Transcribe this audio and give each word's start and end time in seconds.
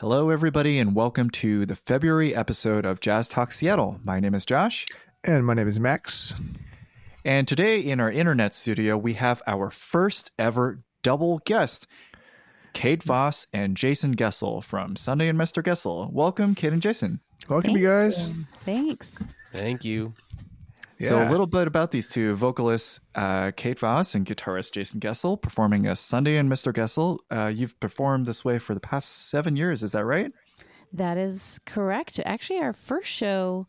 Hello, 0.00 0.28
everybody, 0.28 0.78
and 0.78 0.94
welcome 0.94 1.30
to 1.30 1.64
the 1.64 1.74
February 1.74 2.34
episode 2.34 2.84
of 2.84 3.00
Jazz 3.00 3.30
Talk 3.30 3.50
Seattle. 3.50 3.98
My 4.04 4.20
name 4.20 4.34
is 4.34 4.44
Josh. 4.44 4.84
And 5.24 5.46
my 5.46 5.54
name 5.54 5.66
is 5.66 5.80
Max. 5.80 6.34
And 7.24 7.48
today 7.48 7.80
in 7.80 7.98
our 7.98 8.12
internet 8.12 8.54
studio, 8.54 8.98
we 8.98 9.14
have 9.14 9.40
our 9.46 9.70
first 9.70 10.32
ever 10.38 10.82
double 11.02 11.38
guest, 11.46 11.86
Kate 12.74 13.02
Voss 13.02 13.46
and 13.54 13.74
Jason 13.74 14.14
Goessl 14.14 14.62
from 14.62 14.96
Sundae 14.96 15.28
and 15.28 15.38
Mr. 15.38 15.62
Goessl. 15.62 16.12
Welcome, 16.12 16.54
Kate 16.54 16.74
and 16.74 16.82
Jason. 16.82 17.18
Welcome, 17.48 17.68
Thank 17.68 17.78
you 17.78 17.86
guys. 17.86 18.38
You. 18.38 18.44
Thanks. 18.66 19.14
Thank 19.54 19.86
you. 19.86 20.12
Yeah. 20.98 21.08
So 21.08 21.22
a 21.22 21.28
little 21.30 21.46
bit 21.46 21.66
about 21.66 21.90
these 21.90 22.08
two 22.08 22.34
vocalists, 22.34 23.00
uh, 23.14 23.52
Kate 23.54 23.78
Voss 23.78 24.14
and 24.14 24.24
guitarist 24.24 24.72
Jason 24.72 24.98
Goessl, 24.98 25.40
performing 25.40 25.86
a 25.86 25.94
Sundae 25.94 26.36
and 26.36 26.50
Mr. 26.50 26.72
Goessl. 26.72 27.18
Uh, 27.30 27.48
you've 27.48 27.78
performed 27.80 28.26
this 28.26 28.44
way 28.44 28.58
for 28.58 28.74
the 28.74 28.80
past 28.80 29.28
seven 29.28 29.56
years, 29.56 29.82
is 29.82 29.92
that 29.92 30.04
right? 30.04 30.32
That 30.92 31.18
is 31.18 31.60
correct. 31.66 32.18
Actually, 32.24 32.60
our 32.60 32.72
first 32.72 33.10
show 33.10 33.66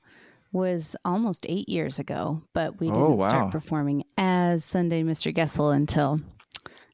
was 0.54 0.96
almost 1.04 1.46
eight 1.50 1.68
years 1.68 2.00
ago, 2.00 2.42
but 2.54 2.80
we 2.80 2.88
oh, 2.90 2.94
didn't 2.94 3.08
oh, 3.08 3.16
wow. 3.16 3.28
start 3.28 3.52
performing 3.52 4.04
as 4.18 4.64
Sundae 4.64 5.04
Mr. 5.04 5.36
Goessl 5.36 5.76
until 5.76 6.22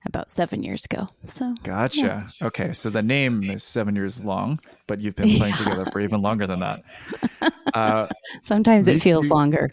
about 0.05 0.31
seven 0.31 0.63
years 0.63 0.85
ago. 0.85 1.07
So 1.23 1.55
gotcha. 1.63 2.25
Yeah. 2.41 2.47
Okay, 2.47 2.73
so 2.73 2.89
the 2.89 3.01
name 3.01 3.43
is 3.43 3.63
seven 3.63 3.95
years 3.95 4.23
long, 4.23 4.59
but 4.87 5.01
you've 5.01 5.15
been 5.15 5.29
playing 5.37 5.53
yeah. 5.59 5.63
together 5.63 5.85
for 5.85 5.99
even 6.01 6.21
longer 6.21 6.47
than 6.47 6.59
that. 6.59 6.83
Uh, 7.73 8.07
Sometimes 8.43 8.87
it 8.87 9.01
feels 9.01 9.25
two... 9.25 9.33
longer. 9.33 9.71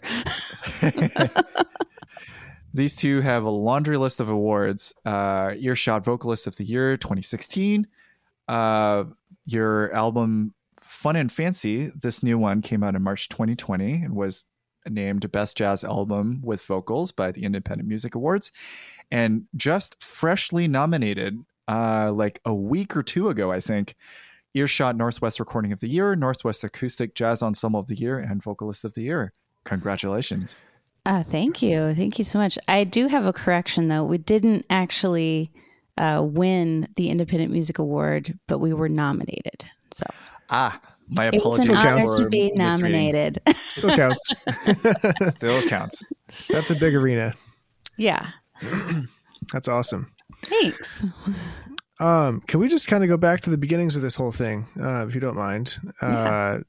these 2.73 2.95
two 2.95 3.21
have 3.21 3.43
a 3.43 3.49
laundry 3.51 3.95
list 3.95 4.19
of 4.19 4.27
awards: 4.27 4.95
uh, 5.05 5.53
Earshot 5.55 6.03
Vocalist 6.03 6.47
of 6.47 6.55
the 6.55 6.63
Year 6.63 6.97
2016. 6.97 7.85
Uh, 8.47 9.03
your 9.45 9.93
album 9.93 10.55
Fun 10.79 11.15
and 11.15 11.31
Fancy, 11.31 11.91
this 11.95 12.23
new 12.23 12.39
one 12.39 12.63
came 12.63 12.83
out 12.83 12.95
in 12.95 13.03
March 13.03 13.29
2020 13.29 13.93
and 13.93 14.15
was 14.15 14.45
named 14.89 15.31
Best 15.31 15.57
Jazz 15.57 15.83
Album 15.83 16.41
with 16.43 16.63
Vocals 16.63 17.11
by 17.11 17.31
the 17.31 17.43
Independent 17.43 17.87
Music 17.87 18.15
Awards 18.15 18.51
and 19.11 19.45
just 19.55 20.01
freshly 20.01 20.67
nominated 20.67 21.37
uh, 21.67 22.11
like 22.13 22.39
a 22.45 22.53
week 22.53 22.95
or 22.95 23.03
two 23.03 23.29
ago, 23.29 23.51
I 23.51 23.59
think. 23.59 23.95
Earshot 24.53 24.97
Northwest 24.97 25.39
Recording 25.39 25.71
of 25.71 25.79
the 25.79 25.87
Year, 25.87 26.15
Northwest 26.15 26.63
Acoustic 26.63 27.15
Jazz 27.15 27.41
Ensemble 27.41 27.79
of 27.79 27.87
the 27.87 27.95
Year, 27.95 28.19
and 28.19 28.43
Vocalist 28.43 28.83
of 28.83 28.93
the 28.95 29.03
Year. 29.03 29.31
Congratulations. 29.63 30.57
Uh, 31.05 31.23
thank 31.23 31.61
you. 31.61 31.93
Thank 31.95 32.19
you 32.19 32.25
so 32.25 32.37
much. 32.37 32.57
I 32.67 32.83
do 32.83 33.07
have 33.07 33.25
a 33.25 33.33
correction, 33.33 33.87
though. 33.87 34.03
We 34.03 34.17
didn't 34.17 34.65
actually 34.69 35.51
uh, 35.97 36.21
win 36.25 36.89
the 36.95 37.09
Independent 37.09 37.51
Music 37.51 37.79
Award, 37.79 38.37
but 38.47 38.59
we 38.59 38.73
were 38.73 38.89
nominated. 38.89 39.65
So. 39.91 40.05
Ah, 40.49 40.79
my 41.07 41.25
apologies. 41.25 41.69
It's 41.69 41.77
an 41.77 41.87
honor 41.87 42.17
to 42.17 42.29
be 42.29 42.51
nominated. 42.51 43.39
Still 43.69 43.95
counts. 43.95 44.33
Still 45.35 45.61
counts. 45.69 46.03
That's 46.49 46.71
a 46.71 46.75
big 46.75 46.93
arena. 46.93 47.33
Yeah. 47.97 48.31
That's 49.53 49.67
awesome. 49.67 50.07
Thanks. 50.43 51.03
Um, 51.99 52.41
can 52.41 52.59
we 52.59 52.67
just 52.67 52.87
kind 52.87 53.03
of 53.03 53.09
go 53.09 53.17
back 53.17 53.41
to 53.41 53.49
the 53.49 53.57
beginnings 53.57 53.95
of 53.95 54.01
this 54.01 54.15
whole 54.15 54.31
thing, 54.31 54.65
uh, 54.81 55.05
if 55.07 55.13
you 55.13 55.21
don't 55.21 55.35
mind? 55.35 55.77
Uh, 56.01 56.07
yeah. 56.07 56.59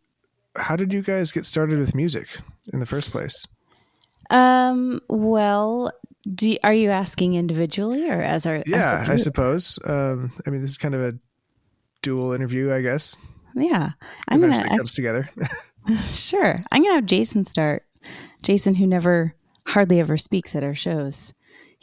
How 0.56 0.76
did 0.76 0.92
you 0.92 1.02
guys 1.02 1.32
get 1.32 1.46
started 1.46 1.78
with 1.78 1.94
music 1.94 2.26
in 2.72 2.80
the 2.80 2.86
first 2.86 3.10
place? 3.10 3.46
Um, 4.28 5.00
well, 5.08 5.90
do, 6.34 6.56
are 6.62 6.74
you 6.74 6.90
asking 6.90 7.34
individually 7.34 8.10
or 8.10 8.20
as 8.20 8.46
our? 8.46 8.62
Yeah, 8.66 9.02
as 9.02 9.10
I 9.10 9.16
suppose. 9.16 9.78
Um, 9.84 10.32
I 10.46 10.50
mean, 10.50 10.60
this 10.60 10.72
is 10.72 10.78
kind 10.78 10.94
of 10.94 11.00
a 11.00 11.18
dual 12.02 12.32
interview, 12.32 12.72
I 12.72 12.82
guess. 12.82 13.16
Yeah, 13.54 13.92
I'm 14.28 14.38
Eventually 14.38 14.68
gonna 14.68 14.78
comes 14.78 14.94
together. 14.94 15.30
sure, 16.04 16.62
I'm 16.70 16.82
gonna 16.82 16.96
have 16.96 17.06
Jason 17.06 17.44
start. 17.44 17.84
Jason, 18.42 18.74
who 18.74 18.86
never, 18.86 19.34
hardly 19.68 20.00
ever 20.00 20.16
speaks 20.16 20.54
at 20.54 20.64
our 20.64 20.74
shows. 20.74 21.32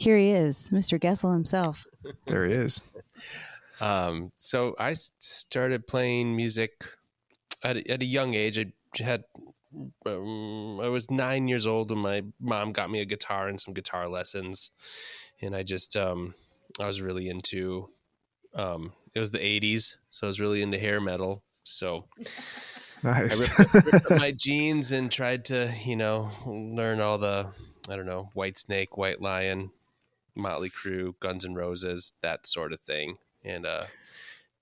Here 0.00 0.16
he 0.16 0.30
is, 0.30 0.70
Mr. 0.70 0.98
Goessl 0.98 1.30
himself. 1.34 1.86
There 2.24 2.46
he 2.46 2.54
is. 2.54 2.80
Um, 3.82 4.32
so 4.34 4.74
I 4.78 4.94
started 4.94 5.86
playing 5.86 6.34
music 6.34 6.84
at 7.62 7.76
a, 7.76 7.90
at 7.90 8.00
a 8.00 8.06
young 8.06 8.32
age. 8.32 8.58
I 8.58 8.72
had 8.98 9.24
um, 10.06 10.80
I 10.80 10.88
was 10.88 11.10
nine 11.10 11.48
years 11.48 11.66
old 11.66 11.90
when 11.90 11.98
my 11.98 12.22
mom 12.40 12.72
got 12.72 12.90
me 12.90 13.00
a 13.00 13.04
guitar 13.04 13.48
and 13.48 13.60
some 13.60 13.74
guitar 13.74 14.08
lessons, 14.08 14.70
and 15.42 15.54
I 15.54 15.64
just 15.64 15.94
um, 15.98 16.34
I 16.80 16.86
was 16.86 17.02
really 17.02 17.28
into. 17.28 17.90
Um, 18.54 18.94
it 19.14 19.20
was 19.20 19.32
the 19.32 19.38
'80s, 19.38 19.96
so 20.08 20.26
I 20.26 20.28
was 20.28 20.40
really 20.40 20.62
into 20.62 20.78
hair 20.78 21.02
metal. 21.02 21.44
So 21.62 22.06
nice. 23.02 23.50
I 23.58 23.62
ripped, 23.62 23.92
ripped 23.92 24.10
my 24.12 24.30
jeans 24.36 24.92
and 24.92 25.12
tried 25.12 25.44
to, 25.46 25.70
you 25.84 25.96
know, 25.96 26.30
learn 26.46 27.00
all 27.00 27.18
the 27.18 27.48
I 27.90 27.96
don't 27.96 28.06
know, 28.06 28.30
Whitesnake, 28.34 28.96
White 28.96 29.20
Lion, 29.20 29.70
Motley 30.40 30.70
Crue, 30.70 31.14
Guns 31.20 31.44
N' 31.44 31.54
Roses, 31.54 32.14
that 32.22 32.46
sort 32.46 32.72
of 32.72 32.80
thing, 32.80 33.16
and 33.44 33.66
uh, 33.66 33.84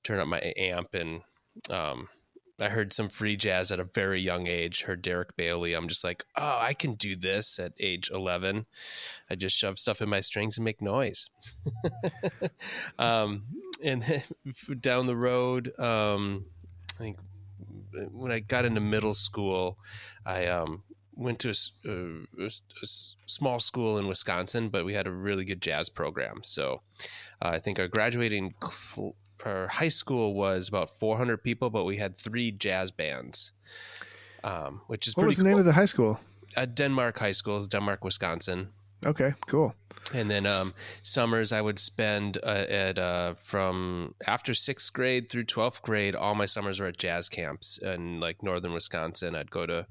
turn 0.02 0.20
up 0.20 0.28
my 0.28 0.52
amp. 0.56 0.94
And 0.94 1.22
um, 1.70 2.08
I 2.60 2.68
heard 2.68 2.92
some 2.92 3.08
free 3.08 3.36
jazz 3.36 3.70
at 3.70 3.78
a 3.78 3.84
very 3.84 4.20
young 4.20 4.46
age. 4.46 4.82
Heard 4.82 5.02
Derek 5.02 5.36
Bailey. 5.36 5.74
I'm 5.74 5.88
just 5.88 6.02
like, 6.02 6.24
oh, 6.36 6.58
I 6.60 6.74
can 6.74 6.94
do 6.94 7.14
this 7.14 7.58
at 7.58 7.72
age 7.78 8.10
11. 8.12 8.66
I 9.30 9.34
just 9.36 9.56
shove 9.56 9.78
stuff 9.78 10.02
in 10.02 10.08
my 10.08 10.20
strings 10.20 10.58
and 10.58 10.64
make 10.64 10.82
noise. 10.82 11.30
um, 12.98 13.44
and 13.82 14.22
down 14.80 15.06
the 15.06 15.16
road, 15.16 15.78
um, 15.78 16.46
I 16.94 16.98
think 16.98 17.18
when 18.12 18.32
I 18.32 18.40
got 18.40 18.64
into 18.64 18.80
middle 18.80 19.14
school, 19.14 19.78
I 20.26 20.46
um, 20.46 20.82
went 21.18 21.40
to 21.40 21.50
a, 21.50 21.90
a, 21.90 22.46
a, 22.46 22.86
small 23.26 23.58
school 23.58 23.98
in 23.98 24.06
Wisconsin, 24.06 24.68
but 24.68 24.84
we 24.84 24.94
had 24.94 25.06
a 25.06 25.10
really 25.10 25.44
good 25.44 25.60
jazz 25.60 25.88
program. 25.88 26.40
So 26.44 26.80
uh, 27.42 27.48
I 27.48 27.58
think 27.58 27.78
our 27.80 27.88
graduating 27.88 28.54
our 29.44 29.68
high 29.68 29.88
school 29.88 30.34
was 30.34 30.68
about 30.68 30.90
400 30.90 31.42
people, 31.42 31.70
but 31.70 31.84
we 31.84 31.96
had 31.96 32.16
three 32.16 32.50
jazz 32.52 32.90
bands, 32.90 33.52
um, 34.44 34.82
which 34.86 35.06
is 35.06 35.16
what 35.16 35.26
was 35.26 35.36
the 35.36 35.42
cool. 35.42 35.50
name 35.50 35.58
of 35.58 35.64
the 35.64 35.72
high 35.72 35.84
school? 35.84 36.20
Uh, 36.56 36.64
Denmark 36.64 37.18
High 37.18 37.32
School 37.32 37.56
is 37.58 37.66
Denmark, 37.66 38.04
Wisconsin. 38.04 38.68
Okay, 39.06 39.32
cool. 39.47 39.75
And 40.14 40.31
then 40.31 40.47
um, 40.47 40.75
summers 41.03 41.53
I 41.53 41.60
would 41.60 41.78
spend 41.78 42.38
uh, 42.42 42.64
at 42.69 42.98
uh, 42.98 43.34
from 43.34 44.14
after 44.26 44.54
sixth 44.54 44.92
grade 44.92 45.28
through 45.28 45.44
twelfth 45.44 45.82
grade. 45.82 46.16
All 46.16 46.34
my 46.34 46.47
summers 46.47 46.81
were 46.81 46.86
at 46.86 46.97
jazz 46.97 47.28
camps 47.28 47.78
in 47.78 48.19
like 48.19 48.42
northern 48.42 48.72
Wisconsin. 48.72 49.34
I'd 49.34 49.50
go 49.50 49.66
to 49.66 49.87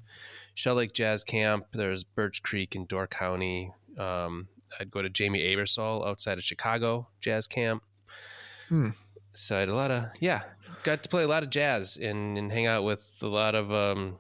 Shell 0.56 0.76
Lake 0.76 0.94
Jazz 0.94 1.24
Camp. 1.24 1.68
There's 1.72 2.04
Birch 2.04 2.42
Creek 2.42 2.76
in 2.76 2.86
Door 2.86 3.08
County. 3.08 3.72
Um, 3.98 4.48
I'd 4.80 4.90
go 4.90 5.02
to 5.02 5.10
Jamey 5.10 5.46
Aebersold 5.46 6.08
outside 6.08 6.38
of 6.38 6.44
Chicago 6.44 7.08
Jazz 7.22 7.48
Camp. 7.48 7.84
Hmm. 8.70 8.90
So 9.34 9.56
I 9.56 9.60
had 9.60 9.70
a 9.70 9.76
lot 9.76 9.92
of 9.92 10.06
yeah, 10.20 10.42
got 10.84 11.04
to 11.04 11.10
play 11.10 11.24
a 11.24 11.28
lot 11.28 11.44
of 11.44 11.52
jazz 11.52 11.96
and, 11.96 12.38
and 12.40 12.52
hang 12.52 12.66
out 12.66 12.84
with 12.84 13.20
a 13.22 13.28
lot 13.28 13.54
of 13.54 13.72
um, 13.72 14.18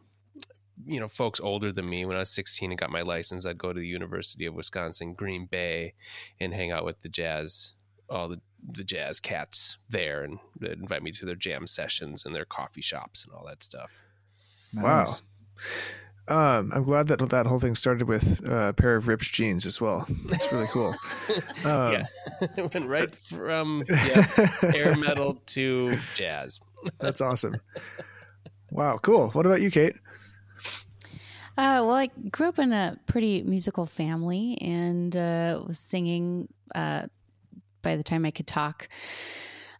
you 0.85 0.99
know 0.99 1.07
folks 1.07 1.39
older 1.39 1.71
than 1.71 1.85
me 1.85 2.05
when 2.05 2.15
i 2.15 2.19
was 2.19 2.29
16 2.29 2.71
and 2.71 2.79
got 2.79 2.91
my 2.91 3.01
license 3.01 3.45
i'd 3.45 3.57
go 3.57 3.73
to 3.73 3.79
the 3.79 3.87
university 3.87 4.45
of 4.45 4.53
wisconsin 4.53 5.13
green 5.13 5.45
bay 5.45 5.93
and 6.39 6.53
hang 6.53 6.71
out 6.71 6.85
with 6.85 6.99
the 6.99 7.09
jazz 7.09 7.75
all 8.09 8.27
the, 8.27 8.39
the 8.71 8.83
jazz 8.83 9.19
cats 9.19 9.77
there 9.89 10.23
and 10.23 10.39
they'd 10.59 10.71
invite 10.79 11.03
me 11.03 11.11
to 11.11 11.25
their 11.25 11.35
jam 11.35 11.67
sessions 11.67 12.25
and 12.25 12.33
their 12.33 12.45
coffee 12.45 12.81
shops 12.81 13.23
and 13.23 13.33
all 13.33 13.45
that 13.45 13.63
stuff. 13.63 14.03
Nice. 14.73 15.23
wow. 15.23 16.57
Um, 16.59 16.73
i'm 16.75 16.83
glad 16.83 17.07
that 17.07 17.19
that 17.29 17.45
whole 17.45 17.61
thing 17.61 17.73
started 17.73 18.05
with 18.05 18.45
uh, 18.45 18.67
a 18.69 18.73
pair 18.73 18.97
of 18.97 19.07
ripped 19.07 19.31
jeans 19.31 19.65
as 19.65 19.79
well. 19.79 20.05
That's 20.25 20.51
really 20.51 20.67
cool. 20.67 20.93
Um, 21.65 21.91
yeah. 21.93 22.05
It 22.57 22.73
went 22.73 22.87
right 22.87 23.13
from 23.15 23.81
yeah, 23.89 24.21
hair 24.71 24.95
metal 24.95 25.41
to 25.47 25.97
jazz. 26.13 26.59
That's 26.99 27.21
awesome. 27.21 27.57
Wow 28.71 28.99
cool. 29.01 29.29
What 29.29 29.45
about 29.45 29.61
you 29.61 29.71
kate 29.71 29.95
uh, 31.57 31.81
well, 31.81 31.93
I 31.93 32.07
grew 32.29 32.47
up 32.47 32.59
in 32.59 32.71
a 32.71 32.99
pretty 33.07 33.41
musical 33.41 33.85
family 33.85 34.57
and 34.61 35.15
uh, 35.15 35.63
was 35.65 35.79
singing 35.79 36.47
uh, 36.75 37.07
by 37.81 37.95
the 37.95 38.03
time 38.03 38.25
I 38.25 38.31
could 38.31 38.47
talk. 38.47 38.87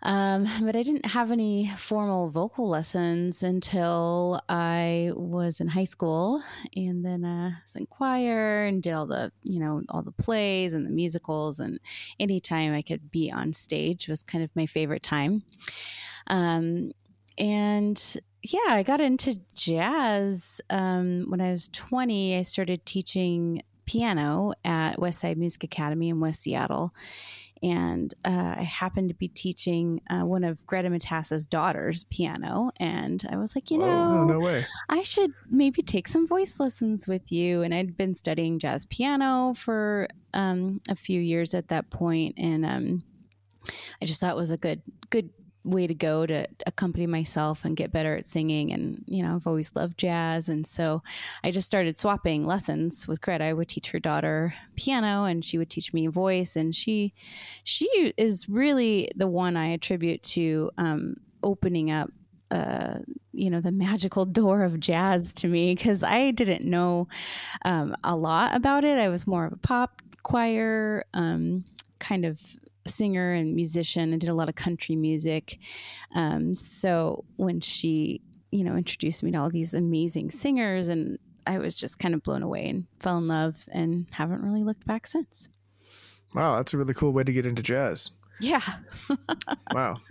Um, 0.04 0.48
but 0.62 0.76
I 0.76 0.84
didn't 0.84 1.08
have 1.08 1.32
any 1.32 1.68
formal 1.76 2.30
vocal 2.30 2.70
lessons 2.70 3.44
until 3.44 4.42
I 4.48 5.12
was 5.16 5.60
in 5.60 5.68
high 5.68 5.86
school, 5.86 6.44
and 6.76 7.04
then 7.04 7.26
uh, 7.26 7.50
I 7.50 7.62
was 7.64 7.76
in 7.76 7.88
choir 7.88 8.66
and 8.66 8.82
did 8.82 8.94
all 8.94 9.08
the, 9.08 9.32
you 9.44 9.60
know, 9.60 9.82
all 9.90 10.04
the 10.04 10.12
plays 10.12 10.76
and 10.76 10.86
the 10.86 10.92
musicals, 10.92 11.60
and 11.60 11.80
anytime 12.20 12.74
I 12.74 12.84
could 12.84 13.12
be 13.12 13.32
on 13.32 13.54
stage 13.54 14.08
was 14.08 14.24
kind 14.24 14.44
of 14.44 14.56
my 14.56 14.68
favorite 14.68 15.04
time. 15.04 15.42
Um, 16.28 16.92
and 17.40 18.18
yeah, 18.44 18.60
I 18.70 18.84
got 18.84 19.02
into 19.02 19.40
jazz 19.56 20.62
um, 20.70 21.26
when 21.28 21.42
I 21.42 21.50
was 21.50 21.70
20. 21.70 22.38
I 22.38 22.42
started 22.44 22.86
teaching 22.86 23.64
piano 23.86 24.54
at 24.66 24.98
Westside 24.98 25.38
Music 25.38 25.64
Academy 25.64 26.10
in 26.10 26.20
West 26.20 26.44
Seattle. 26.44 26.94
and 27.64 28.14
uh, 28.26 28.56
I 28.58 28.62
happened 28.64 29.10
to 29.10 29.16
be 29.16 29.28
teaching 29.30 30.02
uh, 30.10 30.26
one 30.26 30.44
of 30.44 30.66
Greta 30.68 30.90
Matassa's 30.90 31.48
daughters 31.48 32.04
piano, 32.06 32.70
and 32.78 33.26
I 33.32 33.38
was 33.38 33.56
like, 33.56 33.72
you 33.72 33.80
Whoa. 33.80 33.88
know, 33.88 34.20
Oh 34.20 34.24
no 34.26 34.40
way. 34.40 34.64
I 34.90 35.02
should 35.04 35.32
maybe 35.50 35.82
take 35.82 36.08
some 36.08 36.28
voice 36.28 36.60
lessons 36.60 37.08
with 37.08 37.32
you. 37.32 37.64
And 37.64 37.74
I'd 37.74 37.98
been 37.98 38.14
studying 38.14 38.60
jazz 38.60 38.86
piano 38.86 39.54
for 39.56 40.08
um, 40.34 40.82
a 40.90 40.96
few 40.96 41.20
years 41.20 41.54
at 41.56 41.70
that 41.70 41.90
point, 41.90 42.36
and 42.38 42.66
um, 42.66 43.04
I 44.02 44.06
just 44.06 44.22
thought 44.22 44.34
it 44.34 44.38
was 44.38 44.52
a 44.52 44.58
good 44.58 44.82
good 45.10 45.30
way 45.68 45.88
to 45.88 45.94
go 45.94 46.26
to 46.26 46.48
accompany 46.66 47.08
myself 47.08 47.66
and 47.66 47.76
get 47.76 47.92
better 47.92 48.16
at 48.16 48.26
singing. 48.26 48.72
And 48.72 49.04
you 49.08 49.24
know, 49.24 49.36
I've 49.36 49.48
always 49.48 49.76
loved 49.76 49.98
jazz, 49.98 50.50
and 50.50 50.66
so 50.66 51.04
I 51.44 51.52
just 51.52 51.68
started 51.68 51.98
swapping 51.98 52.46
lessons 52.46 53.08
with 53.08 53.22
Greta. 53.22 53.44
I 53.44 53.54
would 53.54 53.68
teach 53.68 53.92
her 53.92 54.00
daughter 54.00 54.54
piano, 54.76 55.26
and 55.26 55.44
she 55.44 55.58
would 55.58 55.70
teach 55.70 55.94
me 55.94 56.08
voice. 56.08 56.56
And 56.56 56.74
she 56.74 57.14
she 57.64 58.14
is 58.18 58.48
really 58.50 59.10
the 59.16 59.28
one 59.28 59.58
I 59.58 59.68
attribute 59.68 60.24
to 60.24 60.72
um, 60.78 61.18
opening 61.44 61.92
up 61.92 62.10
uh, 62.52 63.00
you 63.34 63.50
know 63.50 63.62
the 63.62 63.72
magical 63.72 64.26
door 64.26 64.64
of 64.64 64.80
jazz 64.80 65.34
to 65.34 65.48
me 65.48 65.76
because 65.76 66.04
I 66.04 66.32
didn't 66.32 66.64
know 66.64 67.08
um, 67.66 67.96
a 68.04 68.16
lot 68.16 68.56
about 68.56 68.84
it. 68.84 68.98
I 68.98 69.10
was 69.10 69.28
more 69.28 69.46
of 69.46 69.54
a 69.54 69.58
pop 69.58 70.02
choir 70.24 71.06
um, 71.14 71.64
kind 72.00 72.26
of 72.26 72.42
singer 72.88 73.34
and 73.34 73.56
musician. 73.56 74.12
and 74.12 74.20
did 74.22 74.30
a 74.30 74.34
lot 74.34 74.50
of 74.50 74.56
country 74.56 74.96
music. 74.96 75.60
Um, 76.16 76.56
so 76.56 77.26
when 77.36 77.62
she 77.62 78.22
you 78.52 78.64
know 78.64 78.76
introduced 78.76 79.24
me 79.24 79.32
to 79.32 79.38
all 79.38 79.50
these 79.50 79.74
amazing 79.74 80.32
singers 80.32 80.88
and 80.90 81.20
I 81.46 81.58
was 81.60 81.76
just 81.76 82.00
kind 82.00 82.14
of 82.14 82.24
blown 82.24 82.44
away 82.44 82.68
and 82.70 82.86
fell 83.00 83.18
in 83.18 83.28
love 83.28 83.68
and 83.72 84.06
haven't 84.12 84.42
really 84.42 84.64
looked 84.64 84.86
back 84.86 85.08
since. 85.08 85.48
Wow, 86.34 86.58
that's 86.58 86.74
a 86.74 86.78
really 86.78 86.94
cool 86.94 87.14
way 87.14 87.24
to 87.24 87.32
get 87.32 87.46
into 87.46 87.62
jazz. 87.64 88.12
Yeah. 88.42 88.62
Wow. 89.74 90.02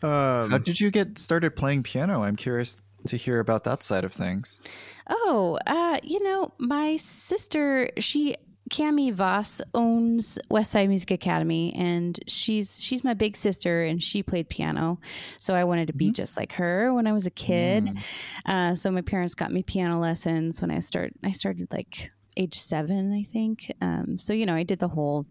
How 0.00 0.08
Um, 0.52 0.62
did 0.62 0.80
you 0.80 0.90
get 0.90 1.18
started 1.18 1.56
playing 1.56 1.82
piano? 1.82 2.22
I'm 2.22 2.36
curious 2.36 2.80
to 3.08 3.16
hear 3.16 3.40
about 3.40 3.64
that 3.64 3.82
side 3.82 4.04
of 4.04 4.12
things. 4.12 4.60
Oh, 5.08 5.58
uh, 5.66 5.98
you 6.02 6.22
know, 6.22 6.52
my 6.58 6.96
sister, 6.96 7.90
she 7.98 8.36
Cami 8.70 9.12
Voss 9.12 9.60
owns 9.74 10.38
West 10.48 10.72
Side 10.72 10.88
Music 10.88 11.10
Academy, 11.10 11.74
and 11.74 12.18
she's 12.26 12.80
she's 12.82 13.04
my 13.04 13.12
big 13.12 13.36
sister, 13.36 13.84
and 13.84 14.02
she 14.02 14.22
played 14.22 14.48
piano. 14.48 14.98
So 15.38 15.54
I 15.54 15.64
wanted 15.64 15.88
to 15.88 15.92
be 15.92 16.10
just 16.10 16.36
like 16.36 16.52
her 16.54 16.92
when 16.94 17.06
I 17.06 17.12
was 17.12 17.26
a 17.26 17.30
kid. 17.30 17.84
Mm. 17.84 18.02
Uh, 18.46 18.74
so 18.74 18.90
my 18.90 19.02
parents 19.02 19.34
got 19.34 19.52
me 19.52 19.62
piano 19.62 19.98
lessons 19.98 20.62
when 20.62 20.70
I 20.70 20.78
start. 20.78 21.12
I 21.22 21.30
started 21.32 21.70
like 21.72 22.10
age 22.36 22.58
seven, 22.58 23.12
I 23.12 23.22
think. 23.22 23.70
Um, 23.80 24.16
so 24.16 24.32
you 24.32 24.46
know, 24.46 24.54
I 24.54 24.62
did 24.62 24.78
the 24.78 24.88
whole, 24.88 25.26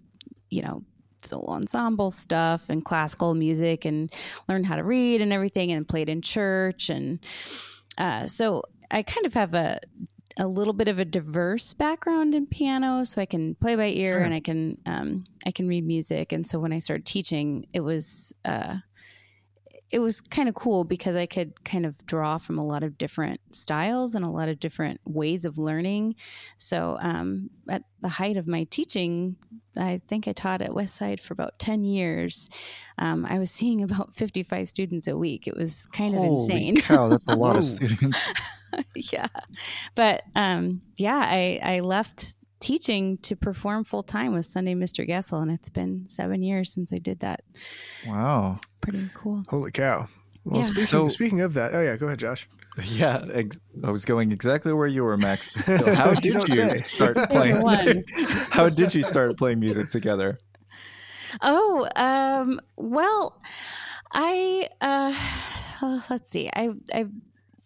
you 0.51 0.61
know, 0.61 0.83
solo 1.23 1.53
ensemble 1.53 2.11
stuff 2.11 2.69
and 2.69 2.85
classical 2.85 3.33
music, 3.33 3.83
and 3.83 4.13
learned 4.47 4.67
how 4.67 4.75
to 4.75 4.83
read 4.83 5.21
and 5.21 5.33
everything, 5.33 5.71
and 5.71 5.87
played 5.87 6.07
in 6.07 6.21
church, 6.21 6.89
and 6.89 7.19
uh, 7.97 8.27
so 8.27 8.61
I 8.91 9.01
kind 9.01 9.25
of 9.25 9.33
have 9.33 9.55
a 9.55 9.79
a 10.39 10.47
little 10.47 10.73
bit 10.73 10.87
of 10.87 10.99
a 10.99 11.05
diverse 11.05 11.73
background 11.73 12.33
in 12.35 12.47
piano, 12.47 13.03
so 13.05 13.21
I 13.21 13.25
can 13.25 13.55
play 13.55 13.75
by 13.75 13.87
ear 13.87 14.15
Sure. 14.19 14.23
and 14.23 14.33
I 14.33 14.39
can 14.39 14.77
um, 14.85 15.23
I 15.45 15.51
can 15.51 15.67
read 15.67 15.85
music. 15.85 16.31
And 16.31 16.45
so 16.45 16.59
when 16.59 16.73
I 16.73 16.79
started 16.79 17.05
teaching, 17.05 17.67
it 17.73 17.81
was 17.81 18.33
uh, 18.45 18.77
it 19.93 19.99
was 19.99 20.21
kind 20.21 20.49
of 20.49 20.55
cool 20.55 20.83
because 20.83 21.15
I 21.15 21.27
could 21.27 21.63
kind 21.63 21.85
of 21.85 22.03
draw 22.07 22.39
from 22.39 22.57
a 22.57 22.65
lot 22.65 22.81
of 22.81 22.97
different 22.97 23.39
styles 23.55 24.15
and 24.15 24.25
a 24.25 24.29
lot 24.29 24.49
of 24.49 24.59
different 24.59 24.99
ways 25.05 25.45
of 25.45 25.59
learning. 25.59 26.15
So 26.57 26.97
um, 26.99 27.51
at 27.69 27.83
the 28.01 28.09
height 28.09 28.35
of 28.35 28.47
my 28.47 28.63
teaching, 28.63 29.35
I 29.77 30.01
think 30.07 30.27
I 30.27 30.33
taught 30.33 30.63
at 30.63 30.71
Westside 30.71 31.21
for 31.21 31.33
about 31.33 31.59
ten 31.59 31.83
years. 31.83 32.49
Um, 32.97 33.23
I 33.29 33.37
was 33.37 33.51
seeing 33.51 33.83
about 33.83 34.15
fifty 34.15 34.41
five 34.41 34.67
students 34.67 35.07
a 35.07 35.15
week. 35.15 35.47
It 35.47 35.55
was 35.55 35.85
kind 35.93 36.15
of 36.15 36.23
insane. 36.23 36.77
cow, 36.77 37.09
that's 37.09 37.27
a 37.27 37.35
lot 37.35 37.55
of 37.55 37.63
students. 37.75 38.29
yeah 38.95 39.27
but 39.93 40.23
um 40.35 40.81
yeah 40.97 41.21
i 41.23 41.59
i 41.61 41.79
left 41.81 42.37
teaching 42.63 43.17
to 43.27 43.35
perform 43.35 43.83
full 43.83 44.03
time 44.03 44.31
with 44.33 44.45
sundae 44.45 44.73
mr 44.73 45.07
goessl 45.07 45.41
and 45.41 45.51
it's 45.51 45.69
been 45.69 46.07
seven 46.07 46.41
years 46.41 46.71
since 46.73 46.93
i 46.93 46.97
did 46.97 47.19
that 47.19 47.41
Wow. 48.07 48.55
pretty 48.81 49.09
cool 49.13 49.43
holy 49.49 49.71
cow. 49.71 50.07
Well, 50.45 50.57
Yeah. 50.57 50.63
speaking 50.63 50.85
So- 50.85 51.07
speaking 51.09 51.41
of 51.41 51.53
that, 51.55 51.73
oh 51.75 51.81
yeah, 51.81 51.95
go 51.97 52.07
ahead, 52.07 52.19
Josh. 52.19 52.47
Yeah, 53.01 53.23
ex- 53.31 53.59
I 53.83 53.91
was 53.91 54.03
going 54.03 54.31
exactly 54.31 54.73
where 54.73 54.87
you 54.87 55.03
were, 55.03 55.15
Max. 55.17 55.49
So 55.79 55.93
how 55.93 56.13
did 56.15 56.33
don't 56.33 56.49
you 56.49 56.79
start 56.79 57.15
playing? 57.29 58.03
how 58.57 58.67
did 58.69 58.95
you 58.95 59.03
start 59.03 59.37
playing 59.37 59.59
music 59.59 59.89
together? 59.89 60.39
oh 61.41 61.87
um 61.95 62.59
well 62.77 63.41
i 64.11 64.67
uh 64.81 65.13
oh, 65.81 66.03
let's 66.11 66.29
see 66.29 66.47
i 66.53 66.69
i 66.93 67.05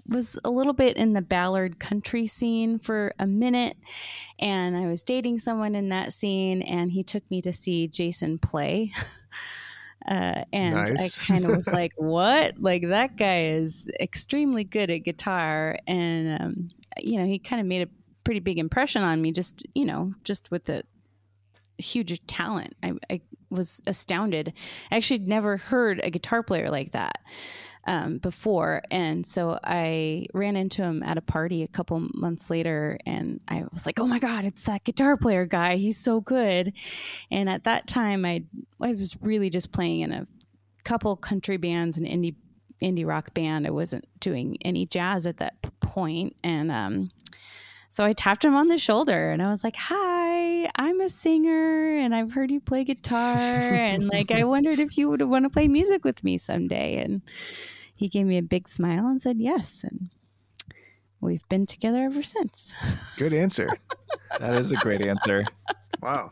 was 0.10 0.38
a 0.44 0.50
little 0.50 0.74
bit 0.74 0.98
in 0.98 1.14
the 1.14 1.22
Ballard 1.22 1.80
country 1.80 2.28
scene 2.28 2.80
for 2.80 3.14
a 3.20 3.28
minute 3.28 3.78
and 4.40 4.78
I 4.78 4.88
was 4.88 5.04
dating 5.04 5.40
someone 5.40 5.76
in 5.76 5.90
that 5.90 6.14
scene 6.14 6.62
and 6.62 6.92
he 6.92 7.04
took 7.04 7.30
me 7.30 7.42
to 7.42 7.54
see 7.54 7.88
Jason 7.88 8.38
play. 8.40 8.94
Uh, 10.08 10.46
and 10.54 10.74
Nice. 10.74 11.24
I 11.24 11.28
kind 11.28 11.46
of 11.46 11.54
was 11.54 11.68
like, 11.68 11.92
"What? 11.98 12.56
Like 12.60 12.84
that 12.88 13.18
guy 13.18 13.48
is 13.48 13.90
extremely 14.00 14.64
good 14.64 14.90
at 14.90 15.00
guitar." 15.00 15.80
And 15.86 16.42
um, 16.42 16.68
you 16.98 17.20
know, 17.20 17.26
he 17.26 17.40
kind 17.40 17.60
of 17.60 17.68
made 17.68 17.82
a 17.82 17.90
pretty 18.24 18.40
big 18.40 18.58
impression 18.58 19.04
on 19.04 19.22
me. 19.22 19.34
Just 19.34 19.66
you 19.76 19.84
know, 19.84 20.14
just 20.24 20.50
with 20.50 20.64
the 20.64 20.84
huge 21.78 22.26
talent. 22.26 22.76
I, 22.82 22.94
I 23.10 23.22
was 23.50 23.82
astounded. 23.86 24.54
I 24.92 24.96
actually 24.96 25.20
never 25.20 25.58
heard 25.58 26.00
a 26.02 26.10
guitar 26.10 26.42
player 26.42 26.70
like 26.70 26.94
that 26.94 27.20
um, 27.88 28.18
before. 28.18 28.84
And 28.92 29.26
so 29.26 29.58
I 29.64 30.28
ran 30.34 30.58
into 30.58 30.84
him 30.84 31.02
at 31.04 31.18
a 31.18 31.22
party 31.22 31.64
a 31.64 31.68
couple 31.68 32.08
months 32.14 32.50
later 32.50 33.00
and 33.06 33.40
I 33.48 33.64
was 33.72 33.86
like, 33.86 34.00
oh 34.00 34.06
my 34.06 34.20
God, 34.20 34.44
it's 34.44 34.64
that 34.64 34.84
guitar 34.84 35.16
player 35.16 35.46
guy. 35.46 35.78
He's 35.78 35.98
so 35.98 36.20
good. 36.20 36.74
And 37.32 37.50
at 37.50 37.64
that 37.64 37.88
time, 37.88 38.26
I, 38.26 38.44
I 38.82 38.92
was 38.92 39.18
really 39.22 39.50
just 39.50 39.72
playing 39.72 40.02
in 40.02 40.12
a 40.12 40.28
couple 40.84 41.16
country 41.16 41.58
bands 41.58 41.98
and 41.98 42.06
indie 42.06 42.36
indie 42.84 43.08
rock 43.08 43.34
band. 43.34 43.66
I 43.66 43.72
wasn't 43.72 44.06
doing 44.20 44.58
any 44.62 44.86
jazz 44.86 45.26
at 45.26 45.38
that 45.38 45.62
point. 45.80 46.36
And 46.44 46.72
um, 46.72 47.10
so 47.90 48.06
I 48.06 48.14
tapped 48.14 48.46
him 48.46 48.56
on 48.56 48.68
the 48.68 48.78
shoulder 48.78 49.32
and 49.32 49.42
I 49.42 49.50
was 49.50 49.64
like, 49.64 49.76
Hi, 49.78 50.70
I'm 50.76 51.00
a 51.02 51.10
singer 51.10 51.98
and 51.98 52.14
I've 52.14 52.34
heard 52.34 52.52
you 52.52 52.60
play 52.60 52.84
guitar. 52.84 53.38
and 53.38 54.08
like, 54.08 54.32
I 54.32 54.44
wondered 54.44 54.78
if 54.78 54.98
you 54.98 55.10
would 55.10 55.22
want 55.22 55.46
to 55.46 55.50
play 55.50 55.68
music 55.68 56.04
with 56.04 56.24
me 56.24 56.38
someday. 56.38 56.98
And 56.98 57.22
he 57.98 58.08
gave 58.08 58.26
me 58.26 58.38
a 58.38 58.42
big 58.44 58.70
smile 58.70 59.08
and 59.08 59.22
said 59.22 59.38
yes. 59.40 59.84
And 59.84 60.10
we've 61.20 61.48
been 61.50 61.66
together 61.66 62.04
ever 62.04 62.24
since. 62.24 62.74
Good 63.18 63.34
answer. 63.34 63.68
That 64.40 64.54
is 64.54 64.72
a 64.72 64.76
great 64.78 65.06
answer. 65.06 65.44
wow. 66.02 66.32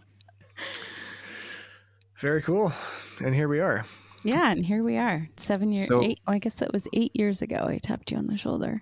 Very 2.19 2.41
cool. 2.41 2.71
And 3.19 3.33
here 3.35 3.47
we 3.47 3.59
are. 3.59 3.83
Yeah. 4.23 4.51
And 4.51 4.65
here 4.65 4.83
we 4.83 4.97
are, 4.97 5.27
seven 5.37 5.71
years, 5.71 5.87
So- 5.87 6.03
eight, 6.03 6.19
I 6.27 6.39
guess 6.39 6.55
that 6.55 6.71
was 6.73 6.87
eight 6.93 7.15
years 7.15 7.41
ago. 7.41 7.65
I 7.67 7.77
tapped 7.79 8.11
you 8.11 8.17
on 8.17 8.27
the 8.27 8.37
shoulder. 8.37 8.81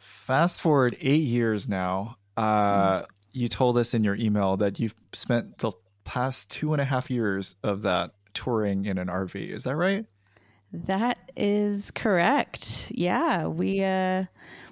Fast 0.00 0.60
forward 0.60 0.96
eight 1.00 1.22
years 1.22 1.68
now. 1.68 2.16
Uh, 2.36 3.02
you 3.32 3.48
told 3.48 3.76
us 3.76 3.94
in 3.94 4.04
your 4.04 4.14
email 4.16 4.56
that 4.58 4.78
you've 4.78 4.94
spent 5.12 5.58
the 5.58 5.72
past 6.04 6.50
two 6.50 6.72
and 6.72 6.80
a 6.80 6.84
half 6.84 7.10
years 7.10 7.56
of 7.62 7.82
that 7.82 8.12
touring 8.34 8.84
in 8.86 8.98
an 8.98 9.08
RV. 9.08 9.34
Is 9.50 9.64
that 9.64 9.76
right? 9.76 10.04
That 10.72 11.18
is 11.36 11.90
correct. 11.90 12.92
Yeah, 12.94 13.46
we 13.46 13.82
uh 13.82 14.24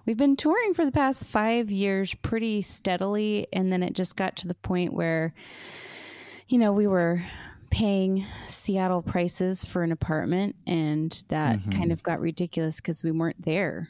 we've 0.05 0.17
been 0.17 0.37
touring 0.37 0.75
for 0.75 0.85
the 0.85 0.93
past 0.93 1.27
5 1.27 1.71
years 1.71 2.15
pretty 2.15 2.63
steadily 2.63 3.47
and 3.53 3.73
then 3.73 3.83
it 3.83 3.95
just 3.95 4.17
got 4.17 4.37
to 4.37 4.49
the 4.49 4.55
point 4.55 4.93
where 4.93 5.35
you 6.49 6.59
know, 6.59 6.73
we 6.73 6.87
were 6.87 7.23
paying 7.71 8.25
Seattle 8.47 9.03
prices 9.03 9.65
for 9.65 9.83
an 9.83 9.91
apartment 9.91 10.55
and 10.67 11.23
that 11.29 11.59
Mhm. 11.61 11.73
kind 11.77 11.93
of 11.93 12.03
got 12.03 12.21
ridiculous 12.21 12.81
cuz 12.81 13.03
we 13.03 13.11
weren't 13.11 13.43
there 13.43 13.89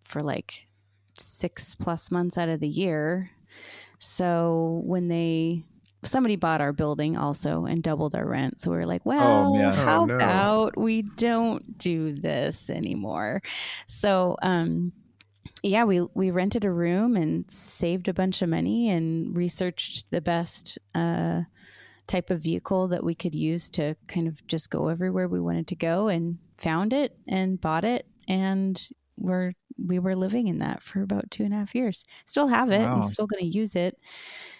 for 0.00 0.20
like 0.20 0.66
6 1.14 1.74
plus 1.74 2.10
months 2.10 2.36
out 2.38 2.48
of 2.48 2.60
the 2.60 2.68
year. 2.68 3.30
So 3.98 4.82
when 4.84 5.08
they 5.08 5.64
somebody 6.06 6.36
bought 6.36 6.60
our 6.60 6.72
building 6.72 7.16
also 7.16 7.64
and 7.64 7.82
doubled 7.82 8.14
our 8.14 8.26
rent. 8.26 8.60
So 8.60 8.70
we 8.70 8.76
were 8.76 8.86
like, 8.86 9.04
well, 9.04 9.54
man. 9.54 9.74
how 9.74 10.02
Oh, 10.02 10.04
no. 10.06 10.14
about 10.16 10.76
we 10.76 11.02
don't 11.02 11.76
do 11.78 12.12
this 12.14 12.70
anymore? 12.70 13.42
So, 13.86 14.36
um, 14.42 14.92
yeah, 15.62 15.84
we 15.84 16.00
we 16.14 16.30
rented 16.30 16.64
a 16.64 16.70
room 16.70 17.16
and 17.16 17.48
saved 17.50 18.08
a 18.08 18.14
bunch 18.14 18.42
of 18.42 18.48
money 18.48 18.90
and 18.90 19.36
researched 19.36 20.10
the 20.10 20.20
best 20.20 20.78
uh, 20.94 21.42
type 22.06 22.30
of 22.30 22.40
vehicle 22.40 22.88
that 22.88 23.04
we 23.04 23.14
could 23.14 23.34
use 23.34 23.68
to 23.70 23.96
kind 24.06 24.28
of 24.28 24.44
just 24.46 24.70
go 24.70 24.88
everywhere 24.88 25.28
we 25.28 25.40
wanted 25.40 25.66
to 25.68 25.76
go 25.76 26.08
and 26.08 26.38
found 26.58 26.92
it 26.92 27.16
and 27.28 27.60
bought 27.60 27.84
it 27.84 28.06
and 28.28 28.88
we're 29.18 29.52
we 29.78 29.98
were 29.98 30.14
living 30.16 30.48
in 30.48 30.58
that 30.60 30.82
for 30.82 31.02
about 31.02 31.30
two 31.30 31.42
and 31.44 31.52
a 31.52 31.56
half 31.58 31.74
years. 31.74 32.04
Still 32.24 32.48
have 32.48 32.70
it. 32.70 32.80
Wow. 32.80 32.96
I'm 32.96 33.04
still 33.04 33.26
going 33.26 33.42
to 33.42 33.58
use 33.58 33.76
it. 33.76 33.98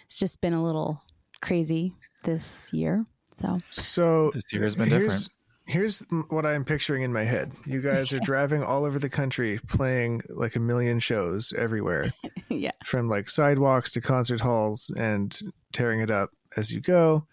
It's 0.05 0.19
just 0.19 0.41
been 0.41 0.53
a 0.53 0.63
little 0.63 1.01
crazy 1.41 1.93
this 2.23 2.71
year. 2.73 3.05
So 3.33 3.57
So 3.69 4.31
This 4.33 4.51
year 4.51 4.63
has 4.63 4.75
been 4.75 4.89
here's, 4.89 5.29
Here's 5.67 6.07
what 6.29 6.45
I'm 6.45 6.63
picturing 6.63 7.01
in 7.01 7.11
my 7.11 7.23
head. 7.23 7.51
You 7.65 7.81
guys 7.81 8.13
are 8.13 8.19
driving 8.23 8.63
all 8.63 8.85
over 8.85 8.99
the 8.99 9.09
country, 9.09 9.59
playing 9.67 10.21
like 10.29 10.55
a 10.55 10.61
million 10.61 10.99
shows 10.99 11.51
everywhere, 11.57 12.13
yeah, 12.49 12.71
from 12.85 13.09
like 13.09 13.29
sidewalks 13.29 13.91
to 13.93 14.01
concert 14.01 14.39
halls, 14.39 14.89
and 14.97 15.37
tearing 15.73 15.99
it 15.99 16.09
up 16.09 16.29
as 16.55 16.71
you 16.71 16.79
go, 16.79 17.27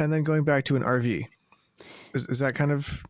and 0.00 0.12
then 0.12 0.24
going 0.24 0.42
back 0.42 0.64
to 0.64 0.76
an 0.76 0.82
RV. 0.82 1.24
Is, 2.14 2.28
is 2.28 2.40
that 2.40 2.56
kind 2.56 2.72
of 2.72 3.04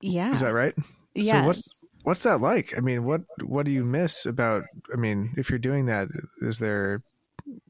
yeah, 0.00 0.32
is 0.32 0.40
that 0.40 0.54
right? 0.54 0.74
Yeah. 1.14 1.42
So 1.42 1.46
what's 1.46 1.84
what's 2.04 2.22
that 2.22 2.40
like? 2.40 2.72
I 2.78 2.80
mean, 2.80 3.04
what 3.04 3.22
what 3.42 3.66
do 3.66 3.72
you 3.72 3.84
miss 3.84 4.24
about? 4.24 4.62
I 4.90 4.96
mean, 4.96 5.34
if 5.36 5.50
you're 5.50 5.58
doing 5.58 5.84
that, 5.86 6.08
is 6.40 6.58
there 6.58 7.02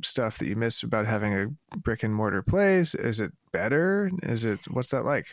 stuff 0.02 0.38
that 0.38 0.46
you 0.46 0.56
miss 0.56 0.82
about 0.82 1.06
having 1.06 1.32
a 1.34 1.76
brick 1.78 2.02
and 2.02 2.14
mortar 2.14 2.42
place? 2.42 2.94
Is 2.94 3.20
it 3.20 3.32
better? 3.52 4.10
Is 4.22 4.44
it 4.44 4.60
what's 4.70 4.90
that 4.90 5.02
like? 5.04 5.26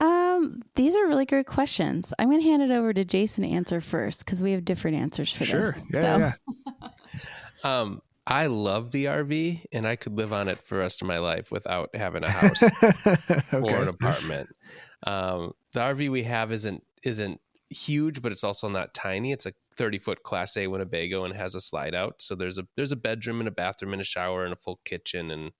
Um, 0.00 0.58
these 0.74 0.96
are 0.96 1.06
really 1.06 1.26
great 1.26 1.46
questions. 1.46 2.12
I'm 2.18 2.28
going 2.28 2.40
to 2.42 2.48
hand 2.48 2.62
it 2.62 2.70
over 2.72 2.92
to 2.92 3.04
Jason 3.04 3.44
to 3.44 3.50
answer 3.50 3.80
first 3.80 4.24
because 4.24 4.42
we 4.42 4.50
have 4.52 4.64
different 4.64 4.96
answers 4.96 5.32
for 5.32 5.44
Sure. 5.44 5.72
this. 5.72 5.82
Yeah, 5.92 6.32
So- 6.32 6.34
yeah, 6.82 6.88
Um, 7.64 8.00
I 8.26 8.46
love 8.46 8.90
the 8.92 9.06
RV, 9.06 9.64
and 9.72 9.86
I 9.86 9.96
could 9.96 10.16
live 10.16 10.32
on 10.32 10.48
it 10.48 10.62
for 10.62 10.76
the 10.76 10.80
rest 10.80 11.02
of 11.02 11.08
my 11.08 11.18
life 11.18 11.50
without 11.52 11.90
having 11.94 12.22
a 12.24 12.30
house 12.30 12.62
yeah. 12.62 13.40
or 13.52 13.82
an 13.82 13.88
apartment. 13.88 14.48
Um, 15.06 15.52
the 15.72 15.80
RV 15.80 16.10
we 16.10 16.22
have 16.22 16.50
isn't 16.52 16.82
isn't 17.02 17.40
huge, 17.68 18.22
but 18.22 18.30
it's 18.32 18.44
also 18.44 18.68
not 18.68 18.94
tiny. 18.94 19.32
It's 19.32 19.46
a 19.46 19.52
30 19.72 19.98
foot 19.98 20.22
Class 20.22 20.56
A 20.56 20.66
Winnebago 20.66 21.24
and 21.24 21.34
has 21.34 21.54
a 21.54 21.60
slide 21.60 21.94
out. 21.94 22.14
So 22.18 22.34
there's 22.34 22.58
a 22.58 22.66
there's 22.76 22.92
a 22.92 22.96
bedroom 22.96 23.40
and 23.40 23.48
a 23.48 23.52
bathroom 23.52 23.92
and 23.92 24.02
a 24.02 24.04
shower 24.04 24.44
and 24.44 24.52
a 24.52 24.56
full 24.56 24.80
kitchen 24.84 25.30
and 25.30 25.52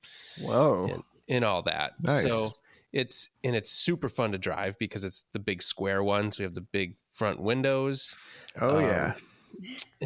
Whoa. 0.43 0.89
and, 0.93 1.03
and 1.29 1.45
all 1.45 1.63
that. 1.63 1.93
Nice. 2.05 2.29
So 2.29 2.55
it's 2.93 3.31
and 3.43 3.57
it's 3.57 3.71
super 3.71 4.09
fun 4.09 4.33
to 4.33 4.39
drive 4.39 4.79
because 4.79 5.05
it's 5.05 5.25
the 5.33 5.39
big 5.39 5.63
square 5.63 6.03
one. 6.03 6.31
So 6.31 6.43
we 6.43 6.45
have 6.45 6.55
the 6.55 6.61
big 6.61 6.97
front 7.17 7.41
windows. 7.41 8.15
Oh 8.61 8.79
Um, 8.79 8.85
yeah. 8.85 9.15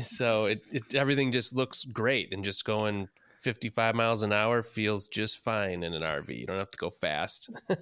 So 0.02 0.46
it, 0.46 0.62
it 0.70 0.94
everything 0.94 1.32
just 1.32 1.54
looks 1.54 1.84
great 1.84 2.32
and 2.32 2.44
just 2.44 2.64
going 2.64 3.08
55 3.46 3.94
miles 3.94 4.24
an 4.24 4.32
hour 4.32 4.64
feels 4.64 5.06
just 5.06 5.38
fine 5.44 5.84
in 5.84 5.94
an 5.94 6.02
RV. 6.02 6.36
You 6.36 6.46
don't 6.46 6.58
have 6.58 6.72
to 6.72 6.78
go 6.78 6.90
fast. 6.90 7.48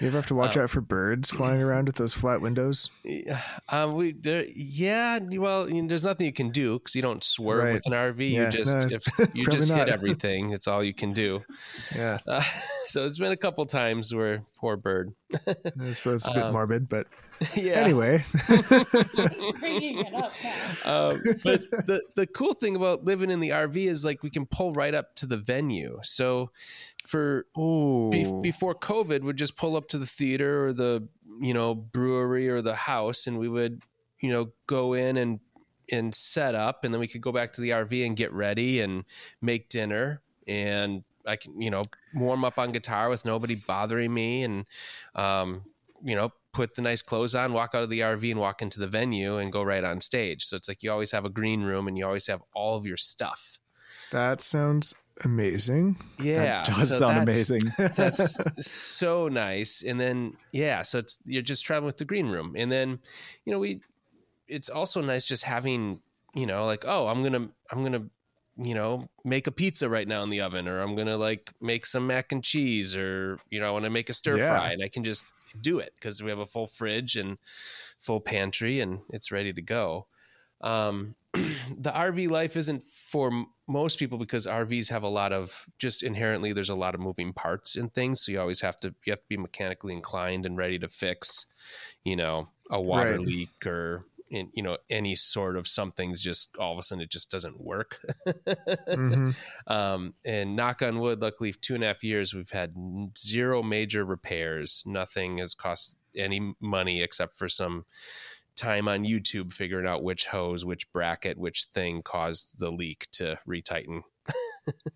You 0.00 0.08
ever 0.08 0.16
have 0.18 0.26
to 0.26 0.34
watch 0.34 0.56
um, 0.56 0.64
out 0.64 0.70
for 0.70 0.80
birds 0.80 1.30
flying 1.30 1.60
around 1.62 1.86
with 1.86 1.96
those 1.96 2.14
flat 2.14 2.40
windows? 2.40 2.90
Yeah, 3.04 3.40
um, 3.68 3.94
we 3.94 4.12
there, 4.12 4.44
yeah. 4.54 5.18
Well, 5.20 5.68
you 5.70 5.82
know, 5.82 5.88
there's 5.88 6.04
nothing 6.04 6.26
you 6.26 6.32
can 6.32 6.50
do 6.50 6.78
because 6.78 6.94
you 6.96 7.02
don't 7.02 7.22
swerve 7.22 7.64
Right. 7.64 7.74
with 7.74 7.86
an 7.86 7.92
RV. 7.92 8.30
Yeah, 8.30 8.46
you 8.46 8.50
just 8.50 8.88
no, 8.88 8.96
if 8.96 9.04
you 9.34 9.44
just 9.46 9.68
not. 9.70 9.80
hit 9.80 9.88
everything. 9.94 10.52
It's 10.52 10.66
all 10.66 10.82
you 10.82 10.94
can 10.94 11.12
do. 11.12 11.42
Yeah, 11.94 12.18
Uh, 12.26 12.42
so 12.86 13.04
it's 13.04 13.18
been 13.18 13.32
a 13.32 13.36
couple 13.36 13.64
times 13.66 14.14
where 14.14 14.42
poor 14.58 14.76
bird. 14.76 15.12
I 15.46 15.92
suppose 15.92 16.26
it's 16.26 16.28
a 16.28 16.32
bit 16.32 16.42
Um, 16.44 16.52
morbid, 16.52 16.88
but 16.88 17.06
yeah. 17.54 17.74
anyway. 17.74 18.24
um, 20.84 21.20
but 21.42 21.62
the 21.86 22.02
the 22.14 22.26
cool 22.34 22.54
thing 22.54 22.76
about 22.76 23.04
living 23.04 23.30
in 23.30 23.40
the 23.40 23.50
RV 23.50 23.76
is 23.76 24.04
like 24.04 24.22
we 24.22 24.30
can 24.30 24.46
pull 24.46 24.72
right 24.72 24.94
up 24.94 25.14
to 25.16 25.26
the 25.26 25.36
venue. 25.36 25.98
So 26.02 26.50
for 27.04 27.46
be- 27.54 28.40
before 28.42 28.74
COVID, 28.74 29.22
we'd 29.22 29.36
just 29.36 29.56
pull 29.56 29.76
up 29.76 29.88
to 29.88 29.98
the 29.98 30.06
theater 30.06 30.66
or 30.66 30.72
the 30.72 31.06
you 31.40 31.54
know 31.54 31.74
brewery 31.74 32.48
or 32.48 32.62
the 32.62 32.74
house, 32.74 33.26
and 33.26 33.38
we 33.38 33.48
would 33.48 33.82
you 34.20 34.30
know 34.30 34.52
go 34.66 34.94
in 34.94 35.16
and 35.16 35.40
and 35.90 36.14
set 36.14 36.54
up, 36.54 36.84
and 36.84 36.94
then 36.94 37.00
we 37.00 37.08
could 37.08 37.20
go 37.20 37.32
back 37.32 37.52
to 37.52 37.60
the 37.60 37.70
RV 37.70 38.06
and 38.06 38.16
get 38.16 38.32
ready 38.32 38.80
and 38.80 39.04
make 39.42 39.68
dinner, 39.68 40.22
and 40.46 41.04
I 41.26 41.36
can 41.36 41.60
you 41.60 41.70
know 41.70 41.82
warm 42.14 42.44
up 42.44 42.58
on 42.58 42.72
guitar 42.72 43.08
with 43.10 43.24
nobody 43.24 43.54
bothering 43.54 44.12
me, 44.12 44.42
and 44.42 44.66
um, 45.14 45.62
you 46.02 46.16
know 46.16 46.32
put 46.54 46.74
the 46.74 46.82
nice 46.82 47.02
clothes 47.02 47.34
on, 47.34 47.52
walk 47.52 47.74
out 47.74 47.82
of 47.82 47.90
the 47.90 48.00
RV, 48.00 48.30
and 48.30 48.40
walk 48.40 48.62
into 48.62 48.80
the 48.80 48.86
venue 48.86 49.36
and 49.38 49.52
go 49.52 49.62
right 49.62 49.84
on 49.84 50.00
stage. 50.00 50.44
So 50.44 50.56
it's 50.56 50.68
like 50.68 50.82
you 50.82 50.90
always 50.90 51.10
have 51.10 51.24
a 51.26 51.30
green 51.30 51.62
room, 51.62 51.86
and 51.88 51.98
you 51.98 52.06
always 52.06 52.26
have 52.28 52.40
all 52.54 52.76
of 52.78 52.86
your 52.86 52.96
stuff. 52.96 53.58
That 54.12 54.40
sounds 54.40 54.94
amazing. 55.24 55.96
Yeah, 56.20 56.62
that 56.62 56.64
does 56.66 56.88
so 56.88 56.94
sound 57.00 57.28
that's- 57.28 57.50
amazing. 57.50 57.72
that's 57.96 58.38
so 58.66 59.28
nice 59.28 59.82
and 59.82 60.00
then 60.00 60.36
yeah 60.52 60.82
so 60.82 60.98
it's 60.98 61.20
you're 61.24 61.40
just 61.42 61.64
traveling 61.64 61.86
with 61.86 61.98
the 61.98 62.04
green 62.04 62.26
room 62.26 62.54
and 62.56 62.70
then 62.70 62.98
you 63.44 63.52
know 63.52 63.60
we 63.60 63.80
it's 64.48 64.68
also 64.68 65.00
nice 65.00 65.24
just 65.24 65.44
having 65.44 66.00
you 66.34 66.46
know 66.46 66.66
like 66.66 66.84
oh 66.86 67.06
i'm 67.06 67.22
gonna 67.22 67.48
i'm 67.70 67.82
gonna 67.84 68.04
you 68.58 68.74
know 68.74 69.08
make 69.24 69.46
a 69.46 69.52
pizza 69.52 69.88
right 69.88 70.08
now 70.08 70.22
in 70.24 70.30
the 70.30 70.40
oven 70.40 70.66
or 70.66 70.80
i'm 70.80 70.96
gonna 70.96 71.16
like 71.16 71.52
make 71.60 71.86
some 71.86 72.08
mac 72.08 72.32
and 72.32 72.42
cheese 72.42 72.96
or 72.96 73.38
you 73.50 73.60
know 73.60 73.68
i 73.68 73.70
want 73.70 73.84
to 73.84 73.90
make 73.90 74.10
a 74.10 74.12
stir 74.12 74.36
Yeah. 74.36 74.58
fry 74.58 74.72
and 74.72 74.82
i 74.82 74.88
can 74.88 75.04
just 75.04 75.24
do 75.60 75.78
it 75.78 75.94
because 75.96 76.22
we 76.22 76.30
have 76.30 76.38
a 76.38 76.46
full 76.46 76.66
fridge 76.66 77.16
and 77.16 77.38
full 77.98 78.20
pantry 78.20 78.80
and 78.80 79.00
it's 79.10 79.30
ready 79.32 79.52
to 79.52 79.62
go 79.62 80.06
um, 80.60 81.14
the 81.34 81.90
RV 81.92 82.28
life 82.28 82.56
isn't 82.56 82.82
for 82.82 83.28
m- 83.32 83.46
most 83.68 83.98
people 83.98 84.18
because 84.18 84.46
RVs 84.46 84.88
have 84.90 85.02
a 85.02 85.08
lot 85.08 85.32
of 85.32 85.66
just 85.78 86.02
inherently 86.02 86.52
there's 86.52 86.70
a 86.70 86.74
lot 86.74 86.94
of 86.94 87.00
moving 87.00 87.32
parts 87.32 87.76
and 87.76 87.92
things. 87.92 88.22
So 88.24 88.32
you 88.32 88.40
always 88.40 88.60
have 88.62 88.78
to 88.80 88.94
you 89.04 89.12
have 89.12 89.20
to 89.20 89.28
be 89.28 89.36
mechanically 89.36 89.92
inclined 89.92 90.46
and 90.46 90.56
ready 90.56 90.78
to 90.78 90.88
fix, 90.88 91.46
you 92.04 92.16
know, 92.16 92.48
a 92.70 92.80
water 92.80 93.18
Right. 93.18 93.20
leak 93.20 93.66
or 93.66 94.04
in, 94.34 94.50
you 94.52 94.62
know 94.62 94.76
any 94.90 95.14
sort 95.14 95.56
of 95.56 95.66
something's 95.66 96.20
just 96.20 96.56
all 96.58 96.72
of 96.72 96.78
a 96.78 96.82
sudden 96.82 97.02
it 97.02 97.10
just 97.10 97.30
doesn't 97.30 97.60
work. 97.60 98.00
hmm 98.88 99.30
um, 99.66 100.14
and 100.24 100.56
knock 100.56 100.82
on 100.82 100.98
wood, 100.98 101.20
luckily, 101.20 101.52
two 101.52 101.74
and 101.74 101.84
a 101.84 101.88
half 101.88 102.02
years 102.04 102.34
we've 102.34 102.50
had 102.50 102.74
zero 103.16 103.62
major 103.62 104.04
repairs. 104.04 104.82
Nothing 104.86 105.38
has 105.38 105.54
cost 105.54 105.96
any 106.16 106.54
money 106.60 107.02
except 107.02 107.36
for 107.36 107.48
some 107.48 107.84
time 108.56 108.88
on 108.88 109.04
YouTube 109.04 109.52
figuring 109.52 109.86
out 109.86 110.02
which 110.02 110.26
hose, 110.26 110.64
which 110.64 110.90
bracket, 110.92 111.38
which 111.38 111.64
thing 111.64 112.02
caused 112.02 112.58
the 112.58 112.70
leak 112.70 113.06
to 113.12 113.38
retighten. 113.48 114.02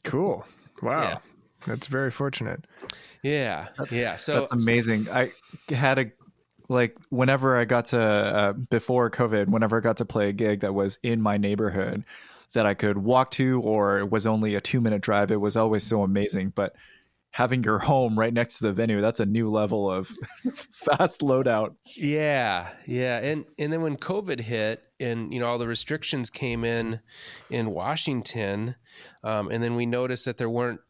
Cool. 0.05 0.47
Wow. 0.83 1.03
Yeah. 1.03 1.19
That's 1.67 1.89
very 1.89 2.11
fortunate. 2.11 2.65
Yeah, 3.23 3.69
yeah. 3.91 4.17
So 4.17 4.35
That's 4.41 4.65
amazing. 4.65 5.09
I 5.11 5.33
had 5.69 5.99
a 5.99 6.07
like 6.69 6.97
whenever 7.11 7.59
I 7.59 7.65
got 7.65 7.87
to 7.87 8.01
uh, 8.01 8.53
before 8.53 9.11
COVID, 9.11 9.49
whenever 9.49 9.79
I 9.79 9.81
got 9.81 9.97
to 9.99 10.05
play 10.05 10.29
a 10.29 10.33
gig 10.33 10.61
that 10.61 10.75
was 10.75 10.99
in 11.03 11.21
my 11.21 11.37
neighborhood 11.37 12.05
that 12.53 12.67
I 12.67 12.75
could 12.75 12.99
walk 12.99 13.31
to 13.33 13.61
or 13.63 13.99
it 13.99 14.11
was 14.11 14.27
only 14.27 14.55
a 14.55 14.61
two 14.61 14.81
minute 14.81 15.03
drive, 15.03 15.31
it 15.31 15.41
was 15.41 15.57
always 15.57 15.85
so 15.85 16.03
amazing. 16.03 16.53
But 16.55 16.75
having 17.31 17.63
your 17.63 17.79
home 17.79 18.19
right 18.19 18.33
next 18.33 18.59
to 18.59 18.65
the 18.65 18.73
venue, 18.73 19.01
that's 19.01 19.21
a 19.21 19.27
new 19.27 19.49
level 19.49 19.91
of 19.91 20.09
fast 20.55 21.21
loadout. 21.21 21.75
Yeah, 21.97 22.69
yeah, 22.87 23.19
and 23.19 23.45
and 23.59 23.73
then 23.73 23.83
when 23.83 23.97
COVID 23.97 24.41
hit, 24.41 24.83
and 25.01 25.33
you 25.33 25.41
know 25.41 25.47
all 25.47 25.59
the 25.59 25.69
restrictions 25.69 26.31
came 26.31 26.65
in 26.65 27.01
in 27.51 27.71
Washington, 27.71 28.77
um, 29.23 29.51
and 29.51 29.63
then 29.63 29.77
we 29.77 29.87
noticed 29.87 30.25
that 30.25 30.37
there 30.37 30.51
weren't 30.51 30.81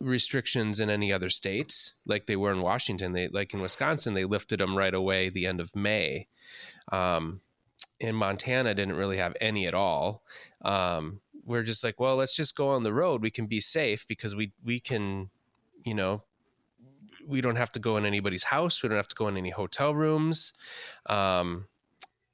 restrictions 0.00 0.80
in 0.80 0.90
any 0.90 1.12
other 1.12 1.30
states 1.30 1.94
like 2.06 2.26
they 2.26 2.36
were 2.36 2.52
in 2.52 2.60
Washington. 2.60 3.12
They 3.12 3.28
like 3.28 3.54
in 3.54 3.60
Wisconsin, 3.60 4.14
they 4.14 4.24
lifted 4.24 4.60
them 4.60 4.76
right 4.76 4.94
away 4.94 5.28
the 5.28 5.46
end 5.46 5.60
of 5.60 5.74
May. 5.74 6.28
Um, 6.92 7.40
in 7.98 8.14
Montana, 8.14 8.74
didn't 8.74 8.96
really 8.96 9.16
have 9.16 9.34
any 9.40 9.66
at 9.66 9.74
all. 9.74 10.22
Um, 10.62 11.20
we're 11.44 11.62
just 11.62 11.82
like, 11.82 11.98
well, 11.98 12.16
let's 12.16 12.36
just 12.36 12.56
go 12.56 12.68
on 12.68 12.82
the 12.82 12.92
road. 12.92 13.22
We 13.22 13.30
can 13.30 13.46
be 13.46 13.60
safe 13.60 14.06
because 14.06 14.34
we 14.34 14.52
we 14.64 14.80
can, 14.80 15.30
you 15.84 15.94
know, 15.94 16.22
we 17.26 17.40
don't 17.40 17.56
have 17.56 17.72
to 17.72 17.80
go 17.80 17.96
in 17.96 18.04
anybody's 18.04 18.44
house. 18.44 18.82
We 18.82 18.88
don't 18.88 18.96
have 18.96 19.08
to 19.08 19.16
go 19.16 19.28
in 19.28 19.36
any 19.36 19.50
hotel 19.50 19.94
rooms. 19.94 20.52
Um, 21.06 21.66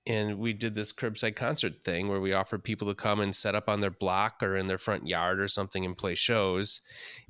and 0.07 0.39
we 0.39 0.53
did 0.53 0.75
this 0.75 0.93
curbside 0.93 1.37
concert 1.37 1.85
thing 1.85 2.09
where 2.09 2.21
we 2.21 2.33
offered 2.33 2.65
people 2.65 2.89
to 2.89 2.95
come 2.95 3.21
and 3.21 3.35
set 3.35 3.55
up 3.55 3.69
on 3.69 3.81
their 3.81 3.91
block 3.91 4.43
or 4.43 4.57
in 4.57 4.67
their 4.67 4.79
front 4.79 5.07
yard 5.07 5.41
or 5.41 5.47
something 5.49 5.85
and 5.85 5.97
play 5.97 6.15
shows. 6.15 6.81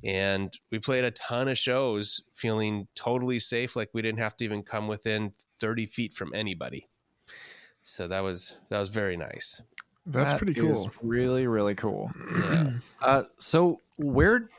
And 0.03 0.51
we 0.71 0.79
played 0.79 1.03
a 1.03 1.11
ton 1.11 1.47
of 1.47 1.57
shows 1.57 2.23
feeling 2.33 2.87
totally 2.95 3.39
safe, 3.39 3.75
like 3.75 3.89
we 3.93 4.01
didn't 4.01 4.19
have 4.19 4.35
to 4.37 4.45
even 4.45 4.63
come 4.63 4.87
within 4.87 5.33
30 5.59 5.85
feet 5.85 6.13
from 6.13 6.33
anybody. 6.33 6.87
So 7.83 8.07
that 8.07 8.21
was 8.21 8.55
that 8.69 8.79
was 8.79 8.89
very 8.89 9.17
nice. 9.17 9.61
That's 10.05 10.33
That 10.33 10.37
pretty 10.39 10.59
is 10.59 10.79
cool. 10.79 10.91
really, 11.01 11.47
really 11.47 11.75
cool. 11.75 12.11
Yeah. 12.35 12.69
Uh, 13.01 13.23
so 13.37 13.81
where 13.97 14.49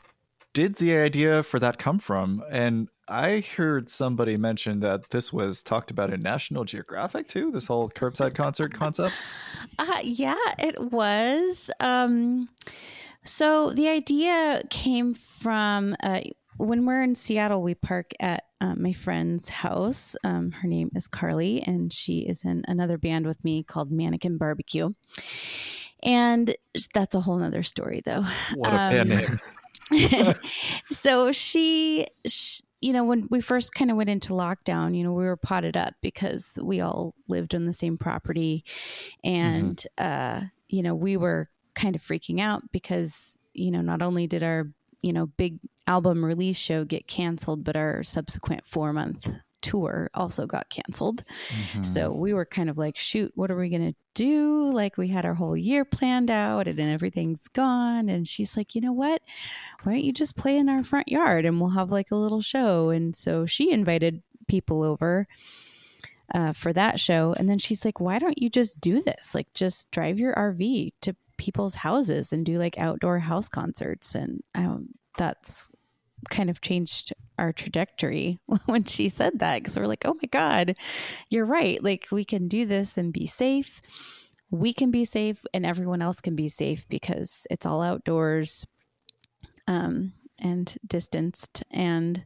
did 0.52 0.76
the 0.76 0.97
idea 0.97 1.42
for 1.42 1.59
that 1.59 1.78
come 1.78 1.99
from? 1.99 2.44
And 2.50 2.88
I 3.08 3.40
heard 3.56 3.90
somebody 3.90 4.37
mention 4.37 4.80
that 4.80 5.11
this 5.11 5.32
was 5.32 5.62
talked 5.62 5.90
about 5.90 6.12
in 6.12 6.23
National 6.23 6.64
Geographic 6.64 7.28
too. 7.28 7.50
This 7.50 7.66
whole 7.66 7.90
curbside 7.90 8.34
concert 8.34 8.73
concept. 8.73 9.14
Uh, 9.78 10.00
yeah, 10.02 10.37
it 10.58 10.92
was. 10.92 11.70
Um, 11.80 12.49
so 13.23 13.70
the 13.70 13.88
idea 13.88 14.62
came 14.70 15.14
from 15.14 15.96
uh, 16.02 16.20
when 16.56 16.87
we're 16.87 17.02
in 17.02 17.14
Seattle, 17.14 17.62
we 17.62 17.75
park 17.75 18.12
at 18.20 18.44
uh, 18.61 18.75
my 18.76 18.92
friend's 18.92 19.49
house. 19.49 20.16
Um, 20.25 20.52
her 20.52 20.68
name 20.68 20.90
is 20.94 21.06
Carly, 21.08 21.62
and 21.62 21.92
she 21.92 22.20
is 22.20 22.44
in 22.44 22.64
another 22.68 22.96
band 22.96 23.26
with 23.26 23.44
me 23.44 23.62
called 23.62 23.90
Mannequin 23.90 24.38
Barbecue. 24.38 24.90
And 26.02 26.54
that's 26.92 27.14
a 27.14 27.20
whole 27.20 27.38
nother 27.38 27.62
story, 27.62 28.02
though. 28.04 28.25
What 28.54 28.68
a 28.68 28.76
band 28.76 29.12
Um, 29.12 29.18
name! 29.18 30.34
so 30.90 31.32
she, 31.32 32.06
sh 32.26 32.61
you 32.85 32.93
know, 32.93 33.03
when 33.03 33.26
we 33.31 33.41
first 33.41 33.73
kind 33.73 33.91
of 33.91 33.97
went 33.97 34.11
into 34.11 34.35
lockdown, 34.35 34.95
you 34.95 35.03
know, 35.03 35.12
we 35.14 35.25
were 35.25 35.38
podded 35.38 35.75
up 35.75 35.95
because 36.03 36.59
we 36.62 36.83
all 36.83 37.14
lived 37.29 37.55
on 37.55 37.64
the 37.64 37.73
same 37.73 37.97
property. 37.97 38.62
And, 39.25 39.83
uh, 39.97 40.43
you 40.69 40.83
know, 40.83 40.95
we 40.95 41.17
were 41.17 41.49
kind 41.75 41.97
of 41.97 42.03
freaking 42.03 42.41
out 42.41 42.61
because, 42.73 43.38
you 43.55 43.71
know, 43.71 43.81
not 43.81 44.03
only 44.03 44.26
did 44.26 44.43
our, 44.43 44.69
you 45.00 45.14
know, 45.14 45.29
big 45.38 45.61
album 45.87 46.23
release 46.23 46.59
show 46.59 46.85
get 46.85 47.07
canceled, 47.07 47.64
but 47.64 47.75
our 47.75 48.03
subsequent 48.03 48.67
four 48.67 48.93
month 48.93 49.35
tour 49.64 50.11
also 50.14 50.47
got 50.47 50.68
canceled. 50.68 51.25
So 51.83 52.12
we 52.12 52.35
were 52.35 52.44
kind 52.44 52.68
of 52.68 52.76
like, 52.76 52.97
shoot, 52.97 53.33
what 53.35 53.50
are 53.50 53.56
we 53.56 53.71
going 53.71 53.92
to 53.92 53.97
do? 54.12 54.71
Like, 54.71 54.99
we 54.99 55.09
had 55.09 55.25
our 55.25 55.35
whole 55.35 55.56
year 55.56 55.85
planned 55.85 56.30
out 56.30 56.68
and 56.68 56.78
everything's 56.78 57.49
gone. 57.49 58.09
And 58.11 58.28
she's 58.28 58.56
like, 58.56 58.75
you 58.75 58.83
know 58.83 58.92
what? 58.92 59.23
Why 59.83 59.92
don't 59.92 60.04
you 60.04 60.12
just 60.12 60.37
play 60.37 60.56
in 60.56 60.68
our 60.68 60.85
front 60.85 61.09
yard 61.09 61.47
and 61.47 61.61
we'll 61.61 61.71
have 61.71 61.90
like 61.90 62.11
a 62.11 62.16
little 62.16 62.42
show? 62.42 62.90
And 62.90 63.16
so 63.16 63.47
she 63.47 63.73
invited 63.73 64.23
people 64.47 64.83
over. 64.83 65.26
Uh, 66.35 66.54
for 66.54 66.73
that 66.73 66.99
show. 66.99 67.35
And 67.37 67.49
then 67.50 67.59
she's 67.59 67.85
like, 67.85 68.00
why 68.00 68.18
don't 68.18 68.40
you 68.40 68.49
just 68.49 68.80
do 68.80 69.02
this? 69.02 69.35
Like, 69.35 69.52
just 69.52 69.90
drive 69.90 70.18
your 70.18 70.35
RV 70.35 70.92
to 71.02 71.14
people's 71.37 71.75
houses 71.75 72.33
and 72.33 72.47
do 72.47 72.59
like 72.59 72.78
outdoor 72.78 73.18
house 73.18 73.49
concerts. 73.49 74.14
And 74.14 74.42
um, 74.54 74.88
that's 75.18 75.71
kind 76.31 76.50
of 76.50 76.61
changed 76.61 77.12
our 77.38 77.52
trajectory 77.52 78.38
when 78.66 78.85
she 78.85 79.09
said 79.09 79.38
that 79.38 79.59
because 79.59 79.76
we're 79.76 79.87
like, 79.87 80.04
oh 80.04 80.14
my 80.14 80.28
God, 80.31 80.76
you're 81.31 81.45
right. 81.45 81.83
Like, 81.83 82.09
we 82.11 82.25
can 82.25 82.49
do 82.49 82.66
this 82.66 82.97
and 82.97 83.12
be 83.12 83.26
safe. 83.26 83.81
We 84.50 84.73
can 84.73 84.90
be 84.90 85.04
safe, 85.04 85.43
and 85.52 85.66
everyone 85.66 86.02
else 86.02 86.21
can 86.21 86.37
be 86.37 86.49
safe 86.49 86.88
because 86.88 87.47
it's 87.50 87.66
all 87.66 87.83
outdoors 87.83 88.64
um, 89.66 90.12
and 90.40 90.76
distanced. 90.87 91.64
And, 91.71 92.25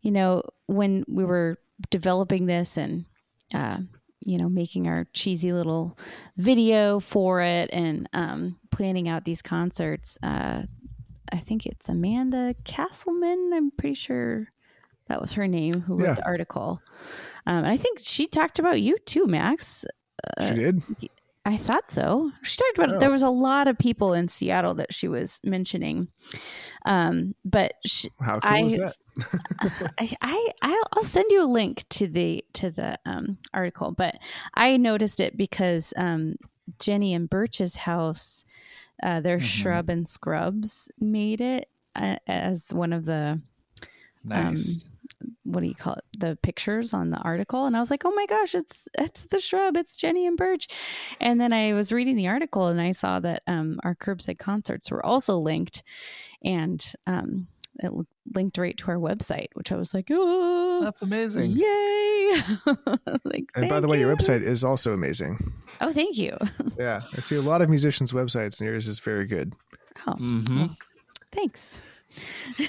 you 0.00 0.10
know, 0.10 0.42
when 0.66 1.04
we 1.08 1.24
were 1.24 1.58
developing 1.90 2.46
this 2.46 2.76
and, 2.78 3.04
uh, 3.52 3.78
you 4.24 4.38
know, 4.38 4.48
making 4.48 4.88
our 4.88 5.06
cheesy 5.12 5.52
little 5.52 5.98
video 6.36 7.00
for 7.00 7.40
it 7.40 7.68
and 7.72 8.08
um, 8.12 8.58
planning 8.70 9.08
out 9.08 9.24
these 9.24 9.42
concerts, 9.42 10.18
uh, 10.22 10.62
I 11.32 11.38
think 11.38 11.66
it's 11.66 11.88
Amanda 11.88 12.54
Castleman. 12.64 13.50
I'm 13.54 13.70
pretty 13.70 13.94
sure 13.94 14.48
that 15.08 15.20
was 15.20 15.32
her 15.34 15.46
name 15.48 15.80
who 15.82 15.96
wrote 15.96 16.04
Yeah. 16.06 16.14
the 16.14 16.26
article. 16.26 16.80
Um, 17.46 17.58
and 17.58 17.66
I 17.66 17.76
think 17.76 17.98
she 18.00 18.26
talked 18.26 18.58
about 18.58 18.80
you 18.82 18.98
too, 18.98 19.26
Max. 19.26 19.84
she 20.46 20.54
did. 20.54 20.82
I 21.46 21.56
thought 21.56 21.90
so. 21.90 22.30
She 22.42 22.58
talked 22.58 22.78
about 22.78 22.96
Oh. 22.96 22.98
there 22.98 23.10
was 23.10 23.22
a 23.22 23.30
lot 23.30 23.68
of 23.68 23.78
people 23.78 24.12
in 24.12 24.28
Seattle 24.28 24.74
that 24.74 24.92
she 24.92 25.08
was 25.08 25.40
mentioning. 25.44 26.08
Um, 26.84 27.34
but 27.44 27.72
she, 27.86 28.10
How 28.20 28.38
cool 28.40 28.52
I- 28.52 28.62
is 28.64 28.76
that? 28.76 28.94
I, 29.98 30.12
I 30.20 30.48
I'll, 30.62 30.82
I'll 30.92 31.02
send 31.04 31.30
you 31.30 31.42
a 31.42 31.46
link 31.50 31.84
to 31.90 32.06
the 32.06 32.44
to 32.52 32.70
the 32.70 32.98
um, 33.06 33.38
article, 33.54 33.90
but 33.92 34.16
I 34.54 34.76
noticed 34.76 35.18
it 35.20 35.36
because 35.36 35.92
um, 35.96 36.36
Jenny 36.78 37.14
and 37.14 37.28
Birch's 37.30 37.76
house, 37.76 38.44
uh, 39.02 39.20
their 39.20 39.38
Mhm. 39.38 39.42
shrub 39.42 39.88
and 39.90 40.06
scrubs 40.08 40.90
made 41.00 41.40
it 41.40 41.68
uh, 41.96 42.16
as 42.26 42.72
one 42.72 42.92
of 42.92 43.04
the 43.04 43.40
Nice. 44.24 44.84
what 45.44 45.60
do 45.60 45.66
you 45.66 45.74
call 45.74 45.94
it 45.94 46.04
the 46.18 46.36
pictures 46.42 46.92
on 46.92 47.10
the 47.10 47.16
article 47.18 47.64
and 47.66 47.76
i 47.76 47.80
was 47.80 47.90
like 47.90 48.04
oh 48.04 48.12
my 48.14 48.26
gosh 48.26 48.54
it's 48.54 48.86
it's 48.98 49.24
the 49.26 49.38
shrub 49.40 49.76
it's 49.76 49.96
jenny 49.96 50.26
and 50.26 50.36
birch 50.36 50.68
and 51.20 51.40
then 51.40 51.52
i 51.52 51.72
was 51.72 51.90
reading 51.92 52.14
the 52.14 52.28
article 52.28 52.66
and 52.66 52.80
i 52.80 52.92
saw 52.92 53.18
that 53.18 53.42
um, 53.46 53.80
our 53.84 53.94
curbside 53.94 54.38
concerts 54.38 54.90
were 54.90 55.04
also 55.04 55.36
linked 55.38 55.82
and 56.44 56.92
um, 57.06 57.48
it 57.80 57.92
linked 58.34 58.58
right 58.58 58.76
to 58.76 58.88
our 58.88 58.96
website 58.96 59.46
which 59.54 59.70
i 59.72 59.76
was 59.76 59.94
like 59.94 60.08
oh 60.10 60.80
That's 60.82 61.02
amazing. 61.02 61.52
yay 61.52 62.40
like, 63.24 63.46
And 63.54 63.68
by 63.68 63.68
thank 63.68 63.82
the 63.82 63.88
way, 63.88 63.98
your 64.00 64.14
website 64.14 64.42
is 64.42 64.62
also 64.64 64.92
amazing. 64.92 65.52
oh 65.80 65.92
thank 65.92 66.16
you 66.18 66.36
Yeah, 66.78 67.00
I 67.16 67.20
see 67.20 67.36
a 67.36 67.42
lot 67.42 67.62
of 67.62 67.68
musicians' 67.68 68.12
websites, 68.12 68.60
and 68.60 68.68
yours 68.68 68.86
is 68.86 68.98
very 69.00 69.26
good. 69.26 69.54
oh 70.06 70.12
hmm 70.14 70.66
thanks 71.32 71.82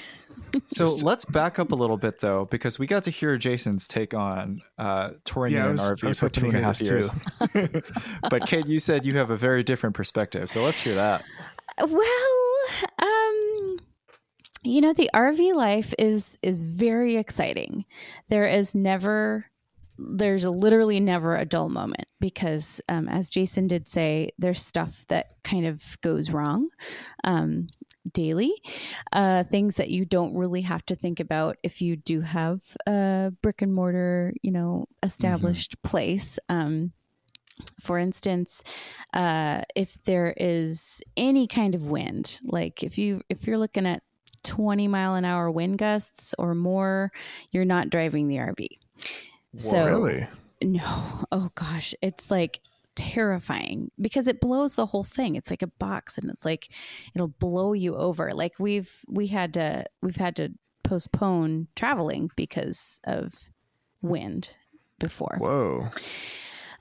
So 0.66 0.84
let's 1.02 1.24
back 1.24 1.58
up 1.60 1.70
a 1.70 1.74
little 1.76 1.96
bit 1.96 2.18
though, 2.20 2.46
because 2.46 2.76
we 2.78 2.86
got 2.88 3.04
to 3.04 3.10
hear 3.10 3.36
Jason's 3.38 3.86
take 3.86 4.14
on 4.14 4.56
uh, 4.78 5.10
touring 5.24 5.52
Yeah, 5.54 5.60
I 5.60 5.64
in 5.66 5.70
an 5.70 5.72
was- 5.76 5.80
I 6.02 6.06
RV 6.06 6.08
was 6.08 6.18
for 6.20 6.26
hoping 6.26 6.42
two 6.42 6.50
to 6.50 6.56
and 6.56 6.56
a 6.56 6.58
hear 6.58 6.66
half 6.66 6.78
this 6.78 6.88
years. 7.60 8.10
but 8.30 8.46
Kate, 8.46 8.66
you 8.66 8.78
said 8.80 9.06
you 9.06 9.16
have 9.16 9.30
a 9.30 9.36
very 9.36 9.62
different 9.62 9.94
perspective, 9.94 10.50
so 10.50 10.62
let's 10.64 10.80
hear 10.80 10.94
that. 10.96 11.24
Well, 11.78 11.92
um, 12.98 13.09
you 14.62 14.80
know, 14.80 14.92
the 14.92 15.10
RV 15.14 15.54
life 15.54 15.94
is 15.98 16.38
is 16.42 16.62
very 16.62 17.16
exciting. 17.16 17.84
There 18.28 18.46
is 18.46 18.74
never 18.74 19.46
there's 20.00 20.44
literally 20.44 20.98
never 20.98 21.36
a 21.36 21.44
dull 21.44 21.68
moment 21.68 22.06
because 22.20 22.80
um, 22.88 23.08
as 23.08 23.30
jason 23.30 23.66
did 23.66 23.86
say 23.86 24.30
there's 24.38 24.64
stuff 24.64 25.04
that 25.08 25.34
kind 25.44 25.66
of 25.66 26.00
goes 26.00 26.30
wrong 26.30 26.68
um, 27.24 27.66
daily 28.12 28.52
uh, 29.12 29.44
things 29.44 29.76
that 29.76 29.90
you 29.90 30.04
don't 30.04 30.34
really 30.34 30.62
have 30.62 30.84
to 30.86 30.94
think 30.94 31.20
about 31.20 31.56
if 31.62 31.82
you 31.82 31.96
do 31.96 32.22
have 32.22 32.62
a 32.86 33.30
brick 33.42 33.60
and 33.60 33.74
mortar 33.74 34.32
you 34.42 34.50
know 34.50 34.86
established 35.02 35.80
place 35.82 36.38
um, 36.48 36.92
for 37.78 37.98
instance 37.98 38.64
uh, 39.12 39.60
if 39.76 40.02
there 40.04 40.32
is 40.38 41.02
any 41.16 41.46
kind 41.46 41.74
of 41.74 41.88
wind 41.88 42.40
like 42.44 42.82
if 42.82 42.96
you 42.96 43.20
if 43.28 43.46
you're 43.46 43.58
looking 43.58 43.86
at 43.86 44.02
20 44.44 44.88
mile 44.88 45.14
an 45.14 45.24
hour 45.24 45.50
wind 45.50 45.78
gusts 45.78 46.34
or 46.38 46.54
more 46.54 47.12
you're 47.52 47.64
not 47.64 47.90
driving 47.90 48.28
the 48.28 48.36
rv 48.36 48.66
so 49.56 49.84
really? 49.84 50.26
no. 50.62 51.24
Oh 51.32 51.50
gosh. 51.54 51.94
It's 52.02 52.30
like 52.30 52.60
terrifying 52.94 53.90
because 54.00 54.26
it 54.26 54.40
blows 54.40 54.76
the 54.76 54.86
whole 54.86 55.04
thing. 55.04 55.36
It's 55.36 55.50
like 55.50 55.62
a 55.62 55.66
box 55.66 56.18
and 56.18 56.30
it's 56.30 56.44
like 56.44 56.68
it'll 57.14 57.28
blow 57.28 57.72
you 57.72 57.96
over. 57.96 58.32
Like 58.32 58.54
we've 58.58 58.92
we 59.08 59.28
had 59.28 59.54
to 59.54 59.84
we've 60.02 60.16
had 60.16 60.36
to 60.36 60.50
postpone 60.82 61.68
traveling 61.76 62.30
because 62.36 63.00
of 63.04 63.50
wind 64.02 64.54
before. 64.98 65.36
Whoa. 65.38 65.88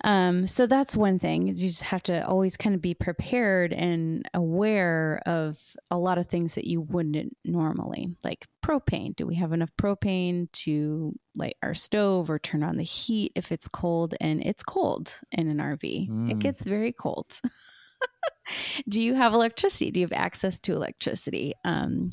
Um, 0.04 0.48
so 0.48 0.66
that's 0.66 0.96
one 0.96 1.20
thing. 1.20 1.48
You 1.48 1.54
just 1.54 1.84
have 1.84 2.04
to 2.04 2.26
always 2.26 2.56
kind 2.58 2.74
of 2.76 2.82
be 2.82 2.94
prepared 2.94 3.74
and 3.74 4.28
aware 4.34 5.22
of 5.26 5.60
a 5.92 5.98
lot 5.98 6.18
of 6.18 6.28
things 6.28 6.56
that 6.56 6.66
you 6.66 6.82
wouldn't 6.82 7.36
normally, 7.46 8.16
like 8.24 8.48
propane. 8.64 9.16
Do 9.16 9.26
we 9.28 9.36
have 9.36 9.52
enough 9.54 9.72
propane 9.78 10.52
to 10.64 11.14
light 11.36 11.58
our 11.62 11.74
stove 11.74 12.30
or 12.30 12.40
turn 12.40 12.64
on 12.64 12.78
the 12.78 12.84
heat 12.84 13.32
if 13.36 13.52
it's 13.52 13.68
cold? 13.68 14.16
And 14.22 14.42
it's 14.46 14.64
cold 14.64 15.20
in 15.32 15.48
an 15.48 15.58
RV. 15.60 16.08
It 16.30 16.38
Mm. 16.38 16.40
gets 16.40 16.64
very 16.64 16.92
cold. 16.94 17.40
Do 18.88 19.02
you 19.02 19.14
have 19.16 19.34
electricity? 19.34 19.92
Do 19.92 20.00
you 20.00 20.06
have 20.06 20.18
access 20.20 20.60
to 20.60 20.74
electricity? 20.74 21.54
Um, 21.66 22.10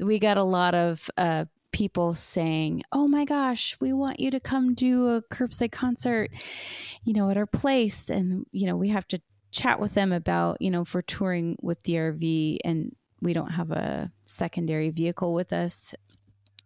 we 0.00 0.18
got 0.18 0.36
a 0.38 0.42
lot 0.42 0.74
of 0.74 1.08
uh, 1.16 1.44
people 1.72 2.14
saying, 2.14 2.82
"Oh 2.92 3.08
my 3.08 3.24
gosh, 3.24 3.76
we 3.80 3.92
want 3.92 4.20
you 4.20 4.30
to 4.30 4.40
come 4.40 4.74
do 4.74 5.08
a 5.08 5.22
curbside 5.22 5.72
concert, 5.72 6.30
you 7.04 7.12
know, 7.14 7.30
at 7.30 7.36
our 7.36 7.46
place." 7.46 8.08
And 8.08 8.46
you 8.52 8.66
know, 8.66 8.76
we 8.76 8.88
have 8.88 9.08
to 9.08 9.20
chat 9.50 9.80
with 9.80 9.94
them 9.94 10.12
about, 10.12 10.60
you 10.60 10.70
know, 10.70 10.82
if 10.82 10.94
we're 10.94 11.02
touring 11.02 11.56
with 11.60 11.82
the 11.82 11.94
RV 11.94 12.58
and 12.64 12.94
we 13.20 13.32
don't 13.32 13.52
have 13.52 13.70
a 13.70 14.10
secondary 14.24 14.90
vehicle 14.90 15.34
with 15.34 15.52
us, 15.52 15.94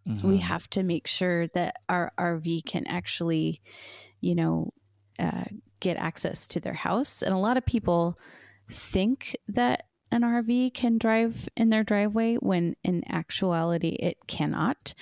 Mm-hmm. 0.07 0.27
we 0.27 0.37
have 0.37 0.69
to 0.69 0.83
make 0.83 1.05
sure 1.05 1.47
that 1.47 1.81
our 1.89 2.13
RV 2.17 2.65
can 2.65 2.87
actually, 2.87 3.61
you 4.21 4.35
know, 4.35 4.73
uh, 5.19 5.43
get 5.81 5.97
access 5.97 6.47
to 6.47 6.61
their 6.61 6.73
house. 6.73 7.21
And 7.21 7.33
a 7.33 7.37
lot 7.37 7.57
of 7.57 7.65
people 7.65 8.17
think 8.69 9.35
that 9.49 9.83
an 10.11 10.21
RV 10.21 10.73
can 10.73 10.97
drive 10.97 11.49
in 11.57 11.69
their 11.69 11.83
driveway 11.83 12.35
when 12.35 12.75
in 12.83 13.03
actuality 13.11 13.97
it 13.99 14.17
cannot. 14.27 14.93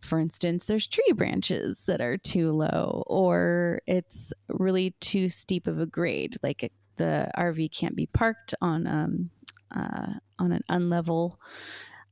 For 0.00 0.18
instance, 0.18 0.66
there's 0.66 0.88
tree 0.88 1.12
branches 1.14 1.86
that 1.86 2.00
are 2.00 2.16
too 2.16 2.50
low, 2.50 3.04
or 3.06 3.80
it's 3.86 4.32
really 4.48 4.94
too 5.00 5.28
steep 5.28 5.66
of 5.66 5.78
a 5.78 5.86
grade. 5.86 6.36
Like 6.42 6.64
it, 6.64 6.72
the 6.96 7.30
RV 7.36 7.72
can't 7.72 7.96
be 7.96 8.06
parked 8.06 8.54
on 8.60 8.86
um, 8.86 9.30
uh, 9.74 10.14
on 10.38 10.52
an 10.52 10.62
unlevel 10.68 11.36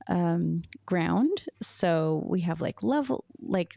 um, 0.09 0.63
ground. 0.87 1.45
So 1.61 2.25
we 2.27 2.43
have 2.43 2.61
like 2.61 2.83
level, 2.83 3.25
like 3.41 3.77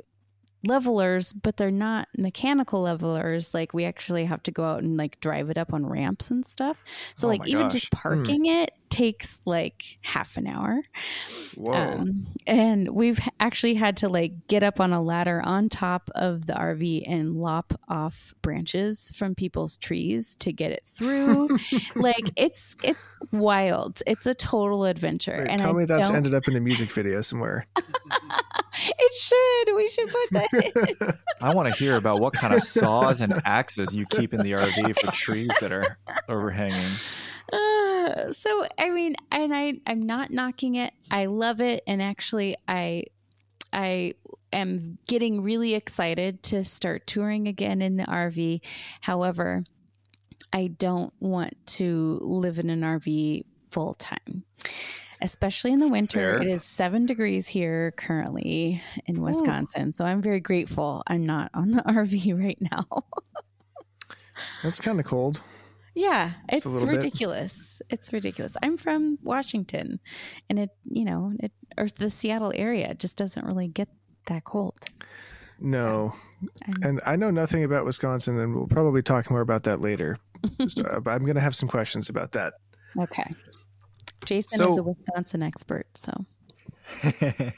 levelers, 0.65 1.34
but 1.34 1.58
they're 1.58 1.71
not 1.71 2.08
mechanical 2.17 2.82
levelers. 2.82 3.54
Like 3.54 3.73
we 3.73 3.86
actually 3.86 4.26
have 4.26 4.43
to 4.43 4.52
go 4.52 4.63
out 4.63 4.84
and 4.84 4.97
like 4.97 5.19
drive 5.19 5.49
it 5.49 5.58
up 5.58 5.73
on 5.73 5.86
ramps 5.86 6.32
and 6.32 6.45
stuff. 6.45 6.78
So 7.15 7.28
Oh 7.28 7.30
like 7.30 7.47
even 7.47 7.63
gosh. 7.63 7.73
just 7.73 7.91
parking 7.91 8.45
it 8.45 8.71
takes 8.93 9.41
like 9.45 9.97
half 10.01 10.38
an 10.38 10.45
hour. 10.45 10.84
Whoa. 11.58 11.73
Um, 11.73 12.27
and 12.45 12.89
we've 12.89 13.19
actually 13.39 13.73
had 13.73 13.97
to 13.97 14.08
like 14.08 14.47
get 14.47 14.62
up 14.62 14.79
on 14.79 14.93
a 14.93 15.01
ladder 15.01 15.41
on 15.43 15.67
top 15.67 16.12
of 16.13 16.45
the 16.45 16.53
RV 16.53 17.03
and 17.08 17.34
lop 17.36 17.73
off 17.89 18.36
branches 18.43 19.12
from 19.15 19.34
people's 19.34 19.77
trees 19.77 20.36
to 20.38 20.53
get 20.53 20.71
it 20.71 20.84
through. 20.86 21.58
like 21.95 22.29
it's 22.36 22.75
it's 22.84 23.08
wild. 23.32 24.03
It's 24.06 24.27
a 24.27 24.36
total 24.36 24.86
adventure. 24.86 25.39
Wait, 25.39 25.49
and 25.49 25.60
tell 25.60 25.75
I 25.75 25.79
me 25.79 25.86
that's 25.86 26.10
don't- 26.10 26.17
ended 26.17 26.36
up 26.36 26.47
in 26.47 26.56
a 26.56 26.60
music 26.69 26.91
video 26.91 27.21
somewhere. 27.21 27.65
It 27.75 29.13
should. 29.15 29.75
We 29.75 29.88
should 29.88 30.10
put 30.10 30.29
that. 30.32 30.97
in. 30.99 31.13
I 31.41 31.53
want 31.56 31.73
to 31.73 31.79
hear 31.84 31.95
about 31.95 32.19
what 32.19 32.34
kind 32.34 32.53
of 32.53 32.62
saws 32.62 33.21
and 33.21 33.41
axes 33.43 33.95
you 33.95 34.06
keep 34.06 34.34
in 34.36 34.41
the 34.41 34.51
RV 34.51 34.99
for 34.99 35.12
trees 35.12 35.49
that 35.62 35.71
are 35.71 35.97
overhanging. 36.29 36.79
Uh, 37.51 38.32
so 38.32 38.65
I 38.77 38.89
mean, 38.91 39.15
and 39.32 39.53
I 39.53 39.73
I'm 39.88 40.01
not 40.01 40.32
knocking 40.32 40.75
it. 40.75 40.93
I 41.12 41.25
love 41.25 41.62
it, 41.62 41.84
and 41.88 42.01
actually, 42.01 42.56
I 42.67 43.06
I 43.71 44.13
am 44.51 44.97
getting 45.08 45.41
really 45.41 45.73
excited 45.73 46.43
to 46.43 46.63
start 46.63 47.08
touring 47.08 47.47
again 47.47 47.82
in 47.82 47.97
the 47.97 48.06
RV. 48.06 48.62
However, 49.01 49.63
I 50.53 50.67
don't 50.67 51.13
want 51.19 51.56
to 51.65 52.19
live 52.21 52.60
in 52.60 52.69
an 52.69 52.82
RV 52.82 53.45
full 53.71 53.95
time. 53.95 54.43
Especially 55.21 55.71
in 55.71 55.79
the 55.79 55.88
winter, 55.88 56.38
Fair. 56.38 56.41
it 56.41 56.47
is 56.49 56.63
seven 56.65 57.06
degrees 57.06 57.47
here 57.47 57.91
currently 57.91 58.82
in 59.06 59.21
Wisconsin. 59.21 59.93
So 59.93 60.03
I'm 60.03 60.21
very 60.21 60.41
grateful 60.41 61.01
I'm 61.08 61.25
not 61.25 61.49
on 61.53 61.71
the 61.71 61.82
RV 61.88 62.38
right 62.38 62.58
now. 62.60 63.06
That's 64.63 64.82
kind 64.82 64.99
of 64.99 65.06
cold. 65.06 65.41
Yeah, 65.95 66.29
Just 66.51 66.58
it's 66.58 66.65
a 66.65 66.69
little 66.69 66.88
bit. 66.88 66.97
ridiculous. 66.97 67.82
It's 67.89 68.12
ridiculous. 68.12 68.58
I'm 68.63 68.77
from 68.77 69.19
Washington, 69.21 69.99
and 70.49 70.58
it, 70.60 70.69
you 70.89 71.06
know, 71.06 71.34
it 71.39 71.51
or 71.77 71.88
the 71.88 72.10
Seattle 72.10 72.51
area 72.56 72.93
just 72.95 73.15
doesn't 73.17 73.45
really 73.45 73.67
get 73.67 73.89
that 74.25 74.43
cold. 74.43 74.79
No. 75.60 76.13
I'm- 76.65 76.73
And 76.84 77.01
I 77.06 77.15
know 77.15 77.29
nothing 77.29 77.63
about 77.63 77.86
Wisconsin, 77.86 78.39
and 78.39 78.56
we'll 78.56 78.67
probably 78.67 79.01
talk 79.03 79.29
more 79.29 79.41
about 79.41 79.63
that 79.63 79.82
later. 79.82 80.17
so, 80.67 80.84
uh, 80.84 80.99
but 80.99 81.12
I'm 81.12 81.21
going 81.23 81.36
to 81.36 81.41
have 81.41 81.56
some 81.56 81.69
questions 81.69 82.10
about 82.10 82.32
that. 82.34 82.56
Okay. 82.99 83.32
Jason 84.25 84.63
So- 84.63 84.71
is 84.71 84.77
a 84.79 84.84
Wisconsin 84.84 85.43
expert, 85.43 85.86
so 85.95 86.25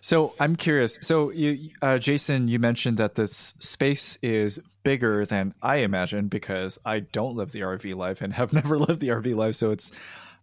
so 0.00 0.32
I'm 0.40 0.56
curious. 0.56 0.98
So 1.02 1.30
you, 1.30 1.70
uh, 1.82 1.98
Jason, 1.98 2.48
you 2.48 2.58
mentioned 2.58 2.98
that 2.98 3.14
this 3.16 3.34
space 3.36 4.16
is 4.22 4.60
bigger 4.86 5.26
than 5.26 5.52
I 5.60 5.78
imagined 5.78 6.30
because 6.30 6.78
I 6.84 7.00
don't 7.00 7.34
live 7.34 7.50
the 7.50 7.62
RV 7.62 7.96
life 7.96 8.20
and 8.20 8.32
have 8.32 8.52
never 8.60 8.78
lived 8.78 9.00
the 9.00 9.08
RV 9.08 9.34
life, 9.34 9.56
so 9.56 9.72
it's 9.72 9.90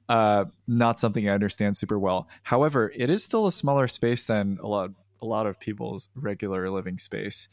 uh, 0.10 0.46
not 0.68 1.00
something 1.00 1.30
I 1.30 1.34
understand 1.34 1.78
super 1.78 1.98
well. 1.98 2.28
However, 2.44 2.92
it 2.94 3.10
is 3.10 3.24
still 3.24 3.48
a 3.48 3.54
smaller 3.54 3.88
space 3.88 4.28
than 4.28 4.60
a 4.62 4.68
lot 4.68 4.92
a 5.22 5.26
lot 5.26 5.48
of 5.48 5.58
people's 5.58 6.10
regular 6.22 6.70
living 6.70 6.98
space. 6.98 7.48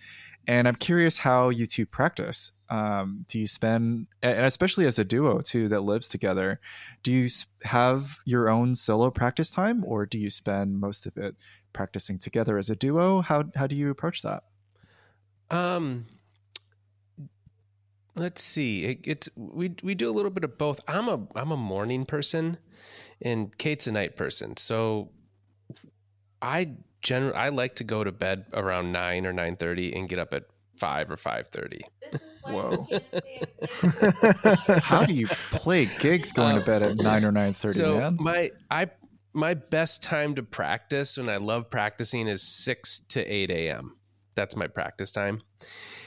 And 0.48 0.66
I'm 0.66 0.74
curious 0.74 1.18
how 1.18 1.50
you 1.50 1.64
two 1.64 1.86
practice. 1.86 2.66
Um, 2.68 3.24
do 3.28 3.38
you 3.38 3.46
spend, 3.46 4.08
and 4.20 4.44
especially 4.44 4.86
as 4.86 4.98
a 4.98 5.04
duo 5.04 5.40
too 5.40 5.68
that 5.68 5.82
lives 5.82 6.08
together, 6.08 6.58
do 7.04 7.12
you 7.12 7.28
have 7.62 8.18
your 8.24 8.48
own 8.48 8.74
solo 8.74 9.12
practice 9.12 9.52
time, 9.52 9.84
or 9.84 10.06
do 10.06 10.18
you 10.18 10.28
spend 10.28 10.80
most 10.80 11.06
of 11.06 11.16
it 11.16 11.36
practicing 11.72 12.18
together 12.18 12.58
as 12.58 12.68
a 12.68 12.74
duo? 12.74 13.20
How 13.20 13.44
how 13.54 13.68
do 13.68 13.76
you 13.76 13.90
approach 13.90 14.22
that? 14.22 14.42
Um, 15.52 16.06
let's 18.14 18.42
see. 18.42 18.84
It, 18.84 18.98
it's 19.04 19.28
we 19.36 19.74
we 19.82 19.94
do 19.94 20.08
a 20.10 20.12
little 20.12 20.30
bit 20.30 20.44
of 20.44 20.58
both. 20.58 20.84
I'm 20.88 21.08
a 21.08 21.26
I'm 21.34 21.50
a 21.50 21.56
morning 21.56 22.04
person, 22.04 22.58
and 23.22 23.56
Kate's 23.58 23.86
a 23.86 23.92
night 23.92 24.16
person. 24.16 24.56
So 24.56 25.10
I 26.42 26.72
generally 27.02 27.36
I 27.36 27.48
like 27.48 27.76
to 27.76 27.84
go 27.84 28.04
to 28.04 28.12
bed 28.12 28.46
around 28.52 28.92
nine 28.92 29.26
or 29.26 29.32
nine 29.32 29.56
thirty 29.56 29.94
and 29.94 30.08
get 30.08 30.18
up 30.18 30.32
at 30.32 30.44
five 30.76 31.10
or 31.10 31.16
five 31.16 31.48
thirty. 31.48 31.80
Whoa! 32.44 32.86
How 34.80 35.04
do 35.04 35.12
you 35.12 35.26
play 35.50 35.88
gigs 35.98 36.32
going 36.32 36.58
to 36.58 36.64
bed 36.64 36.82
at 36.82 36.96
nine 36.96 37.24
or 37.24 37.32
nine 37.32 37.52
thirty, 37.52 37.78
so 37.78 37.98
man? 37.98 38.16
my 38.18 38.50
I 38.70 38.88
my 39.32 39.54
best 39.54 40.02
time 40.02 40.34
to 40.34 40.42
practice 40.42 41.16
and 41.16 41.30
I 41.30 41.36
love 41.36 41.70
practicing 41.70 42.26
is 42.26 42.42
six 42.42 43.00
to 43.10 43.24
eight 43.24 43.50
a.m. 43.50 43.96
That's 44.34 44.56
my 44.56 44.66
practice 44.66 45.12
time. 45.12 45.42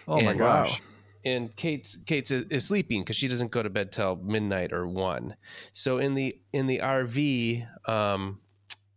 Oh 0.07 0.19
my 0.19 0.31
and- 0.31 0.39
gosh! 0.39 0.81
And 1.25 1.55
Kate's 1.55 1.95
Kate's 1.95 2.31
is, 2.31 2.65
sleeping 2.65 3.01
because 3.01 3.15
she 3.15 3.27
doesn't 3.27 3.51
go 3.51 3.63
to 3.63 3.69
bed 3.69 3.91
till 3.91 4.17
midnight 4.17 4.73
or 4.73 4.87
one. 4.87 5.35
So 5.71 5.97
in 5.97 6.15
the 6.15 6.35
in 6.51 6.67
the 6.67 6.79
RV, 6.79 7.89
um, 7.89 8.39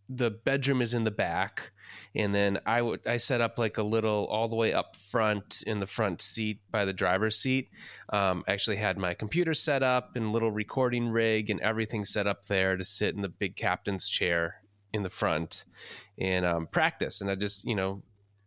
the 0.08 0.30
bedroom 0.30 0.82
is 0.82 0.94
in 0.94 1.04
the 1.04 1.10
back, 1.10 1.70
and 2.14 2.34
then 2.34 2.58
I 2.66 2.82
would 2.82 3.06
I 3.06 3.16
set 3.16 3.40
up 3.40 3.58
like 3.58 3.78
a 3.78 3.82
little 3.82 4.26
all 4.26 4.48
the 4.48 4.56
way 4.56 4.72
up 4.72 4.96
front 4.96 5.62
in 5.66 5.80
the 5.80 5.86
front 5.86 6.20
seat 6.20 6.60
by 6.70 6.84
the 6.84 6.92
driver's 6.92 7.38
seat. 7.38 7.70
Um, 8.10 8.44
I 8.48 8.52
actually 8.52 8.76
had 8.76 8.98
my 8.98 9.14
computer 9.14 9.54
set 9.54 9.82
up 9.82 10.16
and 10.16 10.32
little 10.32 10.50
recording 10.50 11.08
rig 11.08 11.50
and 11.50 11.60
everything 11.60 12.04
set 12.04 12.26
up 12.26 12.46
there 12.46 12.76
to 12.76 12.84
sit 12.84 13.14
in 13.14 13.22
the 13.22 13.28
big 13.28 13.56
captain's 13.56 14.08
chair 14.08 14.62
in 14.92 15.02
the 15.02 15.10
front 15.10 15.64
and 16.18 16.44
um, 16.44 16.66
practice. 16.66 17.20
And 17.20 17.30
I 17.30 17.34
just 17.36 17.64
you 17.64 17.74
know. 17.74 18.02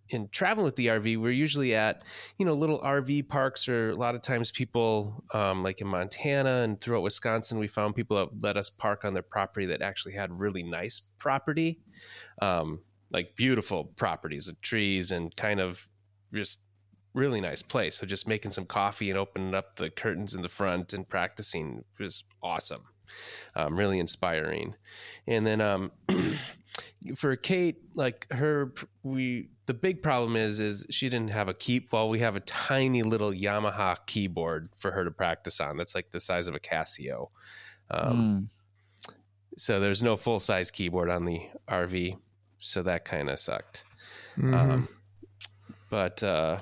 In 0.09 0.27
traveling 0.29 0.65
with 0.65 0.75
the 0.75 0.87
RV, 0.87 1.17
we're 1.17 1.31
usually 1.31 1.75
at 1.75 2.03
you 2.37 2.45
know 2.45 2.53
little 2.53 2.79
RV 2.81 3.29
parks 3.29 3.67
or 3.67 3.91
a 3.91 3.95
lot 3.95 4.15
of 4.15 4.21
times 4.21 4.51
people 4.51 5.23
um, 5.33 5.63
like 5.63 5.81
in 5.81 5.87
Montana 5.87 6.63
and 6.63 6.79
throughout 6.81 7.03
Wisconsin 7.03 7.59
we 7.59 7.67
found 7.67 7.95
people 7.95 8.17
that 8.17 8.43
let 8.43 8.57
us 8.57 8.69
park 8.69 9.05
on 9.05 9.13
their 9.13 9.23
property 9.23 9.65
that 9.67 9.81
actually 9.81 10.13
had 10.13 10.39
really 10.39 10.63
nice 10.63 11.01
property. 11.19 11.79
Um, 12.41 12.81
like 13.11 13.35
beautiful 13.35 13.85
properties 13.95 14.47
of 14.47 14.59
trees 14.61 15.11
and 15.11 15.35
kind 15.35 15.59
of 15.59 15.87
just 16.33 16.59
really 17.13 17.41
nice 17.41 17.61
place. 17.61 17.95
So 17.95 18.05
just 18.05 18.27
making 18.27 18.51
some 18.51 18.65
coffee 18.65 19.09
and 19.09 19.17
opening 19.17 19.55
up 19.55 19.75
the 19.75 19.89
curtains 19.89 20.35
in 20.35 20.41
the 20.41 20.49
front 20.49 20.93
and 20.93 21.07
practicing 21.07 21.83
was 21.99 22.23
awesome. 22.43 22.83
Um, 23.55 23.75
really 23.75 23.99
inspiring. 23.99 24.75
And 25.27 25.45
then 25.45 25.61
um, 25.61 25.91
for 27.15 27.35
Kate, 27.35 27.77
like 27.95 28.27
her, 28.31 28.73
we 29.03 29.49
the 29.65 29.73
big 29.73 30.01
problem 30.01 30.35
is 30.35 30.59
is 30.59 30.85
she 30.89 31.09
didn't 31.09 31.29
have 31.29 31.47
a 31.47 31.53
keep. 31.53 31.91
Well, 31.93 32.09
we 32.09 32.19
have 32.19 32.35
a 32.35 32.39
tiny 32.41 33.03
little 33.03 33.31
Yamaha 33.31 33.97
keyboard 34.07 34.69
for 34.75 34.91
her 34.91 35.03
to 35.03 35.11
practice 35.11 35.59
on. 35.59 35.77
That's 35.77 35.93
like 35.95 36.11
the 36.11 36.19
size 36.19 36.47
of 36.47 36.55
a 36.55 36.59
Casio. 36.59 37.29
Um, 37.91 38.17
Mm. 38.17 38.49
So 39.57 39.79
there's 39.81 40.01
no 40.01 40.15
full 40.15 40.39
size 40.39 40.71
keyboard 40.71 41.09
on 41.09 41.25
the 41.25 41.41
RV. 41.67 42.17
So 42.59 42.81
that 42.83 43.03
kind 43.03 43.29
of 43.29 43.39
sucked. 43.39 43.83
Mhm. 44.37 44.53
Um, 44.55 44.87
but 45.89 46.23
uh, 46.23 46.59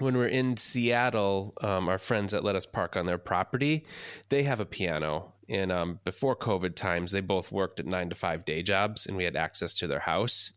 when 0.00 0.16
we're 0.16 0.26
in 0.26 0.56
Seattle, 0.56 1.54
um, 1.62 1.88
our 1.88 1.98
friends 1.98 2.32
that 2.32 2.44
let 2.44 2.56
us 2.56 2.66
park 2.66 2.96
on 2.96 3.06
their 3.06 3.18
property, 3.18 3.84
they 4.28 4.42
have 4.42 4.60
a 4.60 4.66
piano. 4.66 5.32
And 5.50 5.72
um, 5.72 5.98
before 6.04 6.36
COVID 6.36 6.76
times, 6.76 7.12
they 7.12 7.20
both 7.20 7.50
worked 7.50 7.80
at 7.80 7.86
nine 7.86 8.08
to 8.08 8.14
five 8.14 8.44
day 8.44 8.62
jobs, 8.62 9.06
and 9.06 9.16
we 9.16 9.24
had 9.24 9.36
access 9.36 9.74
to 9.74 9.86
their 9.86 10.00
house. 10.00 10.52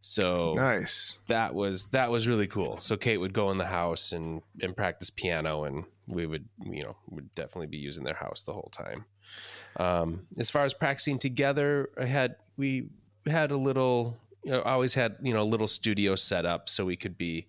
So 0.00 0.54
nice. 0.54 1.18
that 1.28 1.54
was 1.54 1.88
that 1.88 2.10
was 2.10 2.26
really 2.26 2.46
cool. 2.46 2.78
So 2.78 2.96
Kate 2.96 3.18
would 3.18 3.34
go 3.34 3.50
in 3.50 3.58
the 3.58 3.66
house 3.66 4.12
and 4.12 4.40
and 4.62 4.74
practice 4.74 5.10
piano, 5.10 5.64
and 5.64 5.84
we 6.08 6.26
would 6.26 6.48
you 6.64 6.82
know 6.82 6.96
would 7.10 7.32
definitely 7.34 7.66
be 7.66 7.76
using 7.76 8.04
their 8.04 8.14
house 8.14 8.44
the 8.44 8.54
whole 8.54 8.70
time. 8.72 9.04
Um, 9.76 10.26
as 10.38 10.50
far 10.50 10.64
as 10.64 10.72
practicing 10.72 11.18
together, 11.18 11.90
I 12.00 12.06
had 12.06 12.36
we 12.56 12.88
had 13.26 13.50
a 13.50 13.56
little 13.56 14.16
you 14.42 14.52
know 14.52 14.62
always 14.62 14.94
had 14.94 15.16
you 15.22 15.34
know 15.34 15.42
a 15.42 15.44
little 15.44 15.68
studio 15.68 16.16
set 16.16 16.46
up 16.46 16.70
so 16.70 16.86
we 16.86 16.96
could 16.96 17.18
be 17.18 17.46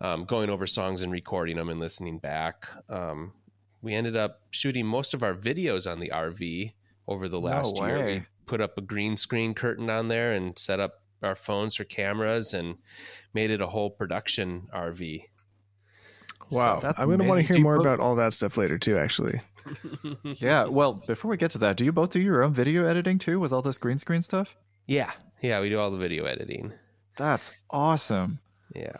um, 0.00 0.24
going 0.24 0.48
over 0.48 0.66
songs 0.66 1.02
and 1.02 1.12
recording 1.12 1.56
them 1.56 1.68
and 1.68 1.78
listening 1.78 2.18
back. 2.18 2.66
Um, 2.88 3.34
we 3.82 3.94
ended 3.94 4.16
up 4.16 4.42
shooting 4.50 4.86
most 4.86 5.14
of 5.14 5.22
our 5.22 5.34
videos 5.34 5.90
on 5.90 6.00
the 6.00 6.08
RV 6.08 6.72
over 7.08 7.28
the 7.28 7.40
No 7.40 7.46
last 7.46 7.76
year. 7.76 8.06
We 8.06 8.22
put 8.46 8.60
up 8.60 8.76
a 8.78 8.80
green 8.80 9.16
screen 9.16 9.54
curtain 9.54 9.88
on 9.90 10.08
there 10.08 10.32
and 10.32 10.58
set 10.58 10.80
up 10.80 11.02
our 11.22 11.34
phones 11.34 11.74
for 11.76 11.84
cameras 11.84 12.54
and 12.54 12.76
made 13.34 13.50
it 13.50 13.60
a 13.60 13.66
whole 13.66 13.90
production 13.90 14.68
RV. 14.74 15.24
Wow. 16.50 16.80
that's 16.80 16.98
I'm 16.98 17.06
going 17.06 17.18
to 17.20 17.24
want 17.24 17.46
to 17.46 17.52
hear 17.52 17.62
more 17.62 17.76
both- 17.76 17.86
about 17.86 18.00
all 18.00 18.16
that 18.16 18.32
stuff 18.32 18.56
later, 18.56 18.78
too, 18.78 18.96
actually. 18.98 19.40
Yeah. 20.24 20.64
Well, 20.64 20.94
before 20.94 21.30
we 21.30 21.36
get 21.36 21.50
to 21.52 21.58
that, 21.58 21.76
do 21.76 21.84
you 21.84 21.92
both 21.92 22.10
do 22.10 22.18
your 22.18 22.42
own 22.42 22.52
video 22.54 22.86
editing 22.86 23.18
too 23.18 23.38
with 23.38 23.52
all 23.52 23.62
this 23.62 23.78
green 23.78 23.98
screen 23.98 24.22
stuff? 24.22 24.56
yeah, 24.86 25.12
yeah, 25.42 25.60
we 25.60 25.68
do 25.68 25.78
all 25.78 25.90
the 25.90 25.98
video 25.98 26.24
editing. 26.24 26.72
That's 27.16 27.52
awesome. 27.70 28.40
Yeah. 28.74 28.96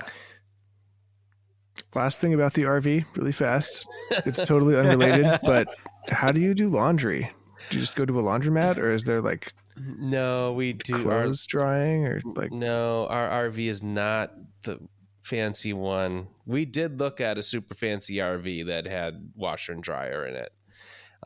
Last 1.94 2.20
thing 2.20 2.35
about 2.35 2.53
the 2.55 2.62
RV, 2.62 3.05
really 3.16 3.33
fast. 3.33 3.88
It's 4.11 4.42
totally 4.46 4.76
unrelated, 4.76 5.40
but 5.44 5.68
how 6.09 6.31
do 6.31 6.40
you 6.40 6.55
do 6.55 6.68
laundry? 6.68 7.31
Do 7.68 7.76
you 7.76 7.81
just 7.81 7.96
go 7.96 8.05
to 8.05 8.18
a 8.18 8.22
laundromat 8.22 8.79
or 8.79 8.90
is 8.90 9.05
there 9.05 9.20
like 9.20 9.53
No, 9.76 10.53
we 10.53 10.72
do 10.74 10.94
our- 10.94 11.00
clothes 11.03 11.46
drying 11.46 12.07
or 12.07 12.20
like 12.37 12.53
No, 12.53 13.07
our 13.09 13.48
RV 13.48 13.59
is 13.68 13.83
not 13.83 14.33
the 14.64 14.79
fancy 15.22 15.72
one. 15.72 16.29
We 16.46 16.64
did 16.64 17.00
look 17.00 17.20
at 17.20 17.38
a 17.38 17.42
super 17.42 17.74
fancy 17.74 18.16
RV 18.16 18.66
that 18.66 18.87
had 18.87 19.31
washer 19.35 19.72
and 19.72 19.83
dryer 19.83 20.26
in 20.26 20.35
it, 20.37 20.53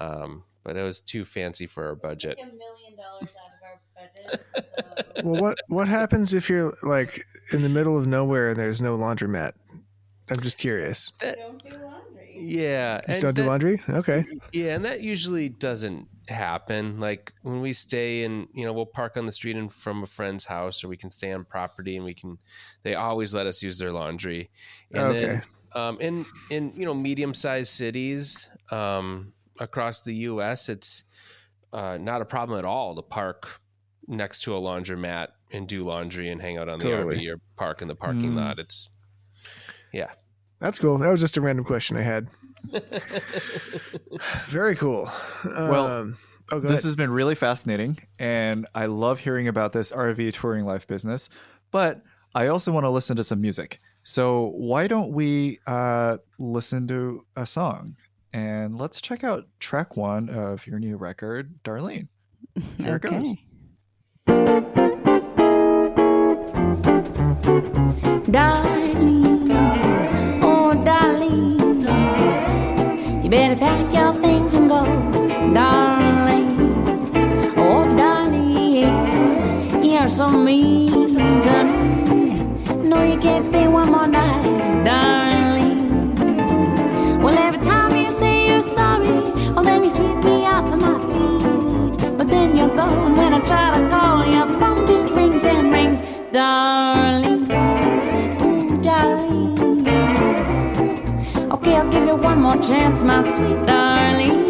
um, 0.00 0.44
but 0.64 0.76
it 0.76 0.82
was 0.82 1.00
too 1.00 1.24
fancy 1.24 1.66
for 1.66 1.86
our 1.86 1.94
budget. 1.94 2.38
A 2.40 2.44
million 2.46 2.96
dollars 2.96 3.34
out 3.40 3.50
of 3.54 3.62
our 3.62 3.80
budget. 4.56 5.24
well 5.24 5.40
what 5.40 5.58
what 5.68 5.88
happens 5.88 6.34
if 6.34 6.48
you're 6.50 6.72
like 6.82 7.22
in 7.52 7.62
the 7.62 7.68
middle 7.68 7.96
of 7.98 8.06
nowhere 8.06 8.50
and 8.50 8.58
there's 8.58 8.82
no 8.82 8.96
laundromat? 8.96 9.52
I'm 10.30 10.40
just 10.40 10.58
curious. 10.58 11.10
don't 11.20 11.62
do 11.62 11.76
laundry. 11.78 12.36
Yeah, 12.36 12.94
You 12.96 13.00
and 13.06 13.14
still 13.16 13.30
do 13.32 13.42
that- 13.42 13.48
laundry? 13.48 13.82
Okay. 13.88 14.24
Yeah, 14.52 14.74
and 14.74 14.84
that 14.84 15.00
usually 15.02 15.48
doesn't 15.48 16.08
happen. 16.28 16.98
Like 16.98 17.32
when 17.42 17.60
we 17.60 17.72
stay 17.72 18.24
and 18.24 18.48
you 18.54 18.64
know 18.64 18.72
we'll 18.72 18.86
park 18.86 19.16
on 19.16 19.26
the 19.26 19.32
street 19.32 19.56
and 19.56 19.72
from 19.72 20.02
a 20.02 20.06
friend's 20.06 20.44
house, 20.44 20.82
or 20.82 20.88
we 20.88 20.96
can 20.96 21.10
stay 21.10 21.32
on 21.32 21.44
property 21.44 21.96
and 21.96 22.04
we 22.04 22.14
can. 22.14 22.38
They 22.82 22.94
always 22.94 23.34
let 23.34 23.46
us 23.46 23.62
use 23.62 23.78
their 23.78 23.92
laundry. 23.92 24.50
And 24.92 25.02
Okay. 25.04 25.20
then 25.20 25.42
um, 25.74 26.00
in 26.00 26.24
in 26.50 26.72
you 26.76 26.84
know 26.86 26.94
medium 26.94 27.34
sized 27.34 27.72
cities 27.72 28.48
um, 28.72 29.32
across 29.60 30.02
the 30.02 30.14
U.S., 30.32 30.68
it's 30.68 31.04
uh, 31.72 31.98
not 32.00 32.22
a 32.22 32.24
problem 32.24 32.58
at 32.58 32.64
all 32.64 32.94
to 32.96 33.02
park 33.02 33.60
next 34.08 34.40
to 34.44 34.56
a 34.56 34.60
laundromat 34.60 35.28
and 35.52 35.68
do 35.68 35.82
laundry 35.84 36.30
and 36.30 36.40
hang 36.40 36.58
out 36.58 36.68
on 36.68 36.78
the 36.78 36.84
Totally. 36.84 37.18
RV 37.18 37.34
or 37.34 37.38
park 37.56 37.80
in 37.82 37.88
the 37.88 37.94
parking 37.94 38.32
Mm. 38.32 38.36
lot. 38.36 38.58
It's 38.58 38.88
That's 40.60 40.78
cool. 40.78 40.98
That 40.98 41.10
was 41.10 41.20
just 41.20 41.36
a 41.36 41.40
random 41.40 41.64
question 41.64 41.96
I 41.96 42.02
had. 42.02 42.28
Very 44.46 44.76
cool. 44.76 45.10
Well, 45.44 45.86
um, 45.86 46.16
oh, 46.52 46.60
this 46.60 46.70
ahead. 46.70 46.84
has 46.84 46.96
been 46.96 47.10
really 47.10 47.34
fascinating, 47.34 47.98
and 48.18 48.66
I 48.74 48.86
love 48.86 49.18
hearing 49.18 49.48
about 49.48 49.72
this 49.72 49.92
RV 49.92 50.32
touring 50.34 50.64
life 50.64 50.86
business. 50.86 51.28
But 51.70 52.02
I 52.34 52.46
also 52.48 52.72
want 52.72 52.84
to 52.84 52.90
listen 52.90 53.16
to 53.16 53.24
some 53.24 53.40
music. 53.40 53.78
So 54.02 54.52
why 54.56 54.86
don't 54.86 55.12
we 55.12 55.60
uh, 55.66 56.18
listen 56.38 56.86
to 56.88 57.24
a 57.36 57.46
song? 57.46 57.96
And 58.32 58.78
let's 58.78 59.00
check 59.00 59.22
out 59.22 59.46
track 59.60 59.96
one 59.96 60.28
of 60.28 60.66
your 60.66 60.78
new 60.78 60.96
record, 60.96 61.62
Darlene. 61.62 62.08
Here 62.78 62.96
it 62.96 63.02
goes. 63.02 63.34
Darling, 68.30 69.33
better 73.34 73.56
pack 73.56 73.92
your 73.92 74.14
things 74.22 74.54
and 74.54 74.68
go, 74.68 74.84
darling. 75.52 76.54
Oh 77.56 77.82
darling, 77.98 79.84
you're 79.84 80.08
so 80.08 80.28
mean 80.28 81.16
to 81.42 81.64
me. 81.64 82.88
No, 82.88 83.02
you 83.02 83.18
can't 83.18 83.44
stay 83.44 83.66
one 83.66 83.90
more 83.90 84.06
night, 84.06 84.84
darling. 84.84 86.14
Well, 87.22 87.36
every 87.36 87.60
time 87.60 87.96
you 87.96 88.12
say 88.12 88.46
you're 88.50 88.62
sorry, 88.62 89.08
oh 89.56 89.64
then 89.64 89.82
you 89.82 89.90
sweep 89.90 90.18
me 90.28 90.46
off 90.54 90.72
of 90.72 90.80
my 90.80 90.96
feet. 91.10 92.16
But 92.16 92.28
then 92.28 92.56
you're 92.56 92.76
gone 92.76 93.16
when 93.16 93.34
I 93.34 93.40
try 93.40 93.66
to 93.76 93.90
call 93.90 94.24
your 94.34 94.46
phone 94.60 94.86
just 94.86 95.12
rings 95.12 95.44
and 95.44 95.72
rings, 95.72 95.98
darling. 96.32 97.73
I'll 101.74 101.90
give 101.90 102.06
you 102.06 102.14
one 102.14 102.40
more 102.40 102.56
chance, 102.58 103.02
my 103.02 103.22
sweet 103.34 103.66
darling. 103.66 104.43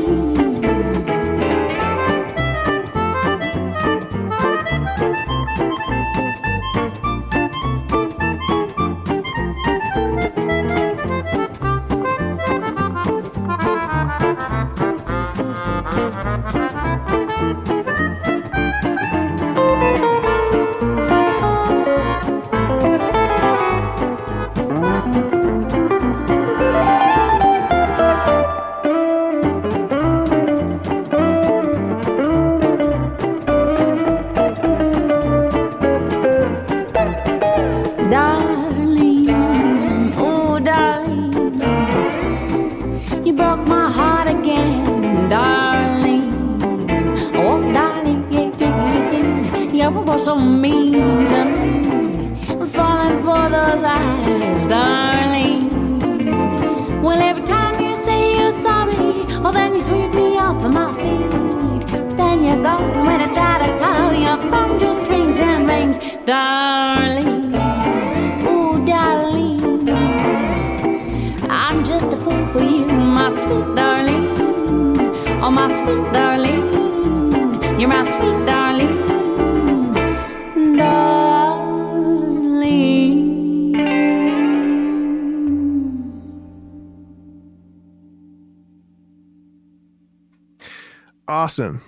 Awesome. 91.55 91.81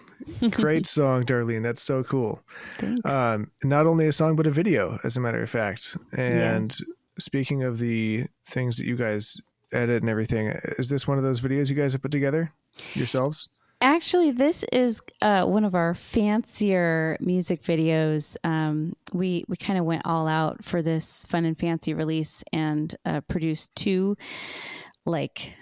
Great 0.50 0.86
song, 0.96 1.24
Darlene. 1.24 1.62
That's 1.62 1.82
so 1.82 2.02
cool. 2.04 2.40
Thanks. 2.78 3.04
Um, 3.04 3.50
not 3.64 3.86
only 3.86 4.06
a 4.06 4.12
song, 4.12 4.36
but 4.36 4.46
a 4.46 4.50
video, 4.50 4.98
as 5.04 5.16
a 5.16 5.20
matter 5.20 5.42
of 5.42 5.50
fact. 5.50 5.96
And 6.16 6.76
speaking 7.18 7.64
of 7.64 7.78
the 7.78 8.26
things 8.46 8.76
that 8.78 8.86
you 8.86 8.96
guys 8.96 9.40
edit 9.72 10.02
and 10.02 10.10
everything, 10.10 10.48
is 10.78 10.88
this 10.88 11.08
one 11.08 11.18
of 11.18 11.24
those 11.24 11.40
videos 11.40 11.68
you 11.68 11.74
guys 11.74 11.92
have 11.92 12.02
put 12.02 12.12
together 12.12 12.52
yourselves? 12.94 13.48
Actually, 13.80 14.30
this 14.30 14.64
is 14.72 15.02
uh, 15.20 15.44
one 15.44 15.64
of 15.64 15.74
our 15.74 15.94
fancier 15.94 17.16
music 17.20 17.62
videos. 17.62 18.36
Um, 18.42 18.94
we 19.12 19.44
we 19.48 19.56
kind 19.56 19.78
of 19.78 19.84
went 19.84 20.02
all 20.06 20.28
out 20.28 20.64
for 20.64 20.80
this 20.80 21.26
fun 21.26 21.44
and 21.44 21.58
fancy 21.58 21.92
release 21.92 22.42
and 22.52 22.96
uh, 23.04 23.20
produced 23.22 23.74
two 23.76 24.16
like 25.04 25.52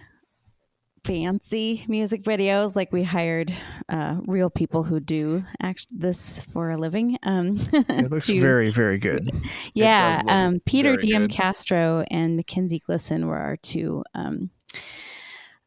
fancy 1.05 1.85
music 1.89 2.23
videos. 2.23 2.75
Like 2.75 2.93
we 2.93 3.03
hired 3.03 3.53
uh, 3.89 4.17
real 4.27 4.51
people 4.51 4.83
who 4.85 5.01
do 5.01 5.45
act 5.61 5.87
this 5.91 6.41
for 6.43 6.71
a 6.71 6.77
living. 6.77 7.17
Um, 7.23 7.59
It 7.73 8.11
looks 8.11 8.27
to- 8.27 8.41
very, 8.41 8.71
very 8.71 8.99
good. 8.99 9.31
yeah, 9.75 10.23
um, 10.27 10.61
Peter 10.65 10.97
Diem. 10.97 11.29
Castro 11.29 12.05
and 12.11 12.37
Mackenzie 12.37 12.83
Glisson 12.89 13.27
were 13.27 13.39
our 13.39 13.57
two 13.57 14.03
um, 14.15 14.51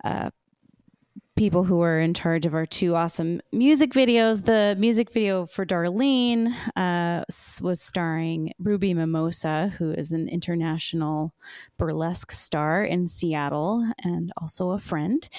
uh, 0.03 0.29
people 1.37 1.63
who 1.63 1.77
were 1.77 1.99
in 1.99 2.15
charge 2.15 2.47
of 2.47 2.55
our 2.55 2.65
two 2.65 2.95
awesome 2.95 3.39
music 3.53 3.91
videos. 3.91 4.43
The 4.43 4.75
music 4.79 5.11
video 5.11 5.45
for 5.45 5.67
Darlene 5.67 6.51
uh, 6.75 7.23
was 7.61 7.79
starring 7.79 8.53
Ruby 8.57 8.95
Mimosa, 8.95 9.71
who 9.77 9.91
is 9.91 10.11
an 10.11 10.27
international 10.27 11.35
burlesque 11.77 12.31
star 12.31 12.83
in 12.83 13.07
Seattle 13.07 13.87
and 14.03 14.33
also 14.41 14.71
a 14.71 14.79
friend. 14.79 15.29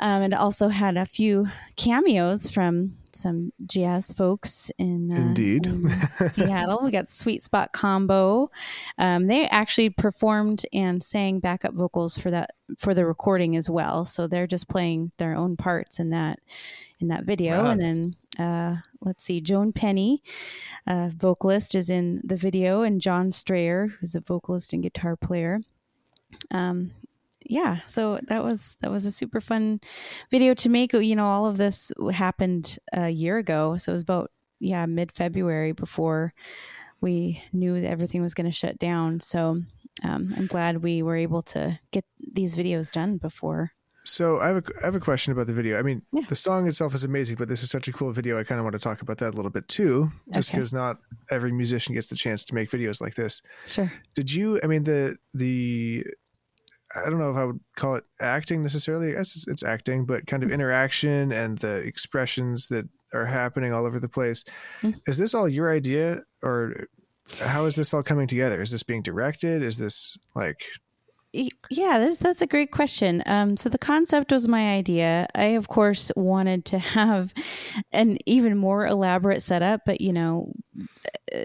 Um, 0.00 0.22
and 0.22 0.32
also 0.32 0.68
had 0.68 0.96
a 0.96 1.04
few 1.04 1.48
cameos 1.76 2.48
from 2.48 2.92
some 3.18 3.52
jazz 3.66 4.12
folks 4.12 4.70
in, 4.78 5.10
uh, 5.12 5.16
Indeed. 5.16 5.66
in 5.66 5.82
Seattle. 6.32 6.80
We 6.82 6.90
got 6.90 7.08
Sweet 7.08 7.42
Spot 7.42 7.72
Combo. 7.72 8.50
Um, 8.98 9.26
they 9.26 9.46
actually 9.48 9.90
performed 9.90 10.64
and 10.72 11.02
sang 11.02 11.40
backup 11.40 11.74
vocals 11.74 12.16
for 12.16 12.30
that 12.30 12.50
for 12.78 12.94
the 12.94 13.06
recording 13.06 13.56
as 13.56 13.68
well. 13.68 14.04
So 14.04 14.26
they're 14.26 14.46
just 14.46 14.68
playing 14.68 15.12
their 15.16 15.34
own 15.34 15.56
parts 15.56 15.98
in 15.98 16.10
that 16.10 16.38
in 17.00 17.08
that 17.08 17.24
video. 17.24 17.62
Wow. 17.62 17.70
And 17.70 17.80
then 17.80 18.14
uh, 18.38 18.76
let's 19.00 19.24
see, 19.24 19.40
Joan 19.40 19.72
Penny, 19.72 20.22
uh, 20.86 21.10
vocalist, 21.14 21.74
is 21.74 21.90
in 21.90 22.20
the 22.24 22.36
video, 22.36 22.82
and 22.82 23.00
John 23.00 23.32
Strayer, 23.32 23.88
who's 24.00 24.14
a 24.14 24.20
vocalist 24.20 24.72
and 24.72 24.82
guitar 24.82 25.16
player. 25.16 25.60
Um, 26.52 26.92
yeah, 27.46 27.78
so 27.86 28.18
that 28.28 28.42
was 28.44 28.76
that 28.80 28.90
was 28.90 29.06
a 29.06 29.10
super 29.10 29.40
fun 29.40 29.80
video 30.30 30.54
to 30.54 30.68
make. 30.68 30.92
You 30.92 31.16
know, 31.16 31.26
all 31.26 31.46
of 31.46 31.58
this 31.58 31.92
happened 32.12 32.78
a 32.92 33.08
year 33.10 33.38
ago, 33.38 33.76
so 33.76 33.92
it 33.92 33.94
was 33.94 34.02
about 34.02 34.30
yeah, 34.60 34.86
mid 34.86 35.12
February 35.12 35.72
before 35.72 36.34
we 37.00 37.42
knew 37.52 37.80
that 37.80 37.88
everything 37.88 38.22
was 38.22 38.34
going 38.34 38.46
to 38.46 38.50
shut 38.52 38.76
down. 38.78 39.20
So 39.20 39.62
um, 40.02 40.34
I'm 40.36 40.46
glad 40.46 40.82
we 40.82 41.02
were 41.02 41.16
able 41.16 41.42
to 41.42 41.78
get 41.92 42.04
these 42.18 42.56
videos 42.56 42.90
done 42.90 43.18
before. 43.18 43.70
So 44.04 44.38
I 44.40 44.48
have 44.48 44.56
a, 44.56 44.62
I 44.82 44.86
have 44.86 44.94
a 44.94 45.00
question 45.00 45.32
about 45.32 45.46
the 45.46 45.52
video. 45.52 45.78
I 45.78 45.82
mean, 45.82 46.02
Yeah. 46.12 46.22
the 46.28 46.34
song 46.34 46.66
itself 46.66 46.94
is 46.94 47.04
amazing, 47.04 47.36
but 47.36 47.48
this 47.48 47.62
is 47.62 47.70
such 47.70 47.88
a 47.88 47.92
cool 47.92 48.10
video. 48.12 48.38
I 48.40 48.42
kind 48.42 48.58
of 48.58 48.64
want 48.64 48.72
to 48.72 48.78
talk 48.80 49.02
about 49.02 49.18
that 49.18 49.34
a 49.34 49.36
little 49.36 49.50
bit 49.50 49.68
too, 49.68 50.10
just 50.32 50.50
Okay. 50.50 50.56
because 50.58 50.72
not 50.72 50.96
every 51.30 51.52
musician 51.52 51.94
gets 51.94 52.08
the 52.08 52.16
chance 52.16 52.44
to 52.46 52.54
make 52.54 52.70
videos 52.70 53.00
like 53.02 53.14
this. 53.16 53.42
Sure. 53.66 53.92
Did 54.14 54.32
you? 54.32 54.58
I 54.64 54.66
mean, 54.66 54.84
the 54.84 55.18
the 55.34 56.04
I 56.96 57.10
don't 57.10 57.18
know 57.18 57.30
if 57.30 57.36
I 57.36 57.44
would 57.44 57.60
call 57.76 57.96
it 57.96 58.04
acting 58.20 58.62
necessarily. 58.62 59.10
I 59.10 59.18
guess 59.18 59.36
it's, 59.36 59.48
it's 59.48 59.62
acting, 59.62 60.06
but 60.06 60.26
kind 60.26 60.42
of 60.42 60.50
interaction 60.50 61.32
and 61.32 61.58
the 61.58 61.78
expressions 61.78 62.68
that 62.68 62.88
are 63.14 63.26
happening 63.26 63.72
all 63.72 63.86
over 63.86 64.00
the 64.00 64.08
place. 64.08 64.44
Mhm. 64.82 64.94
Is 65.06 65.18
this 65.18 65.34
all 65.34 65.48
your 65.48 65.70
idea, 65.70 66.22
or 66.42 66.86
how 67.40 67.66
is 67.66 67.76
this 67.76 67.92
all 67.92 68.02
coming 68.02 68.26
together? 68.26 68.62
Is 68.62 68.70
this 68.70 68.82
being 68.82 69.02
directed? 69.02 69.62
Is 69.62 69.78
this 69.78 70.16
like 70.34 70.64
Yeah, 71.70 71.98
this, 71.98 72.16
that's 72.16 72.40
a 72.40 72.46
great 72.46 72.72
question. 72.72 73.22
Um, 73.26 73.58
so 73.58 73.68
the 73.68 73.78
concept 73.78 74.32
was 74.32 74.48
my 74.48 74.74
idea. 74.74 75.26
I, 75.34 75.56
of 75.56 75.68
course, 75.68 76.10
wanted 76.16 76.64
to 76.66 76.78
have 76.78 77.34
an 77.92 78.16
even 78.24 78.56
more 78.56 78.86
elaborate 78.86 79.42
setup, 79.42 79.82
but 79.84 80.00
you 80.00 80.12
know, 80.12 80.52
uh, 81.34 81.38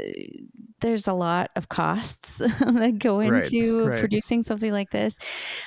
there's 0.84 1.08
a 1.08 1.14
lot 1.14 1.50
of 1.56 1.70
costs 1.70 2.38
that 2.60 3.00
go 3.00 3.22
into 3.22 3.88
right. 3.88 4.00
producing 4.00 4.44
something 4.44 4.72
like 4.72 4.92
this. 4.92 5.18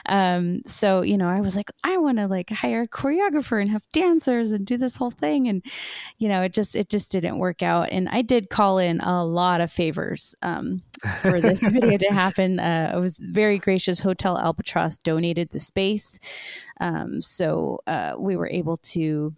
Um, 0.05 0.61
so 0.64 1.00
you 1.00 1.16
know, 1.16 1.29
I 1.29 1.40
was 1.40 1.57
like, 1.57 1.70
I 1.83 1.96
want 1.96 2.18
to 2.18 2.29
like 2.29 2.50
hire 2.50 2.83
a 2.83 2.88
choreographer 2.88 3.61
and 3.61 3.70
have 3.70 3.83
dancers 3.92 4.52
and 4.52 4.64
do 4.64 4.76
this 4.76 4.94
whole 4.94 5.11
thing, 5.11 5.48
and 5.48 5.64
you 6.18 6.29
know, 6.29 6.42
it 6.42 6.52
just 6.52 6.76
it 6.76 6.90
just 6.90 7.11
didn't 7.11 7.38
work 7.38 7.62
out. 7.62 7.88
And 7.90 8.09
I 8.11 8.22
did 8.22 8.50
call 8.50 8.79
in 8.79 9.00
a 9.00 9.24
lot 9.24 9.61
of 9.61 9.72
favors 9.72 10.35
um, 10.42 10.83
for 11.22 11.40
this 11.40 11.66
video 11.68 11.96
to 11.96 12.12
happen. 12.12 12.61
Uh, 12.61 12.92
I 12.94 12.98
was 12.98 13.16
very 13.18 13.59
gracious. 13.59 14.00
Hotel 14.00 14.38
Albatross 14.38 14.98
donated 14.98 15.50
the 15.50 15.61
space, 15.61 16.20
um, 16.79 17.22
so 17.22 17.81
uh, 17.87 18.16
we 18.18 18.37
were 18.37 18.48
able 18.48 18.76
to 18.76 19.35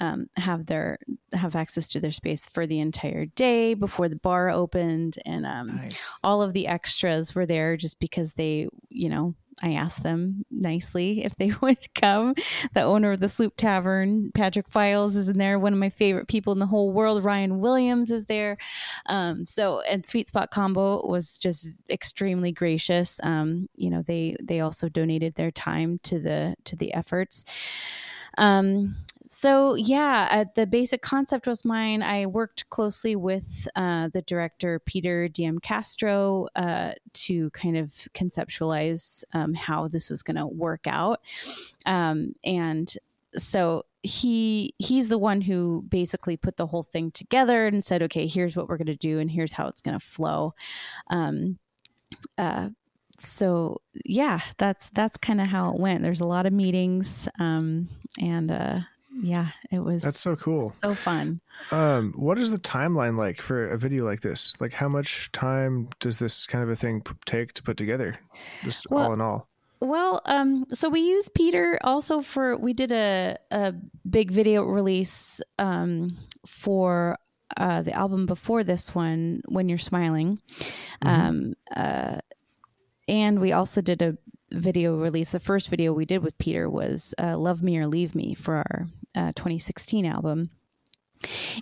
um, 0.00 0.28
have 0.36 0.66
their 0.66 0.98
have 1.32 1.56
access 1.56 1.88
to 1.88 2.00
their 2.00 2.10
space 2.10 2.48
for 2.48 2.66
the 2.66 2.78
entire 2.80 3.26
day 3.26 3.74
before 3.74 4.08
the 4.08 4.16
bar 4.16 4.50
opened, 4.50 5.18
and 5.26 5.44
um, 5.44 5.76
Nice. 5.76 6.18
all 6.22 6.42
of 6.42 6.52
the 6.52 6.66
extras 6.66 7.34
were 7.34 7.46
there 7.46 7.76
just 7.76 7.98
because 7.98 8.34
they, 8.34 8.68
you 8.88 9.08
know, 9.08 9.34
I 9.60 9.72
asked 9.72 10.04
them 10.04 10.44
nicely 10.50 11.24
if 11.24 11.34
they 11.36 11.50
would 11.60 11.92
come. 11.94 12.34
The 12.74 12.82
owner 12.82 13.12
of 13.12 13.20
the 13.20 13.28
Sloop 13.28 13.56
Tavern, 13.56 14.30
Patrick 14.34 14.68
Files, 14.68 15.16
is 15.16 15.28
in 15.28 15.38
there. 15.38 15.58
One 15.58 15.72
of 15.72 15.78
my 15.78 15.90
favorite 15.90 16.28
people 16.28 16.52
in 16.52 16.58
the 16.60 16.66
whole 16.66 16.92
world, 16.92 17.24
Ryan 17.24 17.58
Williams, 17.58 18.12
is 18.12 18.26
there. 18.26 18.56
Um, 19.06 19.44
so, 19.44 19.80
and 19.80 20.06
Sweet 20.06 20.28
Spot 20.28 20.50
Combo 20.50 21.06
was 21.08 21.38
just 21.38 21.70
extremely 21.90 22.52
gracious. 22.52 23.20
Um, 23.22 23.68
you 23.74 23.90
know, 23.90 24.02
they 24.02 24.36
they 24.40 24.60
also 24.60 24.88
donated 24.88 25.34
their 25.34 25.50
time 25.50 25.98
to 26.04 26.18
the 26.20 26.54
to 26.64 26.76
the 26.76 26.94
efforts. 26.94 27.44
Um, 28.36 28.94
so 29.28 29.74
yeah, 29.74 30.28
uh, 30.30 30.44
the 30.54 30.66
basic 30.66 31.02
concept 31.02 31.46
was 31.46 31.64
mine. 31.64 32.02
I 32.02 32.26
worked 32.26 32.68
closely 32.70 33.14
with 33.14 33.68
uh, 33.76 34.08
the 34.08 34.22
director 34.22 34.78
Peter 34.80 35.28
Diem 35.28 35.58
Castro 35.58 36.48
uh, 36.56 36.92
to 37.12 37.50
kind 37.50 37.76
of 37.76 37.90
conceptualize 38.14 39.24
um, 39.34 39.54
how 39.54 39.86
this 39.88 40.10
was 40.10 40.22
going 40.22 40.38
to 40.38 40.46
work 40.46 40.86
out, 40.86 41.20
um, 41.86 42.34
and 42.42 42.92
so 43.36 43.84
he 44.02 44.74
he's 44.78 45.08
the 45.08 45.18
one 45.18 45.40
who 45.40 45.84
basically 45.88 46.36
put 46.36 46.56
the 46.56 46.66
whole 46.66 46.82
thing 46.82 47.10
together 47.10 47.66
and 47.66 47.84
said, 47.84 48.02
okay, 48.04 48.26
here's 48.26 48.56
what 48.56 48.68
we're 48.68 48.78
going 48.78 48.86
to 48.86 48.96
do, 48.96 49.18
and 49.18 49.30
here's 49.30 49.52
how 49.52 49.68
it's 49.68 49.80
going 49.80 49.98
to 49.98 50.04
flow. 50.04 50.54
Um, 51.10 51.58
uh, 52.38 52.70
so 53.18 53.82
yeah, 54.04 54.40
that's 54.56 54.90
that's 54.90 55.18
kind 55.18 55.40
of 55.40 55.48
how 55.48 55.70
it 55.72 55.80
went. 55.80 56.02
There's 56.02 56.20
a 56.20 56.26
lot 56.26 56.46
of 56.46 56.52
meetings, 56.52 57.28
um, 57.38 57.88
and 58.20 58.50
uh, 58.50 58.80
yeah, 59.10 59.48
it 59.70 59.80
was 59.80 60.02
that's 60.02 60.20
so 60.20 60.36
cool? 60.36 60.68
so 60.68 60.94
fun. 60.94 61.40
Um, 61.72 62.12
what 62.16 62.38
is 62.38 62.50
the 62.50 62.58
timeline 62.58 63.16
like 63.16 63.40
for 63.40 63.68
a 63.68 63.78
video 63.78 64.04
like 64.04 64.20
this? 64.20 64.54
Like, 64.60 64.72
how 64.72 64.88
much 64.88 65.32
time 65.32 65.88
does 66.00 66.18
this 66.18 66.46
kind 66.46 66.62
of 66.62 66.70
a 66.70 66.76
thing 66.76 67.00
p- 67.00 67.14
take 67.24 67.52
to 67.54 67.62
put 67.62 67.76
together? 67.76 68.18
Just 68.62 68.86
Well, 68.90 69.06
all 69.06 69.12
in 69.12 69.20
all. 69.20 69.48
Well, 69.80 70.20
um, 70.24 70.66
so 70.72 70.88
we 70.88 71.00
used 71.00 71.34
Peter 71.34 71.78
also 71.82 72.20
for 72.20 72.56
we 72.56 72.72
did 72.72 72.92
a 72.92 73.36
a 73.50 73.74
big 74.08 74.30
video 74.30 74.64
release 74.64 75.40
um, 75.58 76.08
for 76.46 77.16
uh, 77.56 77.82
the 77.82 77.92
album 77.92 78.26
before 78.26 78.62
this 78.64 78.94
one, 78.94 79.42
When 79.46 79.68
You're 79.68 79.78
Smiling, 79.78 80.40
um, 81.02 81.54
uh, 81.74 82.18
and 83.06 83.40
we 83.40 83.52
also 83.52 83.80
did 83.80 84.02
a 84.02 84.18
video 84.50 84.96
release. 84.96 85.32
The 85.32 85.40
first 85.40 85.70
video 85.70 85.92
we 85.92 86.04
did 86.04 86.22
with 86.22 86.38
Peter 86.38 86.68
was 86.68 87.14
uh, 87.18 87.36
"Love 87.38 87.62
Me 87.62 87.78
or 87.78 87.86
Leave 87.86 88.14
Me" 88.14 88.34
for 88.34 88.56
our 88.56 88.88
uh, 89.18 89.32
2016 89.34 90.06
album. 90.06 90.50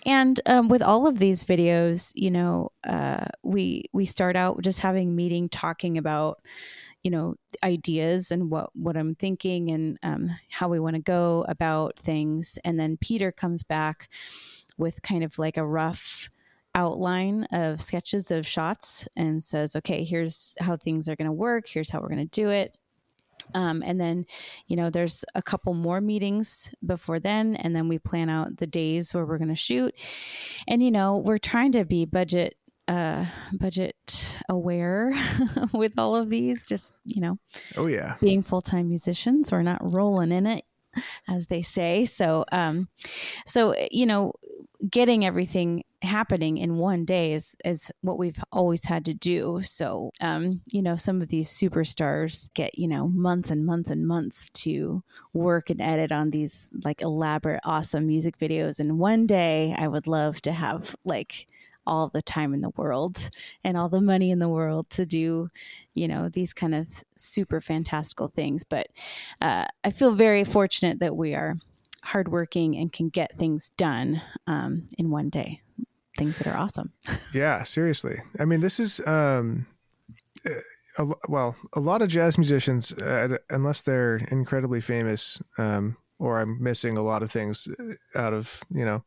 And 0.04 0.38
um, 0.44 0.68
with 0.68 0.82
all 0.82 1.06
of 1.06 1.18
these 1.18 1.42
videos, 1.42 2.12
you 2.14 2.30
know, 2.30 2.68
uh, 2.86 3.24
we 3.42 3.86
we 3.94 4.04
start 4.04 4.36
out 4.36 4.60
just 4.60 4.80
having 4.80 5.16
meeting, 5.16 5.48
talking 5.48 5.96
about 5.96 6.42
you 7.02 7.10
know 7.10 7.36
ideas 7.62 8.32
and 8.32 8.50
what 8.50 8.68
what 8.74 8.96
i'm 8.96 9.14
thinking 9.14 9.70
and 9.70 9.96
um, 10.02 10.28
how 10.50 10.68
we 10.68 10.80
want 10.80 10.96
to 10.96 11.02
go 11.02 11.44
about 11.48 11.96
things. 11.98 12.58
And 12.64 12.78
then 12.78 12.98
peter 13.00 13.32
comes 13.32 13.62
back 13.62 14.08
with 14.76 15.00
kind 15.02 15.24
of 15.24 15.38
like 15.38 15.56
a 15.56 15.66
rough 15.66 16.28
outline 16.74 17.44
of 17.52 17.80
sketches 17.80 18.30
of 18.30 18.46
shots 18.46 19.08
and 19.16 19.42
says 19.42 19.76
okay 19.76 20.04
here's 20.04 20.56
how 20.60 20.76
things 20.76 21.08
are 21.08 21.16
going 21.16 21.26
to 21.26 21.32
work. 21.32 21.66
Here's 21.68 21.88
how 21.88 22.00
we're 22.00 22.08
going 22.08 22.28
to 22.28 22.40
do 22.42 22.50
it 22.50 22.76
um, 23.54 23.82
and 23.84 24.00
then 24.00 24.24
you 24.66 24.76
know 24.76 24.90
there's 24.90 25.24
a 25.34 25.42
couple 25.42 25.74
more 25.74 26.00
meetings 26.00 26.70
before 26.84 27.18
then 27.18 27.56
and 27.56 27.74
then 27.74 27.88
we 27.88 27.98
plan 27.98 28.28
out 28.28 28.56
the 28.56 28.66
days 28.66 29.12
where 29.14 29.24
we're 29.24 29.38
going 29.38 29.48
to 29.48 29.54
shoot 29.54 29.94
and 30.68 30.82
you 30.82 30.90
know 30.90 31.22
we're 31.24 31.38
trying 31.38 31.72
to 31.72 31.84
be 31.84 32.04
budget 32.04 32.54
uh 32.88 33.24
budget 33.58 34.36
aware 34.48 35.12
with 35.72 35.98
all 35.98 36.14
of 36.14 36.30
these 36.30 36.64
just 36.64 36.92
you 37.04 37.20
know 37.20 37.38
Oh 37.76 37.88
yeah. 37.88 38.14
being 38.20 38.42
full-time 38.42 38.88
musicians 38.88 39.50
we're 39.50 39.62
not 39.62 39.92
rolling 39.92 40.30
in 40.30 40.46
it 40.46 40.64
as 41.28 41.48
they 41.48 41.62
say 41.62 42.04
so 42.04 42.44
um 42.52 42.88
so 43.44 43.74
you 43.90 44.06
know 44.06 44.32
getting 44.88 45.24
everything 45.24 45.82
happening 46.02 46.58
in 46.58 46.76
one 46.76 47.04
day 47.04 47.32
is 47.32 47.56
is 47.64 47.90
what 48.02 48.18
we've 48.18 48.38
always 48.52 48.84
had 48.84 49.04
to 49.06 49.14
do. 49.14 49.60
So 49.62 50.10
um 50.20 50.60
you 50.66 50.82
know 50.82 50.96
some 50.96 51.22
of 51.22 51.28
these 51.28 51.48
superstars 51.48 52.52
get 52.54 52.78
you 52.78 52.88
know 52.88 53.08
months 53.08 53.50
and 53.50 53.64
months 53.64 53.90
and 53.90 54.06
months 54.06 54.48
to 54.54 55.02
work 55.32 55.70
and 55.70 55.80
edit 55.80 56.12
on 56.12 56.30
these 56.30 56.68
like 56.84 57.00
elaborate 57.00 57.60
awesome 57.64 58.06
music 58.06 58.38
videos. 58.38 58.78
And 58.78 58.98
one 58.98 59.26
day 59.26 59.74
i 59.78 59.88
would 59.88 60.06
love 60.06 60.40
to 60.42 60.52
have 60.52 60.94
like 61.04 61.46
all 61.86 62.08
the 62.08 62.22
time 62.22 62.52
in 62.52 62.60
the 62.60 62.70
world 62.76 63.30
and 63.62 63.76
all 63.76 63.88
the 63.88 64.00
money 64.00 64.30
in 64.32 64.40
the 64.40 64.48
world 64.48 64.90
to 64.90 65.06
do 65.06 65.48
you 65.94 66.08
know 66.08 66.28
these 66.28 66.52
kind 66.52 66.74
of 66.74 67.04
super 67.16 67.60
fantastical 67.60 68.28
things. 68.28 68.64
But 68.64 68.88
uh, 69.40 69.66
i 69.84 69.90
feel 69.90 70.12
very 70.12 70.44
fortunate 70.44 70.98
that 71.00 71.16
we 71.16 71.34
are 71.34 71.56
hardworking 72.06 72.76
and 72.76 72.92
can 72.92 73.08
get 73.08 73.36
things 73.36 73.70
done 73.76 74.22
um, 74.46 74.86
in 74.98 75.10
one 75.10 75.28
day 75.28 75.60
things 76.16 76.38
that 76.38 76.46
are 76.46 76.56
awesome 76.56 76.92
Yeah, 77.34 77.62
seriously. 77.62 78.16
I 78.40 78.44
mean, 78.44 78.60
this 78.60 78.80
is 78.80 79.06
um, 79.06 79.66
uh, 80.46 80.50
a, 80.98 81.06
well, 81.28 81.56
a 81.74 81.80
lot 81.80 82.02
of 82.02 82.08
jazz 82.08 82.38
musicians, 82.38 82.92
uh, 82.94 83.36
unless 83.50 83.82
they're 83.82 84.16
incredibly 84.30 84.80
famous, 84.80 85.42
um, 85.58 85.96
or 86.18 86.40
I'm 86.40 86.62
missing 86.62 86.96
a 86.96 87.02
lot 87.02 87.22
of 87.22 87.30
things 87.30 87.68
uh, 87.78 88.18
out 88.18 88.32
of 88.32 88.60
you 88.70 88.84
know 88.84 89.04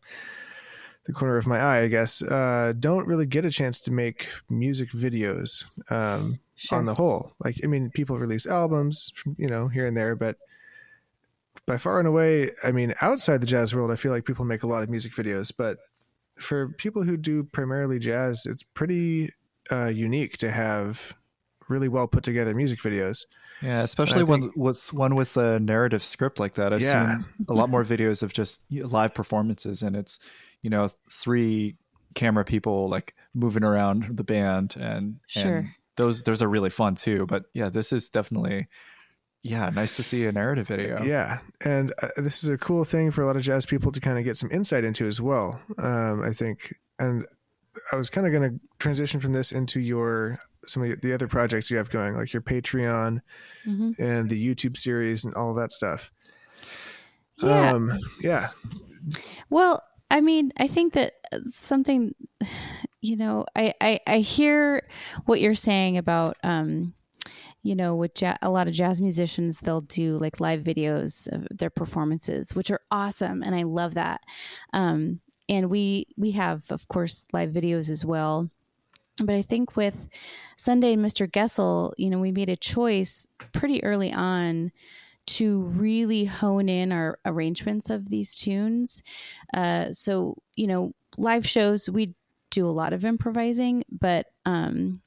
the 1.06 1.14
corner 1.14 1.38
of 1.38 1.48
my 1.48 1.60
eye, 1.60 1.82
I 1.82 1.88
guess, 1.88 2.22
uh, 2.22 2.74
don't 2.78 3.08
really 3.08 3.26
get 3.26 3.46
a 3.46 3.50
chance 3.50 3.82
to 3.82 3.92
make 3.92 4.28
music 4.50 4.92
videos. 4.92 5.64
Um, 5.92 6.40
on 6.72 6.86
the 6.86 6.94
whole, 6.94 7.34
like 7.40 7.56
I 7.64 7.68
mean, 7.68 7.90
people 7.90 8.20
release 8.20 8.46
albums, 8.46 9.12
you 9.38 9.48
know, 9.48 9.70
here 9.70 9.88
and 9.88 9.96
there, 9.96 10.16
but 10.16 10.36
by 11.70 11.78
far 11.78 12.00
and 12.00 12.08
away, 12.08 12.50
I 12.64 12.72
mean, 12.72 12.94
outside 13.02 13.42
the 13.42 13.46
jazz 13.46 13.76
world, 13.76 13.92
I 13.92 13.96
feel 13.96 14.12
like 14.12 14.26
people 14.26 14.44
make 14.44 14.64
a 14.64 14.68
lot 14.68 14.82
of 14.82 14.90
music 14.90 15.14
videos, 15.14 15.54
but 15.56 15.78
for 16.40 16.70
people 16.70 17.04
who 17.04 17.16
do 17.16 17.44
primarily 17.44 18.00
jazz, 18.00 18.46
it's 18.48 18.64
pretty 18.64 19.30
uh, 19.72 19.86
unique 19.86 20.38
to 20.40 20.50
have 20.52 21.14
really 21.70 21.88
well 21.88 22.08
put 22.08 22.24
together 22.24 22.56
music 22.56 22.80
videos. 22.80 23.26
Yeah, 23.62 23.84
especially 23.84 24.26
think- 24.26 24.30
one 24.30 24.52
with 24.56 24.92
one 24.94 25.16
with 25.16 25.38
a 25.38 25.60
narrative 25.60 26.04
script 26.04 26.40
like 26.40 26.56
that. 26.56 26.74
I've 26.74 26.82
Yeah. 26.82 27.18
seen 27.18 27.26
a 27.50 27.54
lot 27.54 27.70
more 27.70 27.84
videos 27.84 28.24
of 28.24 28.34
just 28.34 28.66
live 28.72 29.14
performances, 29.14 29.84
and 29.84 29.96
it's 29.96 30.18
you 30.62 30.70
know 30.72 30.88
three 31.12 31.76
camera 32.16 32.46
people 32.46 32.90
like 32.90 33.14
moving 33.36 33.64
around 33.64 34.18
the 34.18 34.24
band, 34.24 34.76
and 34.80 35.20
Sure. 35.28 35.58
and 35.58 35.68
those 35.98 36.24
those 36.24 36.42
are 36.42 36.50
really 36.50 36.70
fun 36.72 36.96
too. 36.96 37.28
But 37.30 37.46
yeah, 37.54 37.70
this 37.70 37.92
is 37.94 38.10
definitely 38.10 38.68
yeah, 39.42 39.70
nice 39.74 39.96
to 39.96 40.04
see 40.04 40.26
a 40.26 40.32
narrative 40.32 40.68
video. 40.68 41.02
Yeah, 41.04 41.40
and 41.64 41.92
uh, 42.02 42.08
this 42.18 42.44
is 42.44 42.50
a 42.50 42.58
cool 42.58 42.84
thing 42.84 43.12
for 43.12 43.22
a 43.22 43.26
lot 43.26 43.36
of 43.36 43.42
jazz 43.42 43.66
people 43.66 43.92
to 43.92 44.00
kind 44.00 44.18
of 44.18 44.24
get 44.24 44.38
some 44.38 44.50
insight 44.52 44.84
into 44.84 45.06
as 45.06 45.22
well. 45.22 45.60
Um, 45.78 46.22
I 46.24 46.34
think, 46.34 46.76
and 47.00 47.26
I 47.94 47.96
was 47.96 48.10
kind 48.10 48.28
of 48.28 48.34
going 48.34 48.52
to 48.52 48.60
transition 48.80 49.20
from 49.20 49.34
this 49.34 49.52
into 49.52 49.80
your 49.80 50.40
some 50.66 50.84
of 50.84 51.00
the 51.02 51.14
other 51.14 51.28
projects 51.28 51.72
you 51.72 51.78
have 51.78 51.90
going, 51.90 52.16
like 52.16 52.34
your 52.34 52.42
Patreon 52.42 53.22
Mhm. 53.66 53.98
and 53.98 54.30
the 54.30 54.56
YouTube 54.56 54.76
series 54.76 55.24
and 55.24 55.34
all 55.36 55.54
that 55.54 55.72
stuff. 55.72 56.12
Yeah. 57.38 57.72
Um, 57.72 57.92
yeah. 58.22 58.50
Well, 59.50 59.82
I 60.12 60.20
mean, 60.20 60.52
I 60.58 60.68
think 60.68 60.94
that 60.94 61.14
uh, 61.32 61.40
something, 61.52 62.14
you 63.02 63.16
know, 63.16 63.46
I, 63.56 63.74
I, 63.80 64.00
I 64.06 64.18
hear 64.20 64.86
what 65.26 65.40
you're 65.40 65.56
saying 65.56 65.98
about, 65.98 66.36
um, 66.44 66.94
you 67.62 67.76
know, 67.76 67.96
with 67.96 68.22
ja- 68.22 68.38
a 68.42 68.50
lot 68.50 68.68
of 68.68 68.74
jazz 68.74 69.02
musicians, 69.02 69.60
they'll 69.60 69.82
do 69.82 70.18
like 70.18 70.40
live 70.40 70.62
videos 70.64 71.28
of 71.32 71.48
their 71.58 71.70
performances, 71.70 72.56
which 72.56 72.72
are 72.72 72.82
awesome, 72.92 73.44
and 73.44 73.56
I 73.56 73.64
love 73.64 73.96
that. 73.96 74.22
Um, 74.74 75.20
and 75.48 75.70
we 75.70 76.08
we 76.18 76.32
have, 76.32 76.72
of 76.72 76.88
course, 76.88 77.26
live 77.34 77.52
videos 77.52 77.90
as 77.90 78.06
well. 78.06 78.50
But 79.22 79.36
I 79.36 79.42
think 79.42 79.76
with 79.76 80.08
Sundae 80.56 80.94
and 80.94 81.04
Mr. 81.04 81.30
Goessl, 81.30 81.94
you 81.98 82.10
know, 82.10 82.20
we 82.20 82.32
made 82.32 82.50
a 82.50 82.56
choice 82.56 83.28
pretty 83.52 83.84
early 83.84 84.14
on 84.14 84.72
to 85.28 85.64
really 85.64 86.26
hone 86.26 86.70
in 86.70 86.92
our 86.92 87.20
arrangements 87.26 87.90
of 87.90 88.10
these 88.10 88.34
tunes. 88.34 89.04
Uh, 89.54 89.92
so, 89.92 90.38
you 90.56 90.66
know, 90.66 90.94
live 91.18 91.46
shows, 91.46 91.90
we 91.90 92.16
do 92.50 92.66
a 92.66 92.72
lot 92.72 92.94
of 92.94 93.06
improvising, 93.06 93.84
but 93.92 94.28
um, 94.46 95.02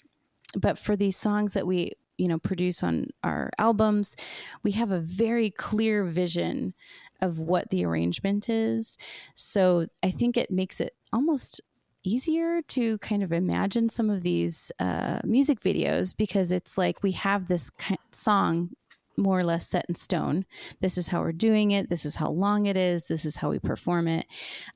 but 0.56 0.78
for 0.78 0.94
these 0.94 1.16
songs 1.16 1.54
that 1.54 1.66
we 1.66 1.92
you 2.22 2.28
know 2.28 2.38
produce 2.38 2.84
on 2.84 3.08
our 3.24 3.50
albums, 3.58 4.14
we 4.62 4.70
have 4.72 4.92
a 4.92 5.00
very 5.00 5.50
clear 5.50 6.04
vision 6.04 6.72
of 7.20 7.40
what 7.40 7.70
the 7.70 7.84
arrangement 7.84 8.48
is. 8.48 8.96
So 9.34 9.86
I 10.02 10.10
think 10.12 10.36
it 10.36 10.50
makes 10.50 10.80
it 10.80 10.94
almost 11.12 11.60
easier 12.04 12.62
to 12.62 12.98
kind 12.98 13.22
of 13.22 13.32
imagine 13.32 13.88
some 13.88 14.08
of 14.08 14.22
these 14.22 14.70
uh, 14.78 15.20
music 15.24 15.60
videos 15.60 16.16
because 16.16 16.52
it's 16.52 16.78
like 16.78 17.02
we 17.02 17.12
have 17.12 17.46
this 17.46 17.70
song 18.12 18.70
more 19.16 19.38
or 19.38 19.44
less 19.44 19.68
set 19.68 19.86
in 19.88 19.94
stone. 19.94 20.44
This 20.80 20.96
is 20.98 21.08
how 21.08 21.20
we're 21.20 21.32
doing 21.32 21.70
it. 21.70 21.88
This 21.88 22.04
is 22.04 22.16
how 22.16 22.30
long 22.30 22.66
it 22.66 22.76
is. 22.76 23.08
This 23.08 23.24
is 23.24 23.36
how 23.36 23.50
we 23.50 23.58
perform 23.58 24.08
it. 24.08 24.26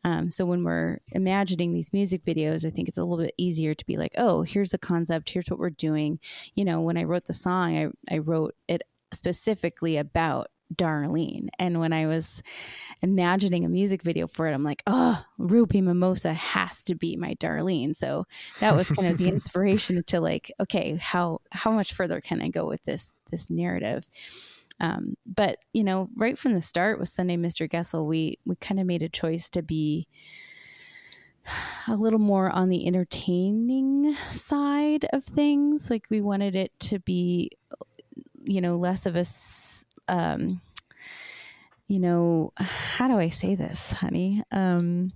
Um, 0.04 0.30
so 0.30 0.44
when 0.44 0.64
we're 0.64 0.98
imagining 1.12 1.72
these 1.72 1.92
music 1.92 2.24
videos, 2.24 2.66
I 2.66 2.70
think 2.70 2.88
it's 2.88 2.98
a 2.98 3.04
little 3.04 3.24
bit 3.24 3.34
easier 3.38 3.74
to 3.74 3.86
be 3.86 3.96
like, 3.96 4.12
oh, 4.18 4.42
here's 4.42 4.70
the 4.70 4.78
concept. 4.78 5.30
Here's 5.30 5.48
what 5.48 5.58
we're 5.58 5.70
doing. 5.70 6.18
You 6.54 6.64
know, 6.64 6.80
when 6.80 6.96
I 6.96 7.04
wrote 7.04 7.24
the 7.24 7.34
song, 7.34 7.76
I, 7.76 8.14
I 8.14 8.18
wrote 8.18 8.54
it 8.68 8.82
specifically 9.12 9.96
about 9.96 10.48
Darlene. 10.74 11.48
And 11.58 11.80
when 11.80 11.92
I 11.92 12.06
was 12.06 12.42
imagining 13.02 13.64
a 13.64 13.68
music 13.68 14.02
video 14.02 14.26
for 14.26 14.48
it, 14.48 14.54
I'm 14.54 14.64
like, 14.64 14.82
oh, 14.86 15.24
Ruby 15.38 15.80
Mimosa 15.80 16.34
has 16.34 16.82
to 16.84 16.94
be 16.94 17.16
my 17.16 17.34
Darlene. 17.34 17.94
So 17.94 18.26
that 18.60 18.74
was 18.74 18.90
kind 18.90 19.08
of 19.08 19.18
the 19.18 19.28
inspiration 19.32 20.02
to 20.04 20.20
like, 20.20 20.50
okay, 20.60 20.96
how 20.96 21.40
how 21.50 21.70
much 21.70 21.92
further 21.92 22.20
can 22.20 22.42
I 22.42 22.48
go 22.48 22.66
with 22.66 22.82
this 22.84 23.14
this 23.30 23.50
narrative? 23.50 24.04
Um, 24.78 25.16
but 25.24 25.58
you 25.72 25.84
know, 25.84 26.08
right 26.16 26.38
from 26.38 26.54
the 26.54 26.60
start 26.60 26.98
with 26.98 27.08
Sundae 27.08 27.36
Mr. 27.36 27.68
Goessl, 27.68 28.06
we 28.06 28.38
we 28.44 28.56
kind 28.56 28.80
of 28.80 28.86
made 28.86 29.02
a 29.02 29.08
choice 29.08 29.48
to 29.50 29.62
be 29.62 30.08
a 31.88 31.94
little 31.94 32.18
more 32.18 32.50
on 32.50 32.68
the 32.68 32.86
entertaining 32.86 34.14
side 34.30 35.06
of 35.12 35.24
things. 35.24 35.90
Like 35.90 36.06
we 36.10 36.20
wanted 36.20 36.56
it 36.56 36.78
to 36.80 36.98
be, 36.98 37.50
you 38.44 38.60
know, 38.60 38.76
less 38.76 39.06
of 39.06 39.16
a, 39.16 39.24
um, 40.08 40.60
you 41.86 41.98
know, 42.00 42.52
how 42.56 43.08
do 43.08 43.16
I 43.18 43.28
say 43.28 43.54
this, 43.54 43.92
honey? 43.92 44.42
Um, 44.50 45.12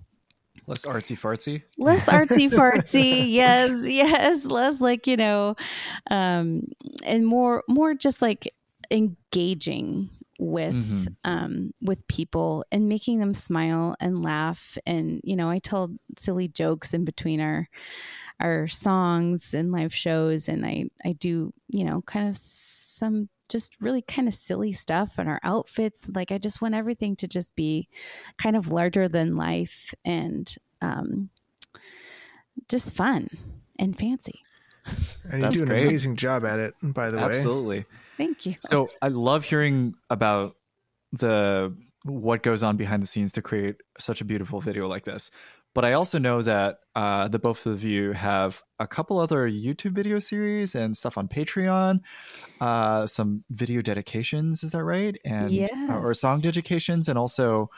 Less 0.67 0.85
artsy 0.85 1.17
fartsy. 1.19 1.63
less 1.79 2.07
artsy 2.09 2.49
fartsy 2.49 3.33
yes 3.33 3.89
yes 3.89 4.45
less 4.45 4.81
like 4.81 5.07
you 5.09 5.17
know 5.17 5.57
um 6.11 6.63
and 7.05 7.27
more 7.27 7.65
more 7.67 7.95
just 7.95 8.23
like 8.23 8.47
engaging 8.91 10.11
with 10.39 10.75
Mhm. 10.75 11.17
um 11.25 11.71
with 11.83 12.07
people 12.07 12.65
and 12.71 12.89
making 12.89 13.19
them 13.19 13.35
smile 13.35 13.97
and 14.01 14.23
laugh 14.23 14.79
and 14.87 15.21
you 15.25 15.35
know 15.35 15.51
i 15.51 15.59
tell 15.59 15.91
silly 16.17 16.47
jokes 16.47 16.95
in 16.95 17.05
between 17.05 17.41
our 17.41 17.69
our 18.39 18.69
songs 18.69 19.53
and 19.55 19.73
live 19.73 19.93
shows 19.95 20.49
and 20.49 20.65
i 20.65 20.85
i 21.05 21.13
do 21.13 21.53
you 21.69 21.85
know 21.85 22.01
kind 22.03 22.29
of 22.29 22.37
some 22.37 23.29
just 23.51 23.77
really 23.81 24.01
kind 24.03 24.29
of 24.29 24.35
silly 24.35 24.73
stuff 24.73 25.19
and 25.19 25.29
our 25.29 25.41
outfits 25.43 26.11
like 26.15 26.33
i 26.33 26.39
just 26.39 26.63
want 26.63 26.75
everything 26.75 27.15
to 27.17 27.29
just 27.29 27.55
be 27.57 27.89
kind 28.39 28.57
of 28.57 28.69
larger 28.73 29.09
than 29.09 29.37
life 29.37 29.95
and 30.05 30.57
um 30.81 31.29
just 32.69 32.93
fun 32.95 33.29
and 33.79 33.99
fancy 33.99 34.41
And 35.31 35.43
That's 35.43 35.55
you 35.55 35.59
do 35.61 35.65
an 35.65 35.69
great. 35.69 35.87
amazing 35.87 36.17
job 36.17 36.45
at 36.45 36.59
it, 36.59 36.75
by 36.83 37.11
the 37.11 37.19
way. 37.19 37.25
Absolutely. 37.25 37.85
thank 38.17 38.47
you 38.47 38.55
So 38.61 38.89
I 39.03 39.09
love 39.09 39.45
hearing 39.45 39.95
about 40.09 40.57
the 41.13 41.77
what 42.05 42.43
goes 42.43 42.63
on 42.63 42.77
behind 42.77 43.03
the 43.03 43.07
scenes 43.07 43.33
to 43.33 43.43
create 43.43 43.77
such 43.99 44.21
a 44.21 44.25
beautiful 44.25 44.61
video 44.61 44.89
like 44.89 45.05
this. 45.05 45.31
But 45.75 45.85
I 45.85 45.93
also 45.93 46.19
know 46.19 46.43
that 46.43 46.79
uh, 46.97 47.29
the 47.29 47.39
both 47.39 47.65
of 47.67 47.85
you 47.85 48.13
have 48.13 48.63
a 48.79 48.87
couple 48.89 49.19
other 49.21 49.49
YouTube 49.49 49.93
video 49.93 50.19
series 50.19 50.75
and 50.75 50.97
stuff 50.97 51.17
on 51.17 51.29
Patreon, 51.29 52.01
uh, 52.61 53.07
some 53.07 53.45
video 53.51 53.81
dedications. 53.81 54.65
Is 54.65 54.73
that 54.73 54.83
right? 54.83 55.17
And 55.25 55.53
uh, 55.89 55.99
or 56.01 56.13
song 56.15 56.41
dedications, 56.41 57.09
and 57.09 57.17
also 57.19 57.71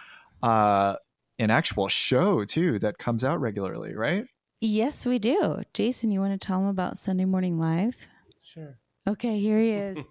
uh, 0.42 0.96
an 1.38 1.50
actual 1.50 1.88
show 1.88 2.44
too 2.44 2.78
that 2.78 2.98
comes 2.98 3.24
out 3.24 3.40
regularly, 3.40 3.94
right? 3.94 4.26
yes 4.64 5.04
we 5.04 5.18
do 5.18 5.60
jason 5.74 6.12
you 6.12 6.20
want 6.20 6.40
to 6.40 6.46
tell 6.46 6.60
them 6.60 6.68
about 6.68 6.96
sunday 6.96 7.24
morning 7.24 7.58
live 7.58 8.08
Sure. 8.42 8.78
okay 9.08 9.40
here 9.40 9.58
he 9.58 9.70
is 9.72 9.98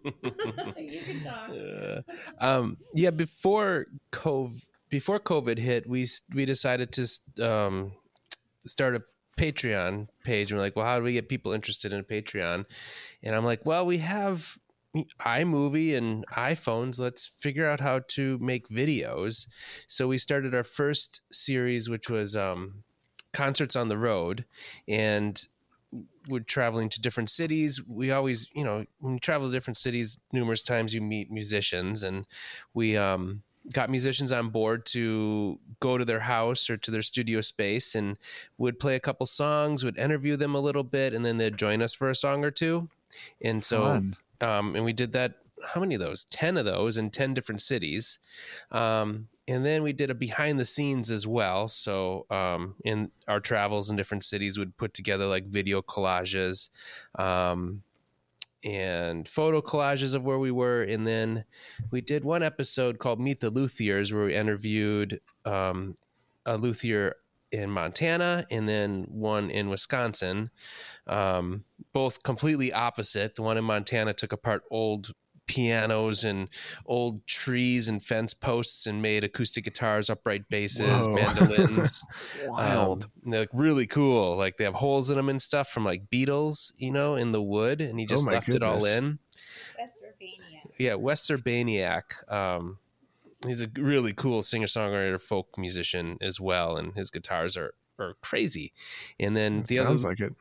You 0.78 1.30
Uh, 1.30 2.02
um, 2.46 2.76
yeah, 2.94 3.12
before 3.12 3.86
COVID, 4.12 4.62
before 4.92 5.20
COVID 5.20 5.58
hit, 5.58 5.88
we 5.88 6.06
we 6.36 6.46
decided 6.46 6.92
to 6.92 7.50
um, 7.50 7.94
start 8.68 8.96
a 8.96 9.02
Patreon 9.38 10.08
page. 10.24 10.52
And 10.52 10.60
we're 10.60 10.66
like, 10.66 10.76
well, 10.76 10.86
how 10.86 11.00
do 11.00 11.04
we 11.04 11.14
get 11.14 11.30
people 11.30 11.54
interested 11.54 11.94
in 11.94 12.04
Patreon? 12.04 12.66
And 13.24 13.36
I'm 13.36 13.46
like, 13.46 13.66
well, 13.66 13.86
we 13.86 13.98
have 13.98 14.58
iMovie 15.22 15.98
and 15.98 16.28
iPhones. 16.28 17.00
Let's 17.00 17.26
figure 17.26 17.68
out 17.68 17.80
how 17.80 18.02
to 18.10 18.38
make 18.40 18.70
videos. 18.70 19.48
So 19.88 20.08
we 20.08 20.18
started 20.18 20.54
our 20.54 20.66
first 20.66 21.22
series, 21.32 21.90
which 21.90 22.10
was 22.10 22.36
um, 22.36 22.84
concerts 23.34 23.76
on 23.76 23.88
the 23.88 23.98
road, 23.98 24.46
and 24.88 25.44
we're 26.28 26.42
traveling 26.42 26.90
to 26.90 27.02
different 27.02 27.30
cities. 27.30 27.82
We 27.88 28.12
always, 28.12 28.48
you 28.54 28.64
know, 28.64 28.86
when 29.00 29.14
you 29.14 29.20
travel 29.20 29.48
to 29.48 29.54
different 29.54 29.78
cities 29.78 30.18
numerous 30.32 30.64
times, 30.64 30.94
you 30.94 31.02
meet 31.02 31.32
musicians, 31.32 32.04
and 32.04 32.28
we 32.74 32.98
um, 32.98 33.44
got 33.74 33.90
musicians 33.90 34.32
on 34.32 34.50
board 34.50 34.86
to 34.88 35.60
go 35.80 35.98
to 35.98 36.06
their 36.06 36.20
house 36.20 36.70
or 36.70 36.78
to 36.78 36.92
their 36.92 37.02
studio 37.04 37.42
space 37.42 37.96
and 37.96 38.18
would 38.58 38.80
play 38.80 38.96
a 38.96 39.00
couple 39.00 39.26
songs, 39.26 39.84
would 39.84 39.98
interview 39.98 40.36
them 40.36 40.56
a 40.56 40.60
little 40.60 40.84
bit, 40.84 41.14
and 41.14 41.26
then 41.26 41.38
they'd 41.38 41.58
join 41.58 41.82
us 41.82 41.94
for 41.94 42.10
a 42.10 42.16
song 42.16 42.44
or 42.44 42.52
two. 42.52 42.90
And 43.42 43.64
so, 43.64 43.84
um, 44.42 44.76
and 44.76 44.84
we 44.84 44.94
did 44.94 45.12
that. 45.14 45.36
How 45.64 45.80
many 45.80 45.94
of 45.94 46.02
those? 46.02 46.24
Ten 46.26 46.58
of 46.58 46.66
those 46.66 46.98
in 46.98 47.12
ten 47.12 47.36
different 47.36 47.62
cities. 47.62 48.18
Um, 48.72 49.28
and 49.48 49.64
then 49.64 49.84
we 49.84 49.94
did 49.94 50.10
a 50.10 50.16
behind 50.16 50.60
the 50.60 50.66
scenes 50.66 51.12
as 51.12 51.28
well. 51.28 51.68
So 51.68 52.26
um, 52.32 52.74
in 52.84 53.12
our 53.28 53.40
travels 53.40 53.92
in 53.92 53.96
different 53.96 54.24
cities, 54.24 54.58
would 54.58 54.76
put 54.78 54.96
together 54.96 55.28
like 55.28 55.46
video 55.46 55.84
collages 55.84 56.70
um, 57.20 57.84
and 58.64 59.28
photo 59.28 59.62
collages 59.62 60.16
of 60.16 60.24
where 60.24 60.40
we 60.40 60.52
were. 60.52 60.84
And 60.84 61.06
then 61.08 61.46
we 61.92 62.02
did 62.02 62.24
one 62.24 62.44
episode 62.44 63.00
called 63.00 63.20
Meet 63.20 63.40
the 63.40 63.52
Luthiers, 63.52 64.14
where 64.14 64.26
we 64.26 64.36
interviewed 64.36 65.20
um, 65.46 65.96
a 66.46 66.58
luthier 66.58 67.16
in 67.52 67.70
Montana 67.70 68.46
and 68.50 68.68
then 68.68 69.06
one 69.10 69.50
in 69.50 69.70
Wisconsin. 69.70 70.50
Um, 71.08 71.66
both 71.94 72.24
completely 72.24 72.72
opposite. 72.72 73.36
The 73.36 73.42
one 73.42 73.58
in 73.58 73.66
Montana 73.66 74.14
took 74.14 74.32
apart 74.32 74.64
old 74.72 75.12
pianos 75.52 76.24
and 76.24 76.48
old 76.86 77.26
trees 77.28 77.88
and 77.90 78.02
fence 78.04 78.34
posts 78.34 78.88
and 78.88 79.02
made 79.02 79.24
acoustic 79.24 79.64
guitars, 79.66 80.10
upright 80.10 80.48
basses, 80.50 81.06
Whoa. 81.06 81.14
mandolins. 81.16 82.04
Wild. 82.48 83.04
Um, 83.06 83.12
they're 83.32 83.40
like 83.42 83.50
really 83.54 83.88
cool. 83.88 84.38
Like 84.38 84.58
they 84.58 84.64
have 84.64 84.76
holes 84.76 85.10
in 85.10 85.18
them 85.18 85.30
and 85.30 85.42
stuff 85.42 85.70
from 85.70 85.84
like 85.84 86.10
beetles, 86.10 86.74
you 86.78 86.92
know, 86.92 87.16
in 87.16 87.32
the 87.32 87.42
wood, 87.42 87.82
and 87.82 88.00
he 88.00 88.06
just 88.06 88.24
Oh 88.24 88.28
my 88.28 88.34
left 88.34 88.50
it 88.50 88.64
all 88.64 88.80
goodness. 88.80 88.96
in. 88.98 89.20
Yeah, 90.78 90.96
Wester 90.96 91.38
Baniak. 91.38 92.32
Um, 92.32 92.78
he's 93.46 93.62
a 93.62 93.68
really 93.76 94.14
cool 94.14 94.42
singer 94.44 94.68
songwriter, 94.68 95.22
folk 95.22 95.58
musician 95.58 96.18
as 96.22 96.40
well, 96.40 96.78
and 96.78 96.94
his 96.96 97.12
guitars 97.12 97.58
are 97.58 97.74
are 98.00 98.16
crazy. 98.22 98.74
And 99.20 99.36
then 99.36 99.64
the 99.64 99.76
Sounds 99.76 100.04
other 100.04 100.12
like 100.14 100.20
it. 100.22 100.34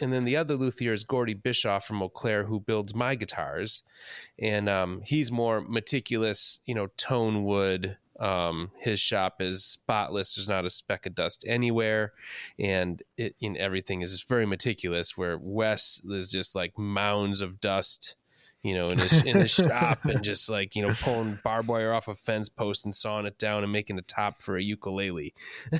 And 0.00 0.12
then 0.12 0.24
the 0.24 0.36
other 0.36 0.54
luthier 0.54 0.92
is 0.92 1.04
Gordy 1.04 1.34
Bischoff 1.34 1.86
from 1.86 2.02
Eau 2.02 2.08
Claire, 2.08 2.44
who 2.44 2.60
builds 2.60 2.94
my 2.94 3.14
guitars, 3.14 3.82
and 4.38 4.68
um, 4.68 5.02
he's 5.04 5.30
more 5.30 5.60
meticulous, 5.60 6.60
you 6.66 6.74
know, 6.74 6.88
tone 6.96 7.44
wood. 7.44 7.96
Um, 8.18 8.70
his 8.78 9.00
shop 9.00 9.40
is 9.40 9.64
spotless. 9.64 10.34
There's 10.34 10.48
not 10.48 10.66
a 10.66 10.70
speck 10.70 11.06
of 11.06 11.14
dust 11.14 11.44
anywhere, 11.48 12.12
and 12.58 13.02
you 13.16 13.56
everything 13.56 14.02
is 14.02 14.22
very 14.22 14.46
meticulous. 14.46 15.16
Where 15.16 15.38
Wes 15.38 16.02
is 16.04 16.30
just 16.30 16.54
like 16.54 16.78
mounds 16.78 17.40
of 17.40 17.60
dust 17.60 18.16
you 18.62 18.74
know, 18.74 18.88
in 18.88 18.98
his 18.98 19.24
in 19.24 19.36
his 19.40 19.50
shop 19.50 20.04
and 20.04 20.22
just 20.22 20.50
like 20.50 20.76
you 20.76 20.82
know 20.82 20.94
pulling 21.02 21.38
barbed 21.42 21.68
wire 21.68 21.92
off 21.92 22.08
a 22.08 22.14
fence 22.14 22.48
post 22.48 22.84
and 22.84 22.94
sawing 22.94 23.26
it 23.26 23.38
down 23.38 23.62
and 23.62 23.72
making 23.72 23.98
a 23.98 24.02
top 24.02 24.42
for 24.42 24.56
a 24.56 24.62
ukulele. 24.62 25.32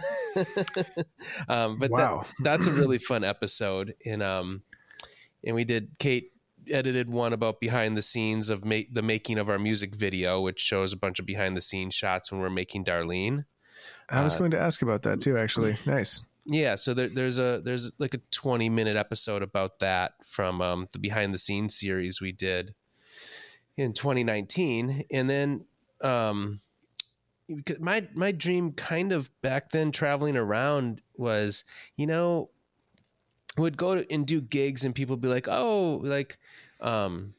um, 1.49 1.79
but 1.79 1.91
Wow. 1.91 2.25
that, 2.39 2.45
that's 2.45 2.67
a 2.67 2.73
really 2.73 2.99
fun 2.99 3.25
episode, 3.25 3.95
and 4.05 4.23
um, 4.23 4.63
and 5.45 5.55
we 5.55 5.65
did 5.65 5.99
Kate 5.99 6.33
edited 6.71 7.09
one 7.11 7.33
about 7.33 7.61
behind 7.61 7.97
the 7.97 8.03
scenes 8.03 8.49
of 8.51 8.65
make 8.65 8.93
the 8.95 9.03
making 9.03 9.39
of 9.39 9.49
our 9.49 9.59
music 9.59 9.95
video, 9.95 10.41
which 10.41 10.61
shows 10.61 10.93
a 10.93 10.97
bunch 10.97 11.19
of 11.19 11.27
behind 11.27 11.57
the 11.57 11.61
scenes 11.61 11.95
shots 11.95 12.31
when 12.31 12.41
we're 12.41 12.51
making 12.51 12.85
Darlene. 12.85 13.45
I 14.09 14.23
was 14.23 14.37
Uh, 14.37 14.41
going 14.41 14.51
to 14.53 14.59
ask 14.61 14.83
about 14.83 15.03
that 15.03 15.21
too. 15.21 15.37
Actually, 15.39 15.77
nice. 15.87 16.21
Yeah, 16.45 16.75
so 16.75 16.95
there, 16.95 17.09
there's 17.09 17.39
a 17.39 17.61
there's 17.65 17.91
like 17.99 18.15
a 18.15 18.21
20 18.31 18.69
minute 18.69 18.97
episode 18.97 19.43
about 19.43 19.79
that 19.81 20.13
from 20.25 20.61
um, 20.61 20.89
the 20.93 20.99
behind 20.99 21.35
the 21.35 21.39
scenes 21.39 21.79
series 21.79 22.21
we 22.21 22.33
did 22.33 22.75
in 23.77 23.93
2019, 23.93 25.05
and 25.11 25.31
then 25.31 25.65
um, 26.03 26.61
my 27.79 28.07
my 28.15 28.33
dream 28.33 28.73
kind 28.73 29.13
of 29.13 29.31
back 29.43 29.71
then 29.71 29.93
traveling 29.93 30.37
around 30.37 31.03
was 31.17 31.65
you 31.97 32.07
know 32.07 32.51
would 33.59 33.77
go 33.77 34.05
and 34.11 34.27
do 34.27 34.41
gigs 34.41 34.85
and 34.85 34.95
people 34.95 35.17
be 35.17 35.27
like 35.27 35.49
oh 35.49 36.01
like 36.05 36.39
um 36.81 37.35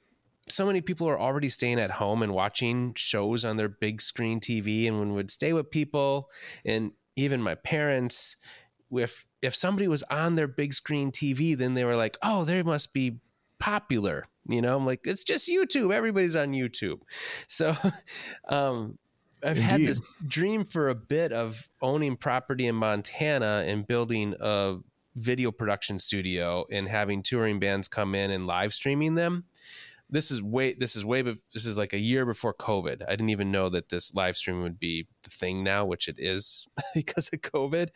so 0.52 0.66
many 0.66 0.82
people 0.82 1.08
are 1.08 1.20
already 1.20 1.50
staying 1.50 1.80
at 1.80 1.92
home 1.92 2.22
and 2.22 2.34
watching 2.34 2.94
shows 2.96 3.46
on 3.46 3.58
their 3.58 3.70
big 3.70 4.02
screen 4.02 4.40
TV 4.40 4.88
and 4.88 5.00
when 5.00 5.14
would 5.14 5.32
stay 5.32 5.54
with 5.54 5.72
people. 5.72 6.30
And 6.66 6.92
even 7.16 7.42
my 7.42 7.56
parents 7.56 8.36
if 8.98 9.26
if 9.42 9.56
somebody 9.56 9.88
was 9.88 10.04
on 10.04 10.36
their 10.36 10.48
big 10.48 10.74
screen 10.74 11.12
TV 11.12 11.58
then 11.58 11.74
they 11.74 11.86
were 11.86 11.96
like 11.96 12.18
oh 12.24 12.44
they 12.44 12.64
must 12.64 12.94
be 12.94 13.20
popular 13.60 14.26
you 14.48 14.62
know? 14.62 14.76
I'm 14.76 14.86
like 14.86 15.06
it's 15.06 15.24
just 15.24 15.48
YouTube. 15.48 15.94
Everybody's 15.94 16.36
on 16.36 16.52
YouTube. 16.52 17.02
So 17.48 17.76
um 18.48 18.98
I've 19.44 19.58
had 19.58 19.82
this 19.82 20.02
dream 20.28 20.64
for 20.64 20.90
a 20.90 20.96
bit 20.96 21.32
of 21.32 21.68
owning 21.82 22.16
property 22.16 22.68
in 22.68 22.76
Montana 22.76 23.64
and 23.66 23.88
building 23.88 24.36
a 24.40 24.78
video 25.16 25.52
production 25.52 25.98
studio 25.98 26.66
and 26.72 26.88
having 26.88 27.24
touring 27.24 27.60
bands 27.60 27.88
come 27.88 28.14
in 28.14 28.30
and 28.30 28.46
live 28.46 28.72
streaming 28.72 29.16
them. 29.16 29.46
This 30.12 30.30
is 30.30 30.42
way 30.42 30.74
this 30.74 30.96
is 30.96 31.06
way 31.06 31.24
bef- 31.24 31.42
this 31.54 31.66
is 31.66 31.78
like 31.78 31.94
a 31.94 32.00
year 32.00 32.26
before 32.26 32.54
COVID. 32.54 33.02
I 33.08 33.12
didn't 33.12 33.30
even 33.30 33.52
know 33.52 33.70
that 33.70 33.90
this 33.90 34.14
live 34.14 34.36
stream 34.36 34.62
would 34.62 34.78
be 34.80 35.08
the 35.24 35.30
thing 35.30 35.64
now, 35.64 35.86
which 35.86 36.08
it 36.08 36.18
is 36.20 36.68
because 36.94 37.30
of 37.32 37.42
COVID. 37.42 37.90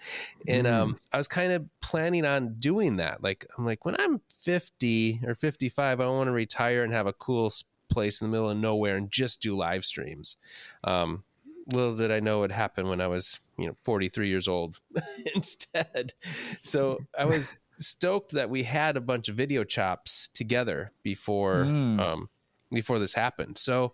And 0.47 0.66
um 0.66 0.99
I 1.11 1.18
was 1.18 1.28
kind 1.28 1.51
of 1.51 1.66
planning 1.82 2.26
on 2.26 2.55
doing 2.57 2.97
that. 2.97 3.22
Like 3.22 3.45
I'm 3.57 3.66
like 3.66 3.86
when 3.86 3.99
I'm 3.99 4.22
50 4.32 5.22
or 5.26 5.36
55, 5.36 5.99
I 5.99 6.07
want 6.07 6.28
to 6.28 6.32
retire 6.32 6.84
and 6.84 6.93
have 6.93 7.07
a 7.07 7.13
cool 7.13 7.51
place 7.89 8.22
in 8.22 8.28
the 8.28 8.32
middle 8.32 8.49
of 8.49 8.57
nowhere 8.57 8.97
and 8.97 9.11
just 9.11 9.41
do 9.41 9.55
live 9.55 9.86
streams. 9.86 10.38
Um 10.84 11.24
little 11.74 11.95
did 11.95 12.11
I 12.11 12.20
know 12.20 12.43
it 12.43 12.51
happened 12.51 12.88
when 12.89 13.01
I 13.01 13.07
was, 13.07 13.39
you 13.57 13.66
know, 13.66 13.74
43 13.74 14.30
years 14.30 14.47
old 14.47 14.80
instead. 15.36 16.13
So 16.61 16.99
I 17.18 17.26
was 17.26 17.59
stoked 17.78 18.32
that 18.34 18.49
we 18.49 18.63
had 18.63 18.97
a 18.97 19.01
bunch 19.01 19.30
of 19.30 19.36
video 19.36 19.63
chops 19.63 20.28
together 20.30 20.91
before 21.03 21.65
Mm. 21.65 21.99
um 21.99 22.30
before 22.71 22.99
this 22.99 23.13
happened. 23.13 23.57
So 23.57 23.93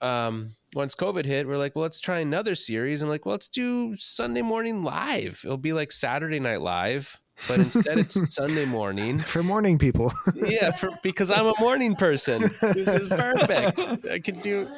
um 0.00 0.50
once 0.74 0.94
COVID 0.94 1.24
hit, 1.24 1.46
we're 1.48 1.58
like, 1.58 1.74
well, 1.74 1.82
let's 1.82 2.00
try 2.00 2.20
another 2.20 2.54
series. 2.54 3.02
I'm 3.02 3.08
like, 3.08 3.26
well, 3.26 3.32
let's 3.32 3.48
do 3.48 3.94
Sunday 3.96 4.42
morning 4.42 4.84
live. 4.84 5.42
It'll 5.44 5.56
be 5.58 5.72
like 5.72 5.90
Saturday 5.90 6.38
night 6.38 6.60
live, 6.60 7.20
but 7.48 7.58
instead 7.58 7.98
it's 7.98 8.32
Sunday 8.34 8.66
morning 8.66 9.18
For 9.18 9.42
morning 9.42 9.78
people, 9.78 10.12
yeah, 10.34 10.70
for, 10.70 10.90
because 11.02 11.30
I'm 11.32 11.46
a 11.46 11.54
morning 11.58 11.96
person. 11.96 12.42
This 12.72 12.86
is 12.88 13.08
perfect. 13.08 13.84
I 14.08 14.20
can 14.20 14.38
do 14.40 14.68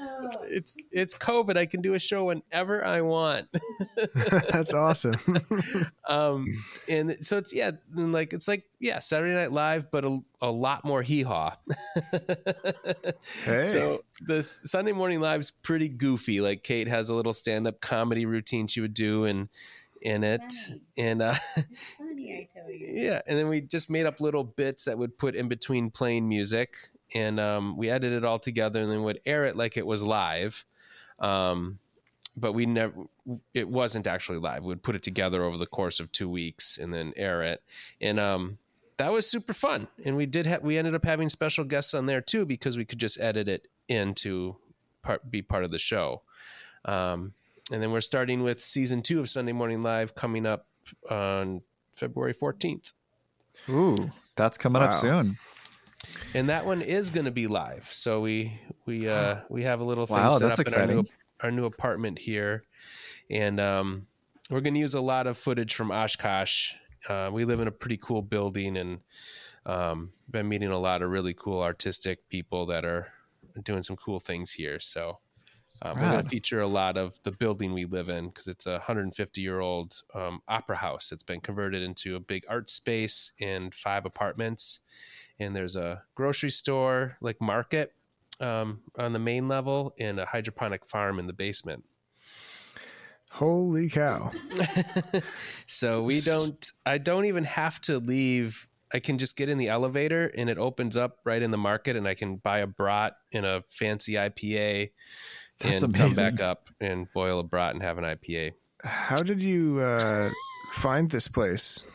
it's 0.42 0.76
it's 0.90 1.14
COVID. 1.14 1.56
I 1.56 1.66
can 1.66 1.82
do 1.82 1.94
a 1.94 1.98
show 1.98 2.24
whenever 2.24 2.84
I 2.84 3.00
want. 3.00 3.48
that's 4.52 4.74
awesome. 4.74 5.16
Um, 6.08 6.46
and 6.88 7.16
so 7.24 7.38
it's 7.38 7.54
yeah, 7.54 7.70
and 7.96 8.12
like 8.12 8.32
it's 8.32 8.48
like 8.48 8.64
yeah, 8.80 8.98
Saturday 8.98 9.34
Night 9.34 9.52
Live, 9.52 9.90
but 9.90 10.04
a, 10.04 10.18
a 10.42 10.50
lot 10.50 10.84
more 10.84 11.00
hee 11.02 11.22
haw. 11.22 11.56
Hey. 13.44 13.62
So 13.62 14.04
the 14.26 14.42
Sunday 14.42 14.92
morning 14.92 15.20
live's 15.20 15.50
pretty 15.50 15.88
goofy. 15.88 16.40
Like 16.40 16.62
Kate 16.64 16.88
has 16.88 17.08
a 17.08 17.14
little 17.14 17.32
stand 17.32 17.66
up 17.66 17.80
comedy 17.80 18.26
routine 18.26 18.66
she 18.66 18.80
would 18.80 18.94
do 18.94 19.24
and 19.24 19.48
in 20.02 20.24
it, 20.24 20.52
and 20.96 21.22
uh, 21.22 21.34
Funny, 21.96 22.34
I 22.36 22.48
tell 22.52 22.70
you. 22.70 22.88
Yeah, 22.90 23.22
and 23.26 23.38
then 23.38 23.48
we 23.48 23.60
just 23.60 23.88
made 23.88 24.06
up 24.06 24.20
little 24.20 24.44
bits 24.44 24.84
that 24.84 24.98
would 24.98 25.16
put 25.16 25.34
in 25.34 25.48
between 25.48 25.90
playing 25.90 26.28
music, 26.28 26.76
and 27.14 27.38
um, 27.40 27.76
we 27.76 27.90
edited 27.90 28.18
it 28.18 28.24
all 28.24 28.38
together, 28.38 28.80
and 28.80 28.90
then 28.90 29.02
would 29.02 29.20
air 29.26 29.44
it 29.44 29.56
like 29.56 29.76
it 29.76 29.86
was 29.86 30.02
live. 30.04 30.64
Um, 31.18 31.78
but 32.36 32.52
we 32.52 32.64
never, 32.66 32.94
it 33.52 33.68
wasn't 33.68 34.06
actually 34.06 34.38
live. 34.38 34.64
We'd 34.64 34.82
put 34.82 34.96
it 34.96 35.02
together 35.02 35.44
over 35.44 35.58
the 35.58 35.66
course 35.66 36.00
of 36.00 36.10
two 36.12 36.30
weeks 36.30 36.78
and 36.78 36.92
then 36.92 37.12
air 37.16 37.42
it, 37.42 37.62
and 38.00 38.18
um, 38.18 38.58
that 38.96 39.12
was 39.12 39.28
super 39.28 39.52
fun. 39.52 39.88
And 40.04 40.16
we 40.16 40.26
did 40.26 40.46
have, 40.46 40.62
we 40.62 40.78
ended 40.78 40.94
up 40.94 41.04
having 41.04 41.28
special 41.28 41.64
guests 41.64 41.92
on 41.94 42.06
there 42.06 42.20
too 42.22 42.46
because 42.46 42.76
we 42.76 42.84
could 42.84 42.98
just 42.98 43.20
edit 43.20 43.48
it 43.48 43.68
in 43.88 44.14
to 44.14 44.56
part, 45.02 45.30
be 45.30 45.42
part 45.42 45.64
of 45.64 45.70
the 45.70 45.78
show. 45.78 46.22
Um, 46.84 47.34
and 47.70 47.82
then 47.82 47.92
we're 47.92 48.00
starting 48.00 48.42
with 48.42 48.62
season 48.62 49.02
two 49.02 49.20
of 49.20 49.28
Sunday 49.28 49.52
Morning 49.52 49.82
Live 49.82 50.14
coming 50.14 50.46
up 50.46 50.66
on 51.10 51.62
February 51.92 52.34
14th. 52.34 52.92
Ooh, 53.68 54.10
that's 54.36 54.56
coming 54.58 54.80
Wow. 54.82 54.88
up 54.88 54.94
soon. 54.94 55.36
And 56.34 56.48
that 56.48 56.64
one 56.66 56.82
is 56.82 57.10
going 57.10 57.26
to 57.26 57.30
be 57.30 57.46
live. 57.46 57.88
So 57.92 58.20
we 58.20 58.58
we 58.86 59.08
uh 59.08 59.40
we 59.48 59.62
have 59.64 59.80
a 59.80 59.84
little 59.84 60.06
thing 60.06 60.14
Wow, 60.14 60.30
set 60.30 60.50
up 60.50 60.66
in 60.66 60.74
our 60.74 60.86
new, 60.86 61.04
our 61.40 61.50
new 61.50 61.64
apartment 61.64 62.18
here. 62.18 62.64
And 63.30 63.60
um 63.60 64.06
we're 64.50 64.60
going 64.60 64.74
to 64.74 64.80
use 64.80 64.94
a 64.94 65.00
lot 65.00 65.26
of 65.26 65.38
footage 65.38 65.74
from 65.74 65.90
Oshkosh. 65.90 66.74
Uh, 67.08 67.30
we 67.32 67.44
live 67.44 67.60
in 67.60 67.68
a 67.68 67.72
pretty 67.72 67.96
cool 67.96 68.22
building 68.22 68.76
and 68.76 69.00
um 69.66 70.12
been 70.30 70.48
meeting 70.48 70.70
a 70.70 70.78
lot 70.78 71.02
of 71.02 71.10
really 71.10 71.34
cool 71.34 71.62
artistic 71.62 72.28
people 72.28 72.66
that 72.66 72.84
are 72.84 73.08
doing 73.62 73.82
some 73.82 73.96
cool 73.96 74.18
things 74.20 74.52
here. 74.52 74.80
So 74.80 75.18
um, 75.82 75.98
we're 75.98 76.08
going 76.08 76.22
to 76.22 76.28
feature 76.28 76.60
a 76.60 76.68
lot 76.68 76.96
of 76.96 77.18
the 77.24 77.32
building 77.32 77.72
we 77.72 77.86
live 77.86 78.08
in 78.08 78.28
because 78.28 78.46
it's 78.46 78.66
a 78.66 78.72
150 78.72 79.40
year 79.40 79.60
old 79.60 80.02
um, 80.14 80.40
opera 80.46 80.76
house 80.76 81.08
that's 81.08 81.24
been 81.24 81.40
converted 81.40 81.82
into 81.82 82.14
a 82.14 82.20
big 82.20 82.44
art 82.48 82.70
space 82.70 83.32
and 83.40 83.74
five 83.74 84.04
apartments. 84.04 84.80
And 85.42 85.54
there's 85.54 85.76
a 85.76 86.02
grocery 86.14 86.50
store, 86.50 87.16
like 87.20 87.40
market, 87.40 87.92
um, 88.40 88.80
on 88.98 89.12
the 89.12 89.18
main 89.18 89.48
level, 89.48 89.94
and 89.98 90.18
a 90.20 90.26
hydroponic 90.26 90.84
farm 90.84 91.18
in 91.18 91.26
the 91.26 91.32
basement. 91.32 91.84
Holy 93.30 93.88
cow! 93.88 94.30
so 95.66 96.02
we 96.02 96.20
don't. 96.20 96.70
I 96.84 96.98
don't 96.98 97.24
even 97.24 97.44
have 97.44 97.80
to 97.82 97.98
leave. 97.98 98.68
I 98.92 99.00
can 99.00 99.16
just 99.16 99.38
get 99.38 99.48
in 99.48 99.56
the 99.56 99.68
elevator 99.68 100.30
and 100.36 100.50
it 100.50 100.58
opens 100.58 100.98
up 100.98 101.16
right 101.24 101.40
in 101.40 101.50
the 101.50 101.56
market, 101.56 101.96
and 101.96 102.06
I 102.06 102.14
can 102.14 102.36
buy 102.36 102.58
a 102.58 102.66
brat 102.66 103.14
and 103.32 103.46
a 103.46 103.62
fancy 103.66 104.14
IPA, 104.14 104.90
That's 105.60 105.82
and 105.82 105.94
come 105.94 106.12
back 106.12 106.40
up 106.40 106.68
and 106.80 107.10
boil 107.14 107.40
a 107.40 107.42
brat 107.42 107.74
and 107.74 107.82
have 107.82 107.96
an 107.96 108.04
IPA. 108.04 108.52
How 108.84 109.22
did 109.22 109.40
you 109.40 109.78
uh, 109.80 110.30
find 110.72 111.10
this 111.10 111.26
place? 111.26 111.90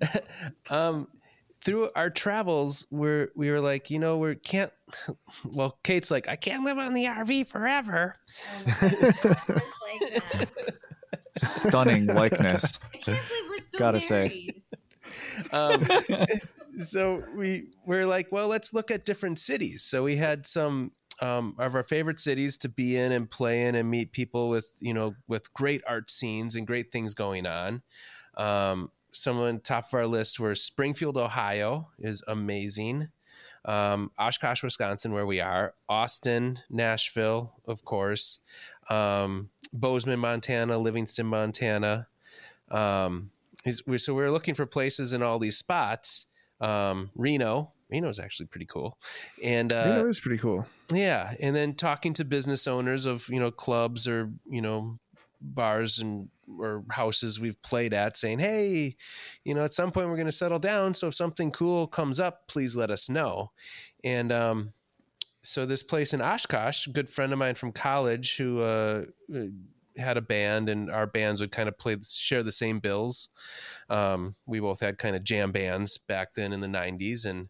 um 0.70 1.06
through 1.64 1.90
our 1.94 2.10
travels 2.10 2.86
we're 2.90 3.30
we 3.36 3.50
were 3.50 3.60
like 3.60 3.90
you 3.90 3.98
know 3.98 4.18
we 4.18 4.34
can't 4.34 4.72
well 5.44 5.78
kate's 5.84 6.10
like 6.10 6.28
i 6.28 6.36
can't 6.36 6.64
live 6.64 6.78
on 6.78 6.94
the 6.94 7.04
rv 7.04 7.46
forever. 7.46 8.16
Stunning 11.36 12.06
likeness. 12.06 12.78
Gotta 13.78 14.00
say. 14.00 14.62
um, 15.52 15.86
so 16.78 17.22
we 17.34 17.70
we're 17.86 18.06
like 18.06 18.30
well 18.30 18.48
let's 18.48 18.72
look 18.72 18.90
at 18.90 19.04
different 19.04 19.38
cities. 19.38 19.82
So 19.82 20.02
we 20.02 20.16
had 20.16 20.46
some 20.46 20.92
um, 21.20 21.54
of 21.58 21.74
our 21.74 21.82
favorite 21.82 22.20
cities 22.20 22.58
to 22.58 22.68
be 22.68 22.96
in 22.96 23.12
and 23.12 23.30
play 23.30 23.64
in 23.64 23.74
and 23.74 23.90
meet 23.90 24.12
people 24.12 24.48
with 24.48 24.74
you 24.78 24.92
know 24.92 25.14
with 25.26 25.52
great 25.54 25.82
art 25.86 26.10
scenes 26.10 26.54
and 26.54 26.66
great 26.66 26.92
things 26.92 27.14
going 27.14 27.46
on. 27.46 27.82
Um, 28.36 28.90
some 29.12 29.38
on 29.38 29.60
top 29.60 29.88
of 29.88 29.94
our 29.94 30.06
list 30.06 30.40
were 30.40 30.54
springfield 30.54 31.16
ohio 31.16 31.88
is 31.98 32.22
amazing. 32.28 33.08
Um, 33.64 34.10
oshkosh 34.18 34.62
wisconsin 34.64 35.12
where 35.12 35.26
we 35.26 35.40
are. 35.40 35.74
Austin 35.88 36.58
nashville 36.70 37.54
of 37.66 37.84
course. 37.84 38.40
Um, 38.90 39.50
bozeman 39.72 40.18
montana 40.18 40.78
livingston 40.78 41.26
montana. 41.26 42.08
Um, 42.70 43.30
we- 43.86 43.98
so 43.98 44.14
we 44.14 44.22
are 44.22 44.30
looking 44.30 44.54
for 44.54 44.66
places 44.66 45.12
in 45.12 45.22
all 45.22 45.38
these 45.38 45.56
spots. 45.56 46.26
Um, 46.60 47.10
Reno. 47.14 47.72
Reno's 47.90 48.18
actually 48.18 48.46
pretty 48.46 48.64
cool, 48.64 48.96
and 49.42 49.70
uh, 49.70 49.84
Reno 49.98 50.08
is 50.08 50.18
pretty 50.18 50.38
cool. 50.38 50.66
yeah, 50.90 51.34
and 51.40 51.54
then 51.54 51.74
talking 51.74 52.14
to 52.14 52.24
business 52.24 52.66
owners 52.66 53.04
of 53.04 53.28
you 53.28 53.38
know 53.38 53.50
clubs 53.50 54.08
or 54.08 54.30
you 54.48 54.62
know 54.62 54.98
bars 55.42 55.98
and 55.98 56.28
or 56.58 56.84
houses 56.90 57.40
we've 57.40 57.60
played 57.62 57.94
at, 57.94 58.16
saying, 58.16 58.38
"Hey, 58.38 58.96
you 59.44 59.54
know, 59.54 59.64
at 59.64 59.74
some 59.74 59.90
point 59.90 60.08
we're 60.08 60.16
going 60.16 60.26
to 60.26 60.32
settle 60.32 60.58
down. 60.58 60.94
So 60.94 61.08
if 61.08 61.14
something 61.14 61.50
cool 61.50 61.86
comes 61.86 62.20
up, 62.20 62.48
please 62.48 62.76
let 62.76 62.90
us 62.90 63.08
know." 63.08 63.50
And 64.04 64.32
um, 64.32 64.72
so 65.42 65.66
this 65.66 65.82
place 65.82 66.12
in 66.14 66.20
Oshkosh, 66.20 66.86
a 66.86 66.90
good 66.90 67.08
friend 67.08 67.32
of 67.32 67.38
mine 67.38 67.54
from 67.54 67.72
college 67.72 68.36
who 68.36 68.62
uh, 68.62 69.04
had 69.96 70.16
a 70.16 70.22
band, 70.22 70.68
and 70.68 70.90
our 70.90 71.06
bands 71.06 71.40
would 71.40 71.52
kind 71.52 71.68
of 71.68 71.78
play 71.78 71.96
share 72.02 72.42
the 72.42 72.52
same 72.52 72.78
bills. 72.78 73.28
Um, 73.90 74.36
we 74.46 74.60
both 74.60 74.80
had 74.80 74.98
kind 74.98 75.16
of 75.16 75.24
jam 75.24 75.52
bands 75.52 75.98
back 75.98 76.34
then 76.34 76.52
in 76.52 76.60
the 76.60 76.68
'90s, 76.68 77.26
and 77.26 77.48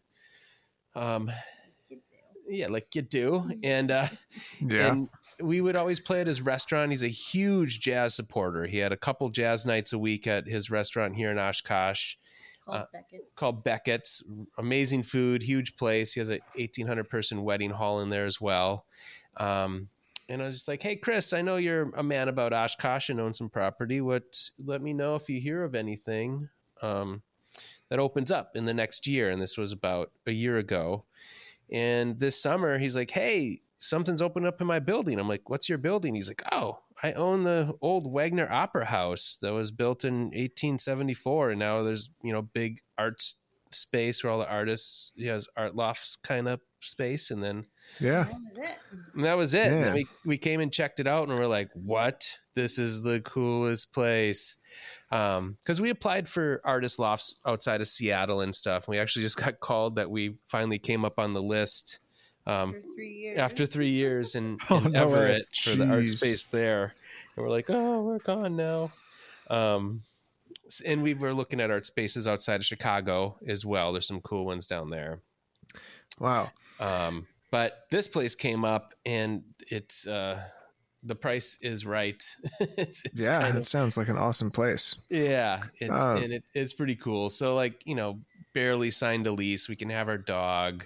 um, 0.95 1.31
yeah, 2.47 2.67
like 2.67 2.93
you 2.95 3.01
do, 3.01 3.51
and 3.63 3.91
uh, 3.91 4.07
Yeah. 4.59 4.91
and 4.91 5.09
we 5.41 5.61
would 5.61 5.75
always 5.75 5.99
play 5.99 6.21
at 6.21 6.27
his 6.27 6.41
restaurant. 6.41 6.91
He's 6.91 7.03
a 7.03 7.07
huge 7.07 7.79
jazz 7.79 8.15
supporter. 8.15 8.65
He 8.65 8.77
had 8.77 8.91
a 8.91 8.97
couple 8.97 9.29
jazz 9.29 9.65
nights 9.65 9.93
a 9.93 9.99
week 9.99 10.27
at 10.27 10.47
his 10.47 10.69
restaurant 10.69 11.15
here 11.15 11.31
in 11.31 11.37
Oshkosh 11.37 12.15
Uh, 12.67 12.85
called 13.35 13.63
Beckett's. 13.63 14.23
Amazing 14.57 15.03
food, 15.03 15.43
huge 15.43 15.75
place. 15.75 16.13
He 16.13 16.19
has 16.21 16.29
a 16.29 16.39
1,800 16.55 17.09
person 17.09 17.43
wedding 17.43 17.71
hall 17.71 17.99
in 18.01 18.09
there 18.09 18.25
as 18.25 18.39
well. 18.39 18.85
Um, 19.37 19.89
and 20.29 20.41
I 20.41 20.45
was 20.45 20.55
just 20.55 20.67
like, 20.69 20.81
"Hey, 20.81 20.95
Chris, 20.95 21.33
I 21.33 21.41
know 21.41 21.57
you're 21.57 21.89
a 21.95 22.03
man 22.03 22.29
about 22.29 22.53
Oshkosh 22.53 23.09
and 23.09 23.19
own 23.19 23.33
some 23.33 23.49
property. 23.49 23.99
What? 23.99 24.49
Let 24.57 24.81
me 24.81 24.93
know 24.93 25.15
if 25.15 25.29
you 25.29 25.41
hear 25.41 25.63
of 25.63 25.75
anything 25.75 26.47
um, 26.81 27.21
that 27.89 27.99
opens 27.99 28.31
up 28.31 28.55
in 28.55 28.63
the 28.63 28.73
next 28.73 29.05
year." 29.07 29.29
And 29.29 29.41
this 29.41 29.57
was 29.57 29.73
about 29.73 30.11
a 30.25 30.31
year 30.31 30.57
ago. 30.57 31.03
And 31.69 32.17
this 32.19 32.41
summer, 32.41 32.79
he's 32.79 32.95
like, 32.95 33.11
"Hey, 33.11 33.61
something's 33.83 34.21
opened 34.21 34.47
up 34.47 34.61
in 34.61 34.67
my 34.67 34.79
building." 34.79 35.19
I'm 35.19 35.27
like, 35.27 35.49
"What's 35.49 35.69
your 35.69 35.77
building?" 35.77 36.15
He's 36.15 36.27
like, 36.27 36.43
"Oh, 36.51 36.79
I 37.01 37.13
own 37.13 37.43
the 37.43 37.73
old 37.81 38.11
Wagner 38.11 38.47
Opera 38.51 38.85
House 38.85 39.37
that 39.41 39.53
was 39.53 39.71
built 39.71 40.03
in 40.05 40.31
1874, 40.33 41.51
and 41.51 41.59
now 41.59 41.83
there's 41.83 42.09
you 42.23 42.31
know 42.31 42.41
big 42.41 42.79
arts 42.97 43.43
space 43.71 44.23
where 44.23 44.31
all 44.31 44.37
the 44.39 44.49
artists 44.51 45.11
he 45.15 45.25
has 45.25 45.47
art 45.57 45.75
lofts 45.75 46.15
kind 46.15 46.47
of 46.47 46.61
space, 46.79 47.31
and 47.31 47.43
then 47.43 47.65
Yeah. 47.99 48.27
and 49.15 49.23
that 49.25 49.35
was 49.35 49.53
it. 49.53 49.67
And 49.67 49.83
then 49.83 49.95
Yeah. 49.95 50.03
we 50.03 50.07
we 50.25 50.37
came 50.37 50.59
and 50.59 50.71
checked 50.71 50.99
it 50.99 51.07
out, 51.07 51.27
and 51.27 51.37
we're 51.37 51.47
like, 51.47 51.69
"What? 51.73 52.37
This 52.53 52.77
is 52.77 53.03
the 53.03 53.19
coolest 53.21 53.93
place." 53.93 54.57
Um, 55.11 55.57
because 55.61 55.79
we 55.79 55.89
applied 55.91 56.27
for 56.27 56.59
artist 56.63 56.97
lofts 56.99 57.39
outside 57.45 57.81
of 57.81 57.87
Seattle 57.87 58.41
and 58.41 58.53
stuff. 58.53 58.87
and 58.87 58.93
We 58.93 58.99
actually 58.99 59.23
just 59.23 59.37
got 59.37 59.59
called 59.59 59.95
that 59.97 60.09
we 60.09 60.37
finally 60.47 60.79
came 60.79 61.05
up 61.05 61.19
on 61.19 61.33
the 61.33 61.41
list 61.41 61.99
um, 62.45 62.75
three 62.95 63.13
years. 63.13 63.37
after 63.39 63.65
three 63.65 63.89
years 63.89 64.35
in, 64.35 64.57
Oh, 64.69 64.77
in 64.77 64.91
no 64.91 65.07
way. 65.07 65.13
Everett 65.13 65.55
for 65.55 65.75
the 65.75 65.85
art 65.87 66.09
space 66.09 66.45
there. 66.47 66.93
And 67.35 67.43
we're 67.45 67.51
like, 67.51 67.69
oh, 67.69 68.01
we're 68.03 68.19
gone 68.19 68.55
now. 68.55 68.91
Um, 69.49 70.01
and 70.85 71.03
we 71.03 71.13
were 71.13 71.33
looking 71.33 71.59
at 71.61 71.69
art 71.71 71.85
spaces 71.85 72.27
outside 72.27 72.55
of 72.61 72.65
Chicago 72.65 73.35
as 73.47 73.65
well. 73.65 73.91
There's 73.91 74.07
some 74.07 74.21
cool 74.21 74.45
ones 74.45 74.67
down 74.67 74.89
there. 74.89 75.19
Wow. 76.19 76.49
Um, 76.79 77.27
but 77.51 77.85
this 77.91 78.07
place 78.07 78.35
came 78.35 78.65
up 78.65 78.93
and 79.05 79.43
it's 79.69 80.07
uh, 80.07 80.41
the 81.03 81.15
price 81.15 81.57
is 81.61 81.85
right. 81.85 82.23
it's, 82.59 83.05
it's 83.05 83.13
Yeah, 83.13 83.41
kind 83.41 83.55
that 83.55 83.59
of- 83.61 83.67
sounds 83.67 83.97
like 83.97 84.07
an 84.09 84.17
awesome 84.17 84.49
place. 84.51 84.95
yeah, 85.09 85.61
it's 85.79 85.93
Oh. 85.95 86.15
and 86.17 86.33
it, 86.33 86.43
it's 86.53 86.73
pretty 86.73 86.95
cool. 86.95 87.29
So 87.29 87.55
like 87.55 87.85
you 87.85 87.95
know, 87.95 88.19
barely 88.53 88.89
signed 88.91 89.27
a 89.27 89.31
lease. 89.31 89.69
We 89.69 89.75
can 89.75 89.89
have 89.89 90.07
our 90.07 90.17
dog. 90.17 90.85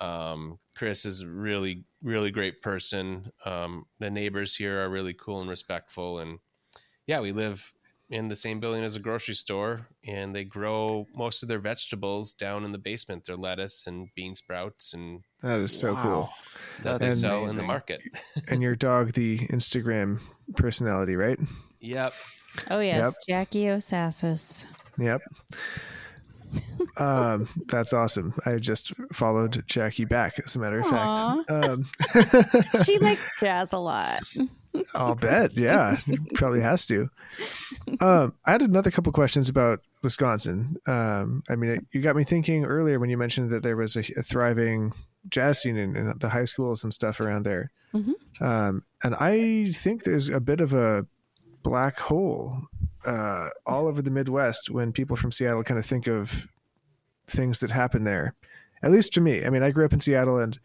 Um, 0.00 0.58
Chris 0.74 1.04
is 1.04 1.22
a 1.22 1.28
really 1.28 1.84
really 2.02 2.30
great 2.30 2.60
person. 2.62 3.30
Um, 3.44 3.86
the 3.98 4.10
neighbors 4.10 4.54
here 4.54 4.84
are 4.84 4.88
really 4.88 5.14
cool 5.14 5.40
and 5.40 5.50
respectful, 5.50 6.18
and 6.20 6.38
yeah, 7.06 7.20
we 7.20 7.32
live 7.32 7.72
in 8.08 8.28
the 8.28 8.36
same 8.36 8.60
building 8.60 8.84
as 8.84 8.94
a 8.94 9.00
grocery 9.00 9.34
store, 9.34 9.88
and 10.06 10.34
they 10.34 10.44
grow 10.44 11.06
most 11.14 11.42
of 11.42 11.48
their 11.48 11.58
vegetables 11.58 12.32
down 12.32 12.64
in 12.64 12.72
the 12.72 12.78
basement. 12.78 13.24
Their 13.24 13.36
lettuce 13.36 13.86
and 13.86 14.08
bean 14.14 14.34
sprouts, 14.34 14.94
and 14.94 15.20
That 15.42 15.58
is 15.60 15.76
so 15.76 15.94
cool. 15.96 16.30
that 16.82 17.00
they 17.00 17.06
That's 17.06 17.20
sell 17.20 17.48
in 17.48 17.56
the 17.56 17.62
market. 17.62 18.02
And 18.48 18.62
your 18.62 18.76
dog, 18.76 19.12
the 19.12 19.38
Instagram 19.48 20.20
personality, 20.56 21.16
right? 21.16 21.38
yep. 21.80 22.14
Oh 22.70 22.80
yes, 22.80 22.98
yep. 22.98 23.14
Jackie 23.28 23.68
O'Sassis. 23.68 24.66
Yep. 24.98 25.20
Um, 26.98 27.48
that's 27.66 27.92
awesome. 27.92 28.34
I 28.44 28.56
just 28.56 28.94
followed 29.14 29.62
Jackie 29.66 30.04
back, 30.04 30.34
as 30.44 30.56
a 30.56 30.58
matter 30.58 30.80
of 30.80 30.86
fact. 30.86 31.50
Um, 31.50 31.88
She 32.84 32.98
likes 32.98 33.22
jazz 33.40 33.72
a 33.72 33.78
lot. 33.78 34.20
I'll 34.94 35.14
bet. 35.14 35.56
Yeah, 35.56 35.98
probably 36.34 36.60
has 36.60 36.86
to. 36.86 37.08
Um, 38.00 38.34
I 38.44 38.52
had 38.52 38.62
another 38.62 38.90
couple 38.90 39.10
questions 39.12 39.48
about 39.48 39.80
Wisconsin. 40.02 40.76
Um, 40.86 41.42
I 41.48 41.56
mean, 41.56 41.70
it, 41.70 41.86
you 41.92 42.02
got 42.02 42.16
me 42.16 42.24
thinking 42.24 42.64
earlier 42.64 42.98
when 42.98 43.08
you 43.10 43.16
mentioned 43.16 43.50
that 43.50 43.62
there 43.62 43.76
was 43.76 43.96
a, 43.96 44.00
a 44.00 44.22
thriving 44.22 44.92
jazz 45.28 45.62
scene 45.62 45.76
in, 45.76 45.96
in 45.96 46.12
the 46.18 46.28
high 46.28 46.44
schools 46.44 46.84
and 46.84 46.92
stuff 46.92 47.20
around 47.20 47.44
there. 47.44 47.70
Mhm. 47.94 48.12
Um, 48.40 48.84
and 49.02 49.14
I 49.18 49.70
think 49.72 50.04
there's 50.04 50.28
a 50.28 50.40
bit 50.40 50.60
of 50.60 50.74
a 50.74 51.06
black 51.62 51.96
hole 51.98 52.60
uh, 53.06 53.48
all 53.66 53.86
over 53.86 54.02
the 54.02 54.10
Midwest 54.10 54.70
when 54.70 54.92
people 54.92 55.16
from 55.16 55.32
Seattle 55.32 55.62
kind 55.62 55.78
of 55.78 55.86
think 55.86 56.06
of 56.08 56.46
things 57.26 57.60
that 57.60 57.70
happen 57.70 58.04
there. 58.04 58.34
At 58.82 58.90
least 58.90 59.12
to 59.14 59.20
me. 59.20 59.44
I 59.44 59.50
mean, 59.50 59.62
I 59.62 59.70
grew 59.70 59.84
up 59.84 59.92
in 59.92 60.00
Seattle 60.00 60.38
and 60.38 60.58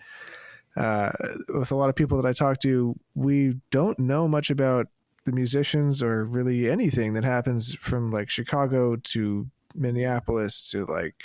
uh, 0.76 1.12
with 1.56 1.72
a 1.72 1.76
lot 1.76 1.90
of 1.90 1.96
people 1.96 2.22
that 2.22 2.28
I 2.28 2.34
talk 2.34 2.60
to, 2.60 2.96
we 3.16 3.56
don't 3.72 3.98
know 4.00 4.28
much 4.28 4.50
about 4.50 4.88
the 5.26 5.32
musicians 5.32 6.02
or 6.02 6.26
really 6.26 6.70
anything 6.70 7.14
that 7.14 7.24
happens 7.24 7.74
from 7.76 8.08
like 8.10 8.30
Chicago 8.30 8.96
to 8.96 9.48
Minneapolis 9.76 10.70
to 10.72 10.86
like 10.86 11.24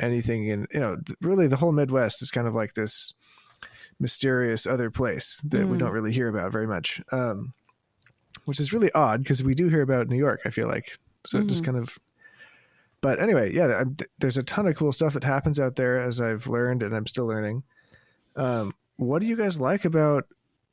anything 0.00 0.46
in, 0.48 0.66
you 0.72 0.80
know, 0.80 0.96
really 1.20 1.46
the 1.46 1.56
whole 1.56 1.72
Midwest 1.72 2.20
is 2.22 2.30
kind 2.30 2.46
of 2.48 2.54
like 2.54 2.74
this 2.74 3.14
mysterious 4.00 4.66
other 4.66 4.90
place 4.90 5.40
that 5.48 5.68
we 5.68 5.76
Mm. 5.76 5.80
don't 5.80 5.92
really 5.92 6.12
hear 6.12 6.28
about 6.28 6.50
very 6.52 6.66
much. 6.66 7.00
Um, 7.12 7.52
which 8.46 8.60
is 8.60 8.72
really 8.72 8.90
odd 8.92 9.20
because 9.20 9.42
we 9.42 9.54
do 9.54 9.68
hear 9.68 9.82
about 9.82 10.08
New 10.08 10.16
York, 10.16 10.40
I 10.44 10.50
feel 10.50 10.68
like. 10.68 10.98
So 11.24 11.38
it 11.38 11.46
just 11.46 11.64
kind 11.64 11.78
of, 11.78 11.98
but 13.00 13.18
anyway, 13.18 13.52
yeah, 13.52 13.80
I'm, 13.80 13.96
there's 14.20 14.36
a 14.36 14.44
ton 14.44 14.66
of 14.66 14.76
cool 14.76 14.92
stuff 14.92 15.14
that 15.14 15.24
happens 15.24 15.58
out 15.58 15.76
there 15.76 15.96
as 15.96 16.20
I've 16.20 16.46
learned 16.46 16.82
and 16.82 16.94
I'm 16.94 17.06
still 17.06 17.26
learning. 17.26 17.62
Um, 18.36 18.74
what 18.96 19.20
do 19.20 19.26
you 19.26 19.36
guys 19.36 19.58
like 19.58 19.84
about 19.84 20.26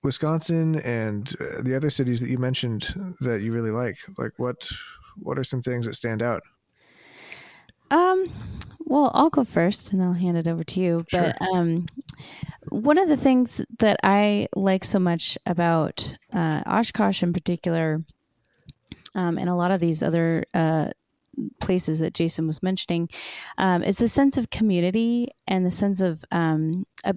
Wisconsin 0.03 0.79
and 0.81 1.33
uh, 1.39 1.61
the 1.61 1.75
other 1.75 1.89
cities 1.89 2.19
that 2.21 2.29
you 2.29 2.37
mentioned 2.37 2.93
that 3.21 3.41
you 3.41 3.53
really 3.53 3.71
like? 3.71 3.97
Like 4.17 4.33
what 4.37 4.69
what 5.17 5.37
are 5.37 5.43
some 5.43 5.61
things 5.61 5.85
that 5.85 5.93
stand 5.93 6.21
out? 6.21 6.41
Um, 7.91 8.25
well, 8.79 9.11
I'll 9.13 9.29
go 9.29 9.43
first, 9.43 9.91
and 9.91 10.01
then 10.01 10.07
I'll 10.07 10.13
hand 10.13 10.37
it 10.37 10.47
over 10.47 10.63
to 10.63 10.79
you. 10.79 11.05
But 11.11 11.41
um, 11.53 11.87
one 12.71 12.97
of 12.97 13.09
the 13.09 13.17
things 13.17 13.61
that 13.79 13.99
I 14.01 14.47
like 14.55 14.85
so 14.85 14.97
much 14.97 15.37
about 15.45 16.15
uh, 16.33 16.61
Oshkosh 16.65 17.21
in 17.21 17.33
particular, 17.33 18.01
um, 19.13 19.37
and 19.37 19.49
a 19.49 19.55
lot 19.55 19.71
of 19.71 19.81
these 19.81 20.01
other 20.01 20.45
uh, 20.53 20.87
places 21.59 21.99
that 21.99 22.13
Jason 22.13 22.47
was 22.47 22.63
mentioning, 22.63 23.09
um, 23.57 23.83
is 23.83 23.97
the 23.97 24.07
sense 24.07 24.37
of 24.37 24.49
community 24.49 25.27
and 25.47 25.65
the 25.65 25.71
sense 25.71 25.99
of 25.99 26.23
um, 26.31 26.85
a, 27.03 27.13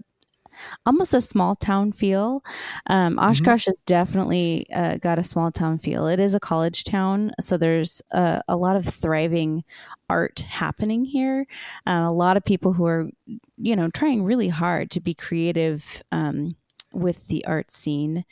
almost 0.86 1.14
a 1.14 1.20
small 1.20 1.54
town 1.56 1.92
feel. 1.92 2.44
Um, 2.86 3.18
Oshkosh 3.18 3.66
has 3.66 3.80
definitely 3.86 4.66
uh, 4.74 4.98
got 4.98 5.18
a 5.18 5.24
small 5.24 5.50
town 5.50 5.78
feel. 5.78 6.06
It 6.06 6.20
is 6.20 6.34
a 6.34 6.40
college 6.40 6.84
town, 6.84 7.32
so 7.40 7.56
there's 7.56 8.02
uh, 8.12 8.40
a 8.48 8.56
lot 8.56 8.76
of 8.76 8.84
thriving 8.84 9.64
art 10.08 10.40
happening 10.40 11.04
here. 11.04 11.46
Uh, 11.86 12.06
a 12.08 12.12
lot 12.12 12.36
of 12.36 12.44
people 12.44 12.72
who 12.72 12.86
are, 12.86 13.08
you 13.56 13.76
know, 13.76 13.88
trying 13.88 14.24
really 14.24 14.48
hard 14.48 14.90
to 14.92 15.00
be 15.00 15.14
creative. 15.14 16.02
Um, 16.12 16.50
with 16.92 17.26
the 17.26 17.44
art 17.44 17.72
scene, 17.72 18.24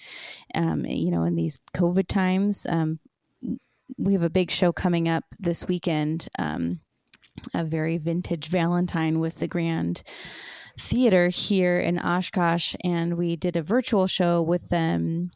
um, 0.54 0.86
you 0.86 1.10
know, 1.10 1.24
in 1.24 1.34
these 1.34 1.60
COVID 1.74 2.06
times, 2.06 2.64
um, 2.68 3.00
we 3.98 4.12
have 4.12 4.22
a 4.22 4.30
big 4.30 4.50
show 4.50 4.72
coming 4.72 5.08
up 5.08 5.24
this 5.38 5.66
weekend, 5.68 6.28
um, 6.38 6.80
a 7.54 7.64
very 7.64 7.98
vintage 7.98 8.48
Valentine 8.48 9.18
with 9.20 9.38
the 9.38 9.48
Grand 9.48 10.02
Theater 10.78 11.28
here 11.28 11.78
in 11.78 11.98
Oshkosh, 11.98 12.74
and 12.82 13.16
we 13.16 13.36
did 13.36 13.56
a 13.56 13.62
virtual 13.62 14.06
show 14.06 14.42
with 14.42 14.68
them 14.68 15.30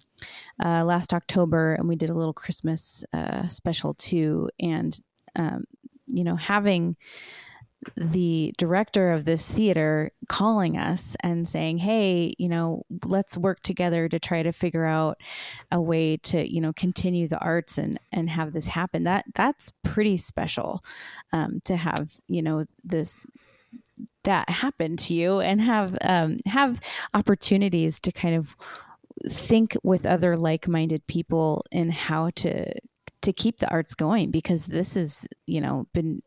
uh, 0.65 0.85
last 0.85 1.13
October, 1.13 1.75
and 1.75 1.89
we 1.89 1.97
did 1.97 2.11
a 2.11 2.15
little 2.15 2.33
Christmas 2.33 3.05
uh, 3.13 3.49
special 3.49 3.95
too. 3.95 4.49
And 4.61 4.99
um, 5.35 5.65
you 6.07 6.25
know, 6.25 6.37
having 6.37 6.97
the 7.97 8.53
director 8.59 9.13
of 9.13 9.25
this 9.25 9.47
theater 9.49 10.11
calling 10.29 10.77
us 10.77 11.17
and 11.21 11.47
saying, 11.47 11.79
"Hey, 11.79 12.35
you 12.39 12.49
know, 12.49 12.85
let's 13.05 13.37
work 13.37 13.61
together 13.63 14.09
to 14.09 14.19
try 14.19 14.43
to 14.43 14.53
figure 14.53 14.85
out 14.85 15.19
a 15.71 15.81
way 15.81 16.17
to, 16.19 16.51
you 16.51 16.61
know, 16.61 16.73
continue 16.73 17.29
the 17.29 17.39
arts 17.39 17.79
and 17.79 17.99
and 18.13 18.31
have 18.31 18.53
this 18.53 18.67
happen." 18.67 19.05
That 19.05 19.27
that's 19.35 19.73
pretty 19.85 20.17
special 20.17 20.83
um, 21.33 21.61
to 21.65 21.77
have, 21.77 22.09
you 22.29 22.43
know, 22.43 22.65
this 22.83 23.17
that 24.25 24.49
happen 24.51 24.97
to 24.97 25.15
you 25.15 25.41
and 25.41 25.61
have 25.61 25.97
um, 26.03 26.41
have 26.47 26.81
opportunities 27.15 28.01
to 28.01 28.13
kind 28.13 28.35
of 28.35 28.57
think 29.29 29.77
with 29.83 30.05
other 30.05 30.37
like-minded 30.37 31.07
people 31.07 31.65
in 31.71 31.91
how 31.91 32.31
to 32.31 32.73
to 33.23 33.33
keep 33.33 33.59
the 33.59 33.71
arts 33.71 33.95
going 33.95 34.31
because 34.31 34.67
this 34.67 34.97
is 34.97 35.27
you 35.47 35.61
know 35.61 35.87
been 35.93 36.23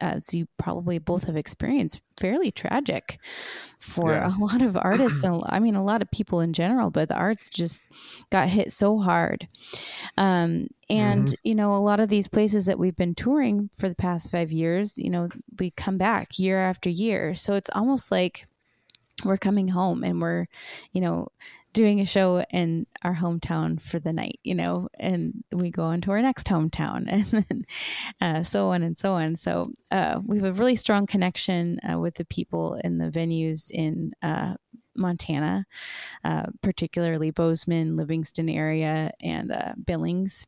as 0.00 0.32
you 0.32 0.46
probably 0.56 0.98
both 0.98 1.24
have 1.24 1.36
experienced 1.36 2.00
fairly 2.18 2.50
tragic 2.50 3.18
for 3.78 4.12
Yeah. 4.12 4.30
a 4.34 4.38
lot 4.40 4.62
of 4.62 4.76
artists 4.76 5.24
and 5.24 5.42
i 5.48 5.58
mean 5.58 5.74
a 5.74 5.84
lot 5.84 6.00
of 6.00 6.10
people 6.10 6.40
in 6.40 6.52
general 6.52 6.90
but 6.90 7.08
the 7.08 7.14
arts 7.16 7.48
just 7.48 7.82
got 8.30 8.48
hit 8.48 8.72
so 8.72 8.98
hard. 9.00 9.48
Um, 10.16 10.68
and 10.88 11.34
you 11.44 11.54
know 11.54 11.72
a 11.72 11.76
lot 11.82 12.00
of 12.00 12.08
these 12.08 12.28
places 12.28 12.66
that 12.66 12.78
we've 12.78 12.96
been 12.96 13.14
touring 13.14 13.70
for 13.76 13.88
the 13.88 13.94
past 13.94 14.30
five 14.30 14.52
years 14.52 14.98
you 14.98 15.10
know 15.10 15.28
we 15.58 15.70
come 15.70 15.98
back 15.98 16.38
year 16.38 16.58
after 16.58 16.88
year. 16.90 17.34
So 17.34 17.54
it's 17.54 17.70
almost 17.74 18.10
like 18.10 18.46
we're 19.24 19.36
coming 19.36 19.68
home 19.68 20.02
and 20.04 20.20
we're 20.20 20.46
you 20.92 21.00
know 21.00 21.28
doing 21.72 22.00
a 22.00 22.06
show 22.06 22.44
in 22.50 22.86
our 23.02 23.14
hometown 23.14 23.80
for 23.80 23.98
the 23.98 24.12
night 24.12 24.40
you 24.42 24.54
know 24.54 24.88
and 24.98 25.44
we 25.52 25.70
go 25.70 25.84
on 25.84 26.00
to 26.00 26.10
our 26.10 26.20
next 26.22 26.46
hometown 26.46 27.04
and 27.08 27.24
then 27.26 27.64
uh, 28.20 28.42
so 28.42 28.70
on 28.70 28.82
and 28.82 28.96
so 28.96 29.12
on 29.12 29.36
so 29.36 29.70
uh, 29.90 30.20
we 30.24 30.36
have 30.36 30.46
a 30.46 30.52
really 30.52 30.76
strong 30.76 31.06
connection 31.06 31.78
uh, 31.88 31.98
with 31.98 32.14
the 32.14 32.24
people 32.24 32.74
in 32.82 32.98
the 32.98 33.10
venues 33.10 33.70
in 33.70 34.12
uh, 34.22 34.54
montana 34.96 35.64
uh, 36.24 36.46
particularly 36.62 37.30
bozeman 37.30 37.96
livingston 37.96 38.48
area 38.48 39.10
and 39.22 39.52
uh, 39.52 39.72
billings 39.84 40.46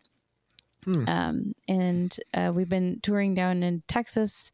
Hmm. 0.85 1.05
um, 1.07 1.53
and 1.69 2.17
uh, 2.35 2.51
we've 2.53 2.69
been 2.69 2.99
touring 3.05 3.35
down 3.35 3.63
in 3.63 3.85
texas 3.87 4.51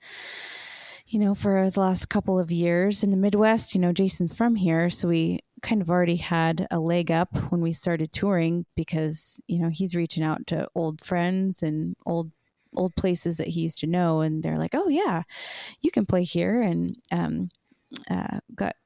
you 1.11 1.19
know, 1.19 1.35
for 1.35 1.71
the 1.71 1.81
last 1.81 2.11
couple 2.11 2.39
of 2.39 2.53
years 2.53 3.03
in 3.03 3.11
the 3.11 3.17
Midwest. 3.17 3.75
You 3.75 3.81
know, 3.81 3.93
Jason's 3.93 4.33
from 4.33 4.55
here, 4.55 4.91
so 4.91 5.09
we 5.09 5.41
kind 5.63 5.83
of 5.83 5.91
already 5.91 6.17
had 6.17 6.67
a 6.71 6.79
leg 6.79 7.11
up 7.11 7.35
when 7.51 7.61
we 7.61 7.73
started 7.73 8.13
touring 8.13 8.67
because, 8.75 9.41
you 9.47 9.59
know, 9.59 9.69
he's 9.69 9.95
reaching 9.95 10.23
out 10.23 10.47
to 10.49 10.69
old 10.75 11.03
friends 11.03 11.63
and 11.63 11.97
old 12.07 12.31
old 12.75 12.95
places 12.97 13.39
that 13.39 13.49
he 13.49 13.63
used 13.63 13.79
to 13.79 13.87
know 13.87 14.21
and 14.21 14.43
they're 14.43 14.59
like, 14.59 14.75
"Oh 14.75 14.89
yeah, 14.89 15.23
you 15.81 15.91
can 15.91 16.07
play 16.07 16.23
here." 16.23 16.61
And 16.61 16.97
um 17.11 17.49
uh 18.11 18.41
got 18.55 18.77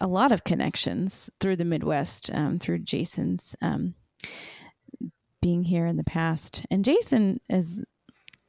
a 0.00 0.06
lot 0.06 0.32
of 0.32 0.44
connections 0.44 1.30
through 1.40 1.56
the 1.56 1.64
Midwest 1.64 2.30
um, 2.32 2.58
through 2.58 2.80
Jason's 2.80 3.56
um, 3.60 3.94
being 5.40 5.64
here 5.64 5.86
in 5.86 5.96
the 5.96 6.04
past. 6.04 6.64
And 6.70 6.84
Jason 6.84 7.40
has 7.48 7.82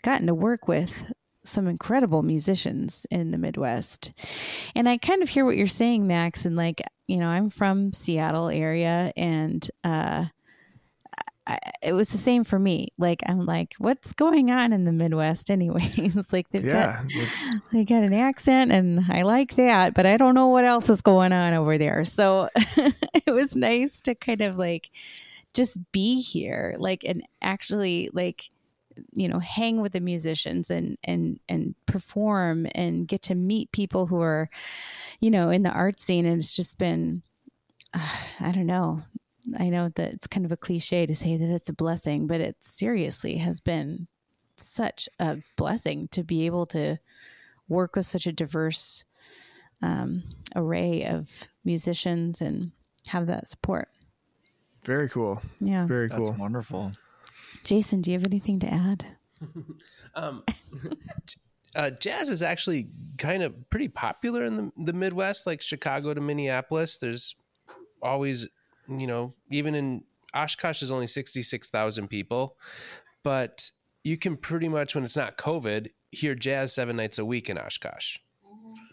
gotten 0.03 0.27
to 0.27 0.33
work 0.33 0.67
with 0.67 1.11
some 1.49 1.67
incredible 1.67 2.23
musicians 2.23 3.05
in 3.11 3.31
the 3.31 3.37
Midwest. 3.37 4.11
And 4.75 4.87
I 4.87 4.97
kind 4.97 5.21
of 5.21 5.29
hear 5.29 5.45
what 5.45 5.57
you're 5.57 5.67
saying, 5.67 6.07
Max. 6.07 6.45
And 6.45 6.55
like, 6.55 6.81
you 7.07 7.17
know, 7.17 7.27
I'm 7.27 7.49
from 7.49 7.93
Seattle 7.93 8.49
area 8.49 9.11
and, 9.17 9.69
uh, 9.83 10.25
I, 11.47 11.57
it 11.81 11.93
was 11.93 12.09
the 12.09 12.17
same 12.17 12.43
for 12.43 12.59
me. 12.59 12.89
Like, 12.99 13.23
I'm 13.25 13.43
like, 13.45 13.73
what's 13.79 14.13
going 14.13 14.51
on 14.51 14.71
in 14.71 14.83
the 14.83 14.91
Midwest 14.91 15.49
anyways? 15.49 16.31
like 16.33 16.47
they've 16.49 16.63
Yeah, 16.63 17.01
got 17.01 17.05
it's 17.09 17.49
they 17.71 17.83
got 17.85 18.03
an 18.03 18.13
accent 18.13 18.71
and 18.71 19.03
I 19.09 19.23
like 19.23 19.55
that, 19.55 19.95
but 19.95 20.05
I 20.05 20.17
don't 20.17 20.35
know 20.35 20.47
what 20.47 20.65
else 20.65 20.89
is 20.89 21.01
going 21.01 21.33
on 21.33 21.53
over 21.55 21.77
there. 21.79 22.05
So 22.05 22.49
it 22.55 23.31
was 23.31 23.55
nice 23.55 23.99
to 24.01 24.13
kind 24.13 24.41
of 24.41 24.57
like 24.57 24.91
just 25.55 25.79
be 25.91 26.21
here, 26.21 26.75
like 26.77 27.03
and 27.03 27.23
actually 27.41 28.09
like 28.13 28.51
you 29.13 29.27
know 29.27 29.39
hang 29.39 29.81
with 29.81 29.93
the 29.93 29.99
musicians 29.99 30.69
and 30.69 30.97
and 31.03 31.39
and 31.47 31.75
perform 31.85 32.67
and 32.73 33.07
get 33.07 33.21
to 33.21 33.35
meet 33.35 33.71
people 33.71 34.05
who 34.07 34.21
are 34.21 34.49
you 35.19 35.31
know 35.31 35.49
in 35.49 35.63
the 35.63 35.71
art 35.71 35.99
scene 35.99 36.25
and 36.25 36.37
it's 36.37 36.55
just 36.55 36.77
been 36.77 37.21
uh, 37.93 37.99
I 38.39 38.51
don't 38.51 38.65
know. 38.65 39.03
I 39.57 39.69
know 39.69 39.89
that 39.89 40.13
it's 40.13 40.27
kind 40.27 40.45
of 40.45 40.51
a 40.51 40.57
cliche 40.57 41.05
to 41.05 41.15
say 41.15 41.37
that 41.37 41.49
it's 41.49 41.69
a 41.69 41.73
blessing, 41.73 42.27
but 42.27 42.41
it 42.41 42.57
seriously 42.59 43.37
has 43.37 43.59
been 43.59 44.07
such 44.55 45.09
a 45.19 45.37
blessing 45.55 46.07
to 46.09 46.23
be 46.23 46.45
able 46.45 46.65
to 46.67 46.97
work 47.67 47.95
with 47.95 48.05
such 48.05 48.27
a 48.27 48.31
diverse 48.31 49.05
um, 49.81 50.23
array 50.55 51.05
of 51.05 51.47
musicians 51.63 52.41
and 52.41 52.71
have 53.07 53.27
that 53.27 53.47
support. 53.47 53.89
very 54.83 55.09
cool. 55.09 55.41
Yeah. 55.59 55.87
Very 55.87 56.07
That's 56.07 56.19
cool. 56.19 56.35
wonderful. 56.37 56.91
Jason, 57.63 58.01
do 58.01 58.11
you 58.11 58.17
have 58.17 58.25
anything 58.25 58.59
to 58.59 58.67
add? 58.67 59.05
Um, 60.15 60.43
uh, 61.75 61.91
jazz 61.91 62.29
is 62.29 62.41
actually 62.41 62.89
kind 63.19 63.43
of 63.43 63.69
pretty 63.69 63.87
popular 63.87 64.43
in 64.43 64.57
the, 64.57 64.71
the 64.85 64.93
Midwest, 64.93 65.45
like 65.45 65.61
Chicago 65.61 66.13
to 66.13 66.19
Minneapolis. 66.19 66.97
There's 66.97 67.35
always, 68.01 68.47
you 68.87 69.05
know, 69.05 69.35
even 69.51 69.75
in 69.75 70.03
Oshkosh 70.33 70.81
is 70.81 70.89
only 70.89 71.07
66,000 71.07 72.07
people, 72.07 72.57
but 73.23 73.71
you 74.03 74.17
can 74.17 74.35
pretty 74.35 74.67
much, 74.67 74.95
when 74.95 75.03
it's 75.03 75.15
not 75.15 75.37
COVID, 75.37 75.89
hear 76.11 76.33
jazz 76.33 76.73
seven 76.73 76.95
nights 76.95 77.19
a 77.19 77.25
week 77.25 77.49
in 77.49 77.57
Oshkosh. 77.57 78.17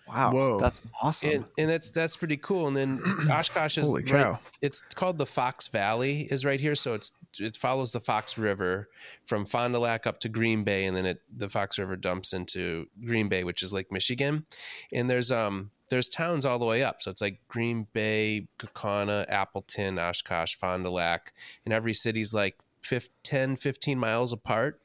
Wow. 0.09 0.31
Whoa. 0.33 0.61
That's 0.61 0.81
awesome. 1.03 1.31
And, 1.31 1.45
and 1.59 1.71
that's 1.71 1.91
that's 1.91 2.17
pretty 2.17 2.37
cool. 2.37 2.69
And 2.69 2.77
then 2.77 3.01
Oshkosh 3.31 3.79
is 3.79 3.87
Holy 3.87 4.03
right- 4.05 4.11
cow. 4.11 4.39
it's 4.63 4.83
called 4.83 5.19
the 5.19 5.27
Fox 5.27 5.69
Valley 5.69 6.29
is 6.31 6.45
right 6.45 6.61
here, 6.61 6.75
so 6.75 6.95
it's 6.95 7.13
it 7.39 7.57
follows 7.57 7.93
the 7.93 8.01
Fox 8.01 8.39
River 8.39 8.89
from 9.25 9.45
Fond 9.45 9.75
du 9.75 9.81
Lac 9.81 10.07
up 10.07 10.21
to 10.21 10.29
Green 10.29 10.65
Bay, 10.65 10.85
and 10.85 10.97
then 10.97 11.07
it 11.07 11.21
the 11.37 11.49
Fox 11.49 11.79
River 11.79 11.97
dumps 11.97 12.33
into 12.33 12.87
Green 13.05 13.29
Bay, 13.29 13.43
which 13.45 13.63
is 13.63 13.73
Lake 13.73 13.91
Michigan. 13.91 14.47
And 14.93 15.09
there's 15.09 15.31
um 15.33 15.71
there's 15.89 16.09
towns 16.09 16.45
all 16.45 16.59
the 16.59 16.65
way 16.67 16.83
up, 16.83 17.03
so 17.03 17.11
it's 17.11 17.21
like 17.21 17.41
Green 17.49 17.87
Bay, 17.93 18.49
Kaukauna, 18.59 19.25
Appleton, 19.29 19.99
Oshkosh, 19.99 20.55
Fond 20.55 20.85
du 20.85 20.91
Lac, 20.91 21.33
and 21.65 21.73
every 21.75 21.95
city's 21.95 22.35
like 22.35 22.57
5, 22.83 23.09
10, 23.23 23.57
15 23.57 23.99
miles 23.99 24.33
apart. 24.33 24.81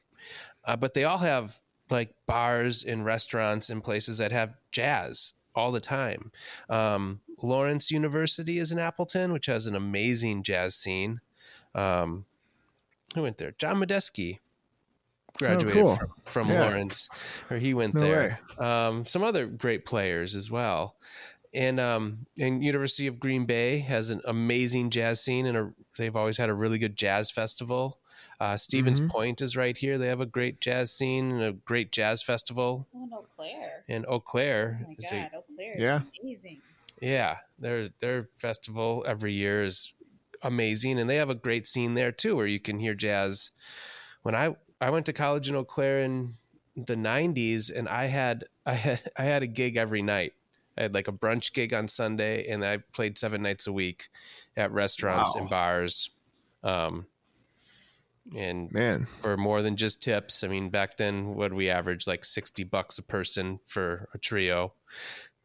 Uh, 0.64 0.76
but 0.76 0.94
they 0.94 1.04
all 1.04 1.18
have 1.18 1.60
like 1.92 2.14
bars 2.26 2.84
and 2.84 3.06
restaurants 3.06 3.70
and 3.70 3.84
places 3.84 4.18
that 4.20 4.32
have 4.32 4.56
jazz 4.72 5.34
all 5.54 5.72
the 5.72 5.80
time. 5.80 6.32
Um, 6.70 7.22
Lawrence 7.42 7.92
University 7.92 8.58
is 8.60 8.72
in 8.72 8.80
Appleton, 8.80 9.34
which 9.34 9.48
has 9.48 9.68
an 9.68 9.76
amazing 9.76 10.44
jazz 10.44 10.76
scene. 10.76 11.22
Um, 11.76 12.26
who 13.16 13.24
went 13.24 13.38
there? 13.38 13.54
John 13.58 13.78
Medeski 13.78 14.40
graduated 15.38 15.82
cool. 15.82 15.96
from, 15.96 16.12
from 16.26 16.50
Yeah. 16.50 16.62
Lawrence, 16.62 17.10
or 17.50 17.58
he 17.58 17.74
went 17.74 17.96
No 17.96 18.02
there. 18.02 18.40
Um, 18.58 19.06
some 19.06 19.24
other 19.24 19.46
great 19.46 19.86
players 19.86 20.36
as 20.36 20.50
well. 20.50 20.96
And 21.54 21.82
um, 21.82 22.26
and 22.40 22.64
University 22.64 23.08
of 23.08 23.20
Green 23.20 23.46
Bay 23.46 23.80
has 23.80 24.10
an 24.10 24.22
amazing 24.26 24.90
jazz 24.90 25.22
scene, 25.22 25.46
and 25.46 25.58
a, 25.58 25.74
they've 25.98 26.16
always 26.16 26.38
had 26.38 26.50
a 26.50 26.54
really 26.54 26.80
good 26.80 26.96
jazz 26.96 27.30
festival. 27.30 28.00
Uh, 28.42 28.58
Stevens 28.58 29.00
Mhm. 29.00 29.10
Point 29.12 29.40
is 29.42 29.56
right 29.56 29.78
here. 29.78 30.00
They 30.00 30.08
have 30.08 30.20
a 30.20 30.26
great 30.26 30.60
jazz 30.60 30.92
scene 30.92 31.30
and 31.32 31.44
a 31.44 31.52
great 31.52 31.92
jazz 31.92 32.24
festival. 32.24 32.88
Oh, 32.92 33.04
and 33.04 33.14
Eau 33.14 33.26
Claire. 33.36 33.84
And 33.88 34.06
Eau 34.08 34.20
Claire, 34.20 34.84
is 34.98 35.12
a- 35.12 35.30
Eau 35.36 35.44
Claire 35.56 35.76
Yeah. 35.78 36.02
amazing. 36.24 36.60
yeah, 37.00 37.38
their 37.60 37.90
their 38.00 38.30
festival 38.34 39.06
every 39.08 39.34
year 39.34 39.64
is 39.64 39.94
amazing, 40.42 41.00
and 41.00 41.08
they 41.08 41.18
have 41.18 41.30
a 41.30 41.36
great 41.36 41.68
scene 41.68 41.94
there 41.94 42.12
too, 42.12 42.36
where 42.36 42.48
you 42.48 42.60
can 42.60 42.80
hear 42.80 42.96
jazz. 42.96 43.52
When 44.24 44.34
I 44.34 44.56
I 44.80 44.90
went 44.90 45.06
to 45.06 45.14
college 45.14 45.48
in 45.48 45.56
Eau 45.56 45.64
Claire 45.64 46.02
in 46.02 46.34
the 46.76 46.96
'90s, 46.96 47.70
and 47.70 47.88
I 47.88 48.06
had 48.08 48.46
I 48.66 48.74
had 48.74 49.12
I 49.18 49.24
had 49.26 49.44
a 49.44 49.48
gig 49.48 49.78
every 49.78 50.02
night. 50.02 50.34
I 50.76 50.82
had 50.82 50.96
like 50.96 51.08
a 51.08 51.12
brunch 51.12 51.54
gig 51.54 51.76
on 51.76 51.88
Sunday, 51.88 52.48
and 52.48 52.66
I 52.66 52.78
played 52.78 53.20
seven 53.20 53.44
nights 53.44 53.68
a 53.68 53.72
week 53.74 54.10
at 54.58 54.72
restaurants 54.72 55.36
Wow. 55.36 55.42
and 55.42 55.50
bars. 55.52 56.10
Um, 56.64 57.06
and 58.36 58.72
Man, 58.72 59.06
for 59.22 59.36
more 59.38 59.62
than 59.62 59.76
just 59.76 60.02
tips. 60.04 60.44
I 60.44 60.48
mean, 60.48 60.70
back 60.70 60.98
then, 60.98 61.36
what 61.36 61.52
we 61.54 61.70
average? 61.70 62.08
Like 62.08 62.24
60 62.24 62.64
bucks 62.66 62.98
a 62.98 63.04
person 63.04 63.60
for 63.66 64.08
a 64.14 64.18
trio. 64.18 64.74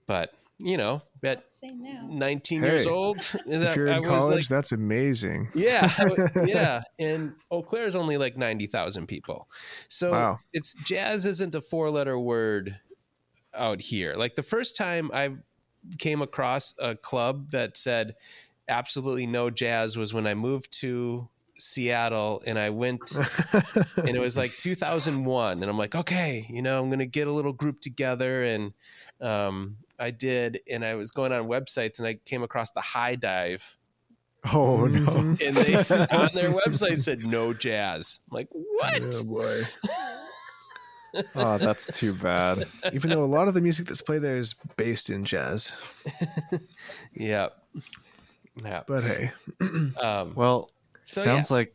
But, 0.06 0.32
you 0.58 0.76
know, 0.76 1.02
at 1.24 1.44
Same 1.52 1.82
now. 1.82 2.06
19 2.08 2.62
years 2.62 2.84
Hey, 2.84 2.90
old, 2.90 3.16
if 3.46 3.74
you're 3.76 3.88
in 3.88 3.98
was 3.98 4.06
college, 4.06 4.34
like- 4.42 4.48
that's 4.48 4.72
amazing. 4.72 5.48
yeah, 5.54 5.90
yeah. 6.44 6.82
And 6.98 7.32
Eau 7.50 7.62
Claire 7.62 7.86
is 7.86 7.94
only 7.96 8.16
like 8.16 8.36
90,000 8.36 9.06
people. 9.08 9.48
So 9.88 10.12
Wow. 10.12 10.38
it's 10.52 10.74
jazz 10.84 11.26
isn't 11.26 11.54
a 11.56 11.60
four 11.60 11.90
letter 11.90 12.18
word 12.18 12.78
out 13.54 13.80
here. 13.80 14.14
Like 14.16 14.36
the 14.36 14.42
first 14.44 14.76
time 14.76 15.10
I 15.12 15.30
came 15.98 16.22
across 16.22 16.74
a 16.78 16.94
club 16.94 17.50
that 17.50 17.76
said 17.76 18.14
absolutely 18.68 19.26
no 19.26 19.50
jazz 19.50 19.96
was 19.96 20.12
when 20.14 20.26
I 20.26 20.34
moved 20.34 20.72
to 20.80 21.28
Seattle, 21.59 22.42
and 22.46 22.59
I 22.59 22.70
went, 22.70 23.00
and 23.96 24.09
it 24.16 24.20
was 24.20 24.36
like 24.42 24.57
2001, 24.59 25.61
and 25.62 25.70
I'm 25.70 25.78
like, 25.78 25.94
okay, 25.94 26.46
you 26.48 26.62
know, 26.62 26.82
I'm 26.82 26.90
gonna 26.90 27.07
get 27.07 27.28
a 27.28 27.32
little 27.32 27.52
group 27.52 27.80
together, 27.80 28.42
and 28.42 28.72
um, 29.20 29.76
I 29.98 30.11
did, 30.11 30.61
and 30.70 30.84
I 30.84 30.94
was 30.94 31.11
going 31.11 31.32
on 31.32 31.44
websites, 31.48 31.98
and 31.98 32.07
I 32.09 32.14
came 32.24 32.42
across 32.42 32.70
the 32.72 32.80
High 32.80 33.16
Dive, 33.16 33.76
Oh 34.52 34.86
no. 34.86 35.00
Mhm. 35.11 35.46
and 35.48 35.57
they 35.57 35.82
said, 35.82 36.11
on 36.12 36.30
their 36.34 36.50
website 36.50 37.00
said 37.00 37.26
no 37.26 37.52
jazz. 37.52 38.20
I'm 38.30 38.36
like, 38.36 38.48
what? 38.50 39.00
Oh 39.02 39.24
boy. 39.24 39.62
Oh, 41.34 41.57
that's 41.57 41.86
too 41.98 42.12
bad. 42.12 42.66
Even 42.92 43.09
though 43.09 43.24
a 43.24 43.26
lot 43.26 43.48
of 43.48 43.54
the 43.54 43.62
music 43.62 43.86
that's 43.86 44.02
played 44.02 44.20
there 44.20 44.36
is 44.36 44.54
based 44.76 45.09
in 45.09 45.24
jazz. 45.24 45.72
Yeah, 47.14 47.48
yeah. 48.62 48.82
But 48.86 49.02
hey. 49.04 49.30
Um, 49.98 50.34
Well, 50.34 50.68
So, 51.07 51.20
sounds 51.22 51.50
like 51.50 51.72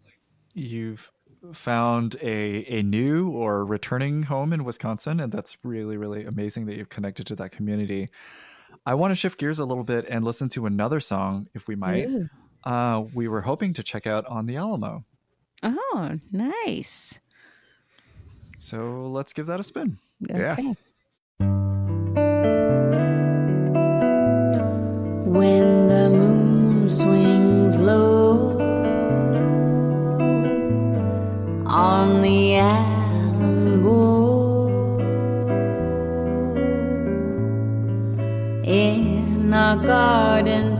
you've 0.53 1.11
found 1.53 2.15
a 2.21 2.79
a 2.79 2.83
new 2.83 3.29
or 3.29 3.65
returning 3.65 4.23
home 4.23 4.53
in 4.53 4.63
Wisconsin, 4.63 5.19
and 5.19 5.31
that's 5.31 5.57
really 5.63 5.97
really 5.97 6.25
amazing 6.25 6.65
that 6.67 6.77
you've 6.77 6.89
connected 6.89 7.25
to 7.27 7.35
that 7.37 7.51
community. 7.51 8.09
I 8.85 8.93
want 8.95 9.11
to 9.11 9.15
shift 9.15 9.39
gears 9.39 9.59
a 9.59 9.65
little 9.65 9.83
bit 9.83 10.05
and 10.09 10.23
listen 10.23 10.49
to 10.49 10.65
another 10.65 10.99
song, 10.99 11.47
if 11.53 11.67
we 11.67 11.75
might. 11.75 12.07
Uh, 12.63 13.03
we 13.13 13.27
were 13.27 13.41
hoping 13.41 13.73
to 13.73 13.83
check 13.83 14.05
out 14.07 14.25
on 14.27 14.45
the 14.45 14.55
Alamo, 14.55 15.03
Oh, 15.63 16.19
nice. 16.31 17.19
so 18.59 19.07
let's 19.09 19.33
give 19.33 19.45
that 19.47 19.59
a 19.59 19.63
spin. 19.63 19.97
Yeah. 20.19 20.55
When 25.25 25.87
the 25.87 26.09
moon 26.09 26.89
swings 26.89 27.77
low 27.77 28.10
on 31.81 32.21
the 32.21 32.57
Alamo 32.57 34.03
in 38.63 39.51
a 39.51 39.81
garden 39.83 40.70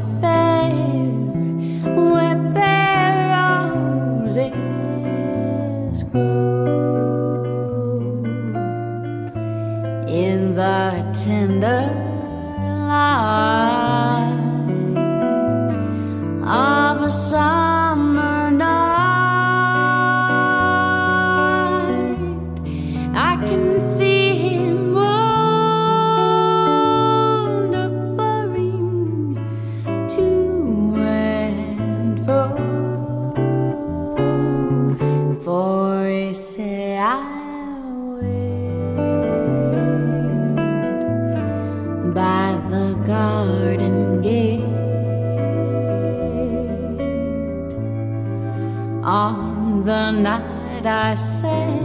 the 49.91 50.11
night 50.11 50.85
I 50.85 51.15
said 51.15 51.80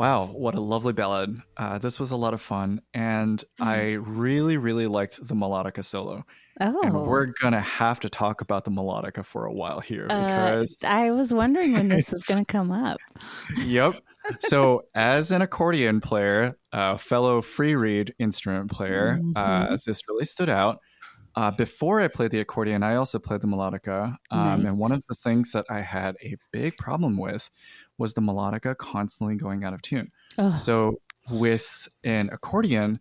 Wow, 0.00 0.28
what 0.28 0.54
a 0.54 0.62
lovely 0.62 0.94
ballad. 0.94 1.42
Uh, 1.58 1.76
this 1.76 2.00
was 2.00 2.10
a 2.10 2.16
lot 2.16 2.32
of 2.32 2.40
fun, 2.40 2.80
and 2.94 3.44
I 3.60 3.92
really, 4.00 4.56
really 4.56 4.86
liked 4.86 5.18
the 5.22 5.34
melodica 5.34 5.84
solo. 5.84 6.24
Oh, 6.58 6.80
And 6.82 6.94
we're 6.94 7.26
going 7.26 7.52
to 7.52 7.60
have 7.60 8.00
to 8.00 8.08
talk 8.08 8.40
about 8.40 8.64
the 8.64 8.70
melodica 8.70 9.22
for 9.22 9.44
a 9.44 9.52
while 9.52 9.78
here 9.78 10.06
uh, 10.08 10.24
because, 10.24 10.74
I 10.82 11.10
was 11.10 11.34
wondering 11.34 11.72
when 11.72 11.88
this 11.88 12.12
was 12.12 12.22
going 12.22 12.42
to 12.42 12.50
come 12.50 12.72
up. 12.72 12.96
yep. 13.58 13.94
So, 14.38 14.84
as 14.94 15.32
an 15.32 15.42
accordion 15.42 16.00
player, 16.00 16.56
a 16.72 16.96
fellow 16.96 17.42
free 17.42 17.74
reed 17.74 18.14
instrument 18.18 18.70
player, 18.70 19.20
uh, 19.36 19.76
this 19.84 20.00
really 20.08 20.24
stood 20.24 20.48
out. 20.48 20.78
uh, 21.36 21.50
before 21.50 22.00
I 22.00 22.08
played 22.08 22.30
the 22.30 22.40
accordion, 22.40 22.82
I 22.82 22.94
also 22.94 23.18
played 23.18 23.42
the 23.42 23.48
melodica. 23.48 24.16
Um, 24.30 24.62
Nice. 24.62 24.70
And 24.70 24.78
one 24.78 24.92
of 24.92 25.02
the 25.10 25.14
things 25.14 25.52
that 25.52 25.66
I 25.68 25.82
had 25.82 26.16
a 26.24 26.36
big 26.52 26.78
problem 26.78 27.18
with 27.18 27.50
was 28.00 28.14
the 28.14 28.20
melodica 28.20 28.76
constantly 28.76 29.36
going 29.36 29.62
out 29.62 29.74
of 29.74 29.82
tune. 29.82 30.10
Ugh. 30.38 30.58
So 30.58 31.00
with 31.30 31.86
an 32.02 32.30
accordion, 32.32 32.98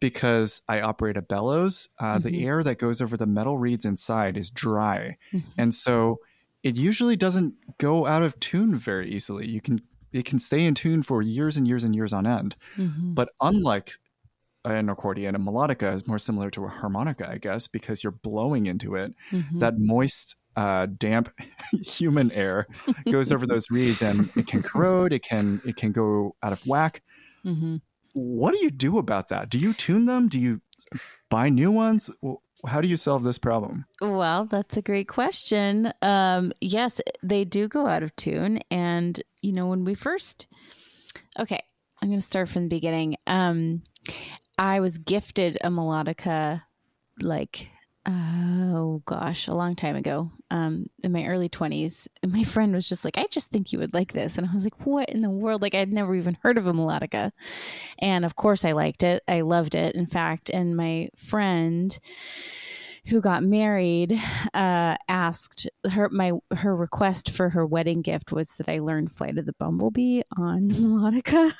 because 0.00 0.62
I 0.68 0.80
operate 0.80 1.16
a 1.16 1.22
bellows, 1.22 1.88
uh, 2.00 2.18
Mhm. 2.18 2.22
the 2.24 2.44
air 2.46 2.62
that 2.64 2.78
goes 2.78 3.00
over 3.00 3.16
the 3.16 3.24
metal 3.26 3.56
reeds 3.56 3.84
inside 3.84 4.36
is 4.36 4.50
dry, 4.50 5.16
Mhm. 5.32 5.42
and 5.56 5.74
so 5.74 6.18
it 6.64 6.76
usually 6.76 7.16
doesn't 7.16 7.54
go 7.78 8.06
out 8.06 8.22
of 8.22 8.38
tune 8.40 8.74
very 8.74 9.10
easily. 9.10 9.48
You 9.48 9.60
can 9.60 9.80
it 10.12 10.26
can 10.26 10.38
stay 10.38 10.66
in 10.66 10.74
tune 10.74 11.02
for 11.02 11.22
years 11.22 11.56
and 11.56 11.66
years 11.66 11.84
and 11.84 11.96
years 11.96 12.12
on 12.12 12.26
end. 12.26 12.54
Mhm. 12.76 13.14
But 13.14 13.30
unlike 13.40 13.92
an 14.62 14.90
accordion, 14.90 15.34
a 15.34 15.38
melodica 15.38 15.90
is 15.94 16.06
more 16.06 16.18
similar 16.18 16.50
to 16.50 16.66
a 16.66 16.68
harmonica, 16.68 17.30
I 17.30 17.38
guess, 17.38 17.66
because 17.66 18.04
you're 18.04 18.12
blowing 18.12 18.66
into 18.66 18.94
it. 18.94 19.14
Mhm. 19.30 19.58
That 19.60 19.78
moist, 19.78 20.36
uh, 20.56 20.86
damp 20.98 21.32
human 21.82 22.30
air 22.32 22.66
goes 23.10 23.32
over 23.32 23.46
those 23.46 23.70
reeds, 23.70 24.02
and 24.02 24.30
it 24.36 24.46
can 24.46 24.62
corrode. 24.62 25.12
It 25.12 25.22
can 25.22 25.60
it 25.64 25.76
can 25.76 25.92
go 25.92 26.34
out 26.42 26.52
of 26.52 26.66
whack. 26.66 27.02
Mhm. 27.44 27.80
What 28.14 28.52
do 28.52 28.62
you 28.62 28.70
do 28.70 28.98
about 28.98 29.28
that? 29.28 29.48
Do 29.48 29.58
you 29.58 29.72
tune 29.72 30.04
them? 30.06 30.28
Do 30.28 30.38
you 30.38 30.60
buy 31.30 31.48
new 31.48 31.70
ones? 31.70 32.10
How 32.66 32.80
do 32.80 32.86
you 32.86 32.96
solve 32.96 33.22
this 33.24 33.38
problem? 33.38 33.86
Well, 34.00 34.44
that's 34.44 34.76
a 34.76 34.82
great 34.82 35.08
question. 35.08 35.92
Um, 36.02 36.52
yes, 36.60 37.00
they 37.22 37.44
do 37.44 37.66
go 37.68 37.86
out 37.86 38.02
of 38.02 38.14
tune. 38.14 38.60
And, 38.70 39.20
you 39.40 39.52
know, 39.52 39.66
when 39.66 39.84
we 39.84 39.94
first, 39.94 40.46
okay, 41.40 41.58
I'm 42.00 42.08
going 42.10 42.20
to 42.20 42.26
start 42.26 42.48
from 42.50 42.64
the 42.64 42.68
beginning. 42.68 43.16
Um, 43.26 43.82
I 44.58 44.78
was 44.80 44.98
gifted 44.98 45.56
a 45.64 45.70
melodica 45.70 46.62
like, 47.20 47.68
oh 48.06 49.02
gosh, 49.04 49.46
a 49.46 49.54
long 49.54 49.76
time 49.76 49.96
ago, 49.96 50.30
um, 50.50 50.86
in 51.02 51.12
my 51.12 51.26
early 51.26 51.48
20s. 51.48 52.08
My 52.26 52.42
friend 52.44 52.74
was 52.74 52.88
just 52.88 53.04
like, 53.04 53.18
I 53.18 53.26
just 53.30 53.50
think 53.50 53.72
you 53.72 53.78
would 53.78 53.94
like 53.94 54.12
this. 54.12 54.38
And 54.38 54.46
I 54.46 54.52
was 54.52 54.64
like, 54.64 54.86
what 54.86 55.08
in 55.08 55.22
the 55.22 55.30
world? 55.30 55.62
Like, 55.62 55.74
I'd 55.74 55.92
never 55.92 56.14
even 56.14 56.36
heard 56.42 56.58
of 56.58 56.66
a 56.66 56.72
melodica. 56.72 57.32
And 57.98 58.24
of 58.24 58.36
course, 58.36 58.64
I 58.64 58.72
liked 58.72 59.02
it. 59.02 59.22
I 59.28 59.42
loved 59.42 59.74
it, 59.74 59.94
in 59.94 60.06
fact. 60.06 60.50
And 60.50 60.76
my 60.76 61.08
friend, 61.16 61.98
who 63.06 63.20
got 63.20 63.42
married 63.42 64.12
uh, 64.54 64.96
asked 65.08 65.68
her 65.90 66.08
my 66.10 66.32
her 66.56 66.74
request 66.74 67.30
for 67.30 67.48
her 67.48 67.66
wedding 67.66 68.02
gift 68.02 68.32
was 68.32 68.56
that 68.56 68.68
I 68.68 68.78
learn 68.78 69.08
Flight 69.08 69.38
of 69.38 69.46
the 69.46 69.54
Bumblebee 69.54 70.22
on 70.36 70.68
melodica. 70.70 71.52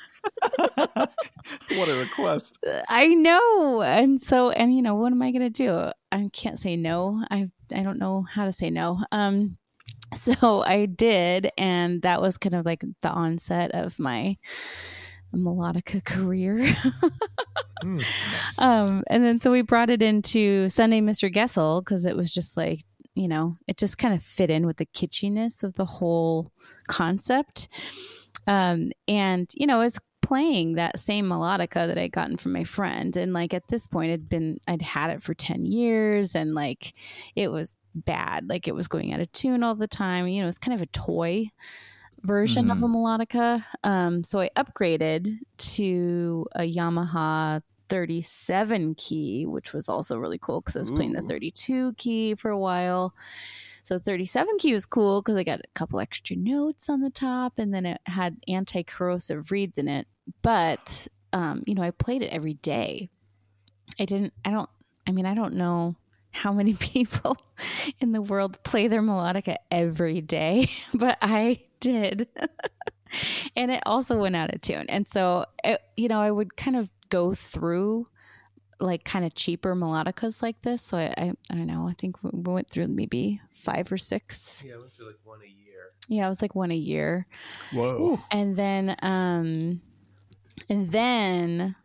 what 0.77 1.89
a 1.89 1.97
request! 1.99 2.57
I 2.89 3.07
know, 3.07 3.81
and 3.81 4.21
so 4.21 4.51
and 4.51 4.73
you 4.73 4.81
know 4.81 4.95
what 4.95 5.11
am 5.11 5.21
I 5.21 5.31
gonna 5.31 5.49
do? 5.49 5.91
I 6.11 6.29
can't 6.31 6.59
say 6.59 6.75
no. 6.75 7.23
I 7.29 7.47
I 7.73 7.83
don't 7.83 7.99
know 7.99 8.21
how 8.23 8.45
to 8.45 8.53
say 8.53 8.69
no. 8.69 9.03
Um, 9.11 9.57
so 10.13 10.63
I 10.63 10.85
did, 10.85 11.51
and 11.57 12.01
that 12.03 12.21
was 12.21 12.37
kind 12.37 12.55
of 12.55 12.65
like 12.65 12.83
the 13.01 13.09
onset 13.09 13.71
of 13.71 13.99
my 13.99 14.37
melodica 15.33 16.03
career. 16.03 16.75
Hmm. 17.81 17.99
um, 18.61 19.03
and 19.09 19.23
then 19.23 19.39
so 19.39 19.51
we 19.51 19.61
brought 19.61 19.89
it 19.89 20.01
into 20.01 20.69
Sundae 20.69 21.01
Mr. 21.01 21.33
Goessl 21.33 21.81
because 21.81 22.05
it 22.05 22.15
was 22.15 22.33
just 22.33 22.55
like, 22.55 22.85
you 23.15 23.27
know, 23.27 23.57
it 23.67 23.77
just 23.77 23.97
kind 23.97 24.13
of 24.13 24.23
fit 24.23 24.49
in 24.49 24.65
with 24.65 24.77
the 24.77 24.85
kitschiness 24.85 25.63
of 25.63 25.73
the 25.73 25.85
whole 25.85 26.51
concept. 26.87 27.67
Um, 28.47 28.91
and, 29.07 29.49
you 29.55 29.67
know, 29.67 29.81
it's 29.81 29.99
playing 30.21 30.75
that 30.75 30.97
same 30.97 31.25
melodica 31.25 31.85
that 31.85 31.97
I'd 31.97 32.11
gotten 32.11 32.37
from 32.37 32.53
my 32.53 32.63
friend. 32.63 33.15
And 33.15 33.33
like 33.33 33.53
at 33.53 33.67
this 33.67 33.85
point, 33.85 34.11
it'd 34.11 34.29
been, 34.29 34.57
I'd 34.67 34.81
had 34.81 35.11
it 35.11 35.21
for 35.21 35.33
10 35.33 35.65
years 35.65 36.33
and 36.33 36.55
like 36.55 36.93
it 37.35 37.49
was 37.49 37.75
bad. 37.93 38.49
Like 38.49 38.67
it 38.67 38.73
was 38.73 38.87
going 38.87 39.13
out 39.13 39.19
of 39.19 39.31
tune 39.31 39.63
all 39.63 39.75
the 39.75 39.87
time. 39.87 40.27
You 40.27 40.41
know, 40.41 40.47
it's 40.47 40.57
kind 40.57 40.73
of 40.73 40.81
a 40.81 40.87
toy 40.87 41.51
version 42.23 42.71
of 42.71 42.81
a 42.81 42.87
melodica. 42.87 43.63
Um, 43.83 44.23
so 44.23 44.39
I 44.39 44.49
upgraded 44.55 45.39
to 45.57 46.47
a 46.55 46.61
Yamaha 46.61 47.61
37 47.89 48.95
key, 48.95 49.45
which 49.45 49.73
was 49.73 49.89
also 49.89 50.17
really 50.17 50.37
cool 50.37 50.61
because 50.61 50.75
I 50.75 50.79
was 50.79 50.91
playing 50.91 51.13
the 51.13 51.21
32 51.21 51.93
key 51.93 52.35
for 52.35 52.49
a 52.49 52.57
while. 52.57 53.13
So 53.83 53.99
37 53.99 54.57
key 54.59 54.73
was 54.73 54.85
cool 54.85 55.21
because 55.21 55.35
I 55.35 55.43
got 55.43 55.59
a 55.59 55.67
couple 55.73 55.99
extra 55.99 56.37
notes 56.37 56.89
on 56.89 57.01
the 57.01 57.09
top 57.09 57.59
and 57.59 57.73
then 57.73 57.85
it 57.85 58.01
had 58.05 58.37
anti 58.47 58.83
corrosive 58.83 59.51
reeds 59.51 59.77
in 59.77 59.89
it. 59.89 60.07
But, 60.41 61.07
um, 61.33 61.63
you 61.67 61.75
know, 61.75 61.83
I 61.83 61.91
played 61.91 62.21
it 62.21 62.29
every 62.29 62.53
day. 62.55 63.09
I 63.99 64.05
didn't, 64.05 64.33
I 64.45 64.51
don't, 64.51 64.69
I 65.05 65.11
mean, 65.11 65.25
I 65.25 65.35
don't 65.35 65.55
know 65.55 65.97
how 66.31 66.53
many 66.53 66.73
people 66.79 67.37
in 67.99 68.13
the 68.13 68.21
world 68.21 68.63
play 68.63 68.87
their 68.87 69.01
melodica 69.01 69.57
every 69.69 70.21
day, 70.21 70.69
but 70.93 71.17
I 71.21 71.59
did. 71.83 72.27
and 73.55 73.71
it 73.71 73.83
also 73.85 74.17
went 74.17 74.35
out 74.35 74.53
of 74.53 74.61
tune. 74.61 74.85
And 74.89 75.07
so, 75.07 75.45
it, 75.63 75.81
you 75.97 76.07
know, 76.07 76.19
I 76.19 76.31
would 76.31 76.55
kind 76.55 76.75
of 76.75 76.89
go 77.09 77.33
through 77.33 78.07
like 78.79 79.03
kind 79.03 79.25
of 79.25 79.35
cheaper 79.35 79.75
melodicas 79.75 80.41
like 80.41 80.61
this. 80.61 80.81
So 80.81 80.97
I, 80.97 81.13
I, 81.17 81.33
I 81.49 81.55
don't 81.55 81.67
know. 81.67 81.87
I 81.87 81.93
think 81.97 82.23
we 82.23 82.31
we 82.33 82.53
went 82.53 82.69
through 82.69 82.87
maybe 82.87 83.39
five 83.51 83.91
or 83.91 83.97
six. 83.97 84.63
Yeah, 84.65 84.75
I 84.75 84.77
went 84.79 84.91
through 84.91 85.07
like 85.07 85.19
one 85.23 85.39
a 85.41 85.47
year. 85.47 85.89
Yeah, 86.07 86.25
it 86.25 86.29
was 86.29 86.41
like 86.41 86.55
one 86.55 86.71
a 86.71 86.75
year. 86.75 87.27
Whoa. 87.71 88.19
And 88.31 88.55
then, 88.55 88.95
um, 89.01 89.81
and 90.69 90.89
then 90.91 91.75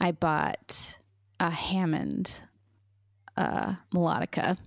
I 0.00 0.12
bought 0.12 0.98
a 1.38 1.50
Hammond 1.50 2.32
uh, 3.36 3.74
melodica. 3.94 4.58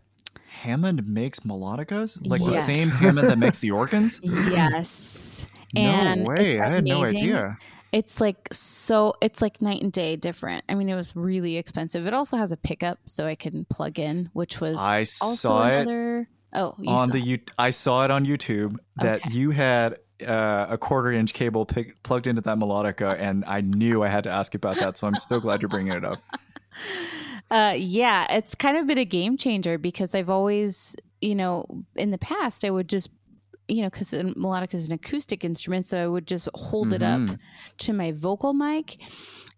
Hammond 0.62 1.08
makes 1.08 1.41
melodicas, 1.41 2.18
like 2.28 2.43
the 2.43 2.53
same 2.53 2.89
Hammond 2.89 3.30
that 3.30 3.38
makes 3.38 3.60
the 3.60 3.72
organs. 3.72 4.20
Yes. 4.51 5.47
No 5.74 5.82
And 5.82 6.26
way! 6.26 6.60
I 6.62 6.68
had 6.70 6.86
no 6.86 7.03
idea. 7.03 7.58
It's 7.91 8.22
like 8.22 8.47
so 8.51 9.14
it's 9.22 9.41
like 9.41 9.62
night 9.62 9.82
and 9.82 9.91
day 9.91 10.16
different. 10.16 10.64
I 10.70 10.76
mean, 10.76 10.89
it 10.89 10.95
was 10.95 11.16
really 11.16 11.58
expensive. 11.58 12.08
It 12.08 12.14
also 12.14 12.38
has 12.38 12.51
a 12.51 12.58
pickup 12.58 12.99
so 13.06 13.26
I 13.26 13.36
can 13.36 13.66
plug 13.66 13.99
in, 13.99 14.30
which 14.34 14.62
was 14.62 14.80
I 14.80 14.99
also 14.99 15.36
saw 15.36 15.68
it 15.68 16.28
Oh, 16.53 16.74
you 16.80 16.89
on 16.93 17.08
saw 17.08 17.14
the 17.14 17.20
it. 17.20 17.26
you 17.26 17.39
I 17.60 17.70
saw 17.72 18.06
it 18.06 18.12
on 18.12 18.26
YouTube 18.26 18.78
that 18.97 19.20
Okay. 19.20 19.36
you 19.36 19.51
had 19.51 19.97
uh, 20.26 20.68
a 20.70 20.78
quarter 20.78 21.12
inch 21.12 21.34
cable 21.34 21.66
pick, 21.66 22.01
plugged 22.03 22.28
into 22.28 22.41
that 22.41 22.58
melodica, 22.58 23.20
and 23.20 23.43
I 23.45 23.60
knew 23.62 24.03
I 24.03 24.08
had 24.08 24.24
to 24.24 24.30
ask 24.30 24.56
about 24.56 24.78
that. 24.78 24.97
So 24.97 25.08
I'm 25.08 25.16
so 25.18 25.41
glad 25.41 25.62
you're 25.62 25.70
bringing 25.70 25.93
it 25.93 26.06
up. 26.06 26.20
Uh, 27.52 27.74
yeah, 27.78 28.26
it's 28.34 28.56
kind 28.56 28.78
of 28.78 28.88
been 28.88 28.98
a 28.98 29.06
game 29.06 29.38
changer 29.38 29.78
because 29.78 30.16
I've 30.16 30.30
always, 30.30 30.96
you 31.22 31.36
know, 31.36 31.66
in 31.96 32.12
the 32.12 32.18
past 32.18 32.66
I 32.66 32.72
would 32.72 32.89
just, 32.89 33.10
you 33.68 33.82
know, 33.82 33.89
because 33.89 34.14
melodic 34.36 34.74
is 34.74 34.88
an 34.88 34.93
acoustic 34.93 35.43
instrument, 35.43 35.86
so 35.86 36.04
I 36.04 36.08
would 36.08 36.28
just 36.28 36.48
hold 36.54 36.93
it 36.93 37.02
up 37.02 37.20
Mhm. 37.20 37.39
to 37.80 37.93
my 37.93 38.12
vocal 38.12 38.54
mic. 38.54 38.98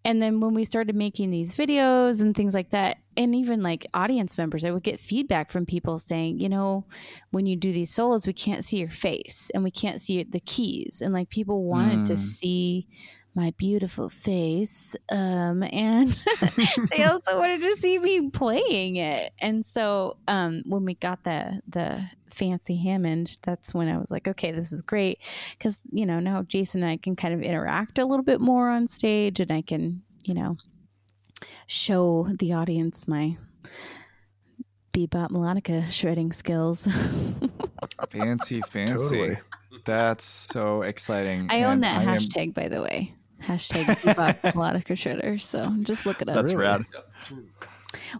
And 0.04 0.22
then 0.22 0.40
when 0.40 0.54
we 0.54 0.64
started 0.64 0.94
making 0.94 1.30
these 1.30 1.54
videos 1.56 2.20
and 2.20 2.34
things 2.34 2.54
like 2.54 2.70
that, 2.70 2.98
and 3.16 3.34
even 3.34 3.62
like 3.62 3.84
audience 3.92 4.38
members, 4.38 4.64
I 4.64 4.70
would 4.70 4.84
get 4.84 5.00
feedback 5.00 5.50
from 5.50 5.66
people 5.66 5.98
saying, 5.98 6.38
you 6.40 6.48
know, 6.48 6.86
when 7.30 7.46
you 7.46 7.56
do 7.56 7.72
these 7.72 7.92
solos, 7.92 8.26
we 8.26 8.32
can't 8.32 8.64
see 8.64 8.78
your 8.78 8.90
face 8.90 9.50
and 9.54 9.64
we 9.64 9.70
can't 9.70 10.00
see 10.00 10.22
the 10.22 10.40
keys. 10.40 11.02
And 11.02 11.12
like 11.12 11.28
people 11.30 11.64
wanted 11.64 12.06
to 12.06 12.12
Mm. 12.14 12.18
see 12.18 12.86
my 13.34 13.52
beautiful 13.56 14.08
face. 14.08 14.96
Um, 15.10 15.62
and 15.62 16.08
they 16.90 17.04
also 17.04 17.38
wanted 17.38 17.62
to 17.62 17.76
see 17.76 17.98
me 17.98 18.30
playing 18.30 18.96
it. 18.96 19.32
And 19.38 19.64
so 19.64 20.16
um, 20.26 20.62
when 20.66 20.84
we 20.84 20.94
got 20.94 21.22
the 21.24 21.60
the 21.68 22.02
fancy 22.26 22.76
Hammond, 22.76 23.38
that's 23.42 23.72
when 23.72 23.88
I 23.88 23.96
was 23.98 24.10
like, 24.10 24.26
okay, 24.28 24.50
this 24.50 24.72
is 24.72 24.82
great 24.82 25.18
because 25.52 25.78
you 25.92 26.04
know 26.06 26.18
now 26.20 26.42
Jason 26.42 26.82
and 26.82 26.90
I 26.90 26.96
can 26.96 27.14
kind 27.16 27.32
of 27.34 27.40
interact 27.42 27.98
a 27.98 28.04
little 28.06 28.24
bit 28.24 28.40
more 28.40 28.68
on 28.70 28.86
stage, 28.88 29.38
and 29.40 29.50
I 29.52 29.62
can 29.62 30.02
you 30.24 30.34
know 30.34 30.56
show 31.68 32.28
the 32.38 32.52
audience 32.54 33.06
my 33.06 33.36
bebop 34.92 35.30
melodica 35.30 35.90
shredding 35.92 36.32
skills. 36.32 36.88
Fancy, 38.10 38.60
fancy. 38.62 38.94
Totally. 38.94 39.36
That's 39.84 40.24
so 40.24 40.82
exciting. 40.82 41.46
I 41.50 41.62
own 41.62 41.72
And 41.74 41.84
that 41.84 41.98
I 41.98 42.02
am- 42.02 42.08
hashtag 42.18 42.54
by 42.54 42.68
the 42.68 42.82
way. 42.82 43.14
Hashtag 43.42 43.84
bebop 44.00 44.40
melodica 44.52 44.94
shredder. 44.94 45.40
So 45.40 45.74
just 45.82 46.06
look 46.06 46.20
it 46.22 46.28
up. 46.28 46.34
That's 46.34 46.54
rad. 46.54 46.84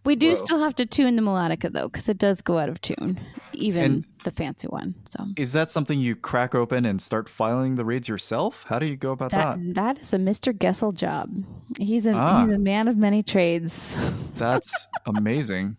We 0.04 0.16
do 0.16 0.28
Whoa. 0.28 0.34
still 0.34 0.58
have 0.60 0.74
to 0.76 0.86
tune 0.86 1.16
the 1.16 1.22
melodica 1.22 1.70
though, 1.70 1.88
because 1.88 2.08
it 2.08 2.16
does 2.16 2.40
go 2.40 2.56
out 2.58 2.68
of 2.70 2.80
tune, 2.80 3.20
even 3.52 3.84
And- 3.84 4.04
the 4.24 4.30
fancy 4.30 4.66
one. 4.66 4.94
So 5.04 5.26
Is 5.36 5.52
that 5.52 5.70
something 5.70 6.00
you 6.00 6.16
crack 6.16 6.54
open 6.54 6.84
and 6.86 7.00
start 7.02 7.28
filing 7.28 7.74
the 7.74 7.84
reeds 7.84 8.08
yourself? 8.08 8.64
How 8.68 8.78
do 8.78 8.86
you 8.86 8.96
go 8.96 9.12
about 9.12 9.30
that 9.32 9.58
that? 9.58 9.74
that 9.74 9.98
is 9.98 10.14
a 10.14 10.18
Mr. 10.18 10.56
Goessl 10.56 10.94
job. 10.94 11.34
He's 11.78 12.06
a 12.06 12.12
Ah. 12.14 12.40
he's 12.40 12.50
a 12.54 12.58
man 12.58 12.88
of 12.88 12.96
many 12.96 13.22
trades. 13.22 13.94
That's 14.36 14.86
amazing. 15.06 15.76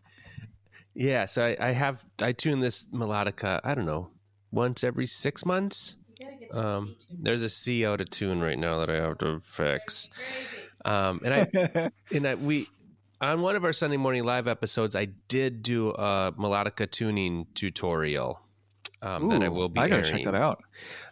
Yeah, 0.94 1.26
so 1.26 1.46
I, 1.46 1.58
I 1.60 1.72
have 1.72 2.04
I 2.22 2.32
tune 2.34 2.60
this 2.60 2.86
melodica. 2.94 3.60
I 3.64 3.74
don't 3.74 3.86
know 3.86 4.10
once 4.52 4.84
every 4.84 5.06
six 5.08 5.46
months. 5.46 5.96
Um, 6.52 6.96
there's 7.12 7.42
a 7.42 7.50
C 7.50 7.86
out 7.86 8.02
of 8.02 8.10
tune 8.10 8.42
right 8.42 8.58
now 8.58 8.80
that 8.80 8.90
I 8.90 8.96
have 8.96 9.18
to 9.20 9.40
fix. 9.40 10.10
Um, 10.86 11.22
and 11.24 11.34
I 11.34 11.92
and 12.16 12.28
I 12.28 12.36
we 12.36 12.68
on 13.22 13.42
one 13.42 13.56
of 13.56 13.64
our 13.66 13.74
Sunday 13.74 13.98
morning 13.98 14.24
live 14.24 14.48
episodes, 14.48 14.96
I 14.96 15.06
did 15.28 15.62
do 15.62 15.90
a 15.90 16.34
melodica 16.38 16.90
tuning 16.90 17.48
tutorial 17.54 18.40
um, 19.02 19.30
that 19.30 19.44
I 19.44 19.50
will 19.50 19.70
be. 19.70 19.80
I 19.80 19.88
gotta 19.90 20.02
airing. 20.08 20.24
check 20.24 20.34
that 20.34 20.36
out. 20.36 20.64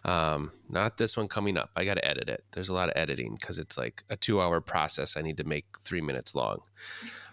Um, 0.04 0.52
not 0.68 0.96
this 0.98 1.16
one 1.16 1.28
coming 1.28 1.56
up. 1.56 1.70
I 1.76 1.84
got 1.84 1.94
to 1.94 2.06
edit 2.06 2.28
it. 2.28 2.44
There's 2.52 2.68
a 2.68 2.74
lot 2.74 2.88
of 2.88 2.96
editing 2.96 3.36
because 3.40 3.58
it's 3.58 3.78
like 3.78 4.04
a 4.10 4.16
two-hour 4.16 4.60
process. 4.60 5.16
I 5.16 5.22
need 5.22 5.38
to 5.38 5.44
make 5.44 5.64
three 5.80 6.00
minutes 6.02 6.34
long. 6.34 6.60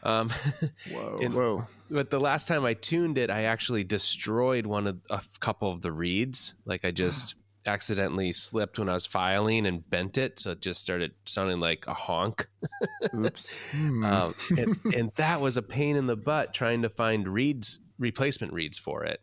Um, 0.03 0.29
Whoa. 0.91 1.17
in- 1.21 1.33
Whoa. 1.33 1.67
but 1.89 2.09
the 2.09 2.19
last 2.19 2.47
time 2.47 2.63
I 2.63 2.73
tuned 2.73 3.17
it, 3.17 3.29
I 3.29 3.43
actually 3.43 3.83
destroyed 3.83 4.65
one 4.65 4.87
of 4.87 4.99
a 5.09 5.21
couple 5.39 5.71
of 5.71 5.81
the 5.81 5.91
reeds. 5.91 6.53
Like 6.65 6.85
I 6.85 6.91
just 6.91 7.35
accidentally 7.67 8.31
slipped 8.31 8.77
when 8.79 8.89
I 8.89 8.93
was 8.93 9.05
filing 9.05 9.65
and 9.65 9.87
bent 9.89 10.17
it, 10.17 10.39
so 10.39 10.51
it 10.51 10.61
just 10.61 10.81
started 10.81 11.11
sounding 11.25 11.59
like 11.59 11.85
a 11.87 11.93
honk. 11.93 12.47
Oops. 13.13 13.57
Hmm. 13.71 14.03
Um, 14.05 14.35
and, 14.57 14.77
and 14.95 15.11
that 15.15 15.41
was 15.41 15.57
a 15.57 15.61
pain 15.61 15.95
in 15.95 16.07
the 16.07 16.15
butt 16.15 16.53
trying 16.53 16.81
to 16.83 16.89
find 16.89 17.27
reeds, 17.27 17.79
replacement 17.99 18.53
reeds 18.53 18.77
for 18.77 19.03
it. 19.03 19.21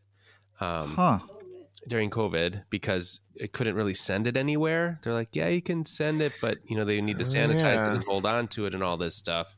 Um, 0.61 0.95
Huh. 0.97 1.19
during 1.89 2.11
COVID 2.11 2.63
because 2.71 3.21
it 3.35 3.53
couldn't 3.53 3.75
really 3.75 3.95
send 3.95 4.27
it 4.29 4.37
anywhere. 4.37 5.01
They're 5.03 5.13
like, 5.15 5.35
yeah, 5.35 5.49
you 5.49 5.63
can 5.63 5.85
send 5.85 6.21
it, 6.21 6.33
but 6.41 6.59
you 6.69 6.77
know 6.77 6.85
they 6.85 7.01
need 7.01 7.19
to 7.19 7.25
Oh, 7.25 7.27
sanitize 7.27 7.63
yeah. 7.77 7.91
it 7.93 7.95
and 7.97 8.05
hold 8.05 8.27
on 8.27 8.47
to 8.49 8.67
it 8.67 8.75
and 8.75 8.83
all 8.85 8.97
this 8.97 9.17
stuff. 9.17 9.57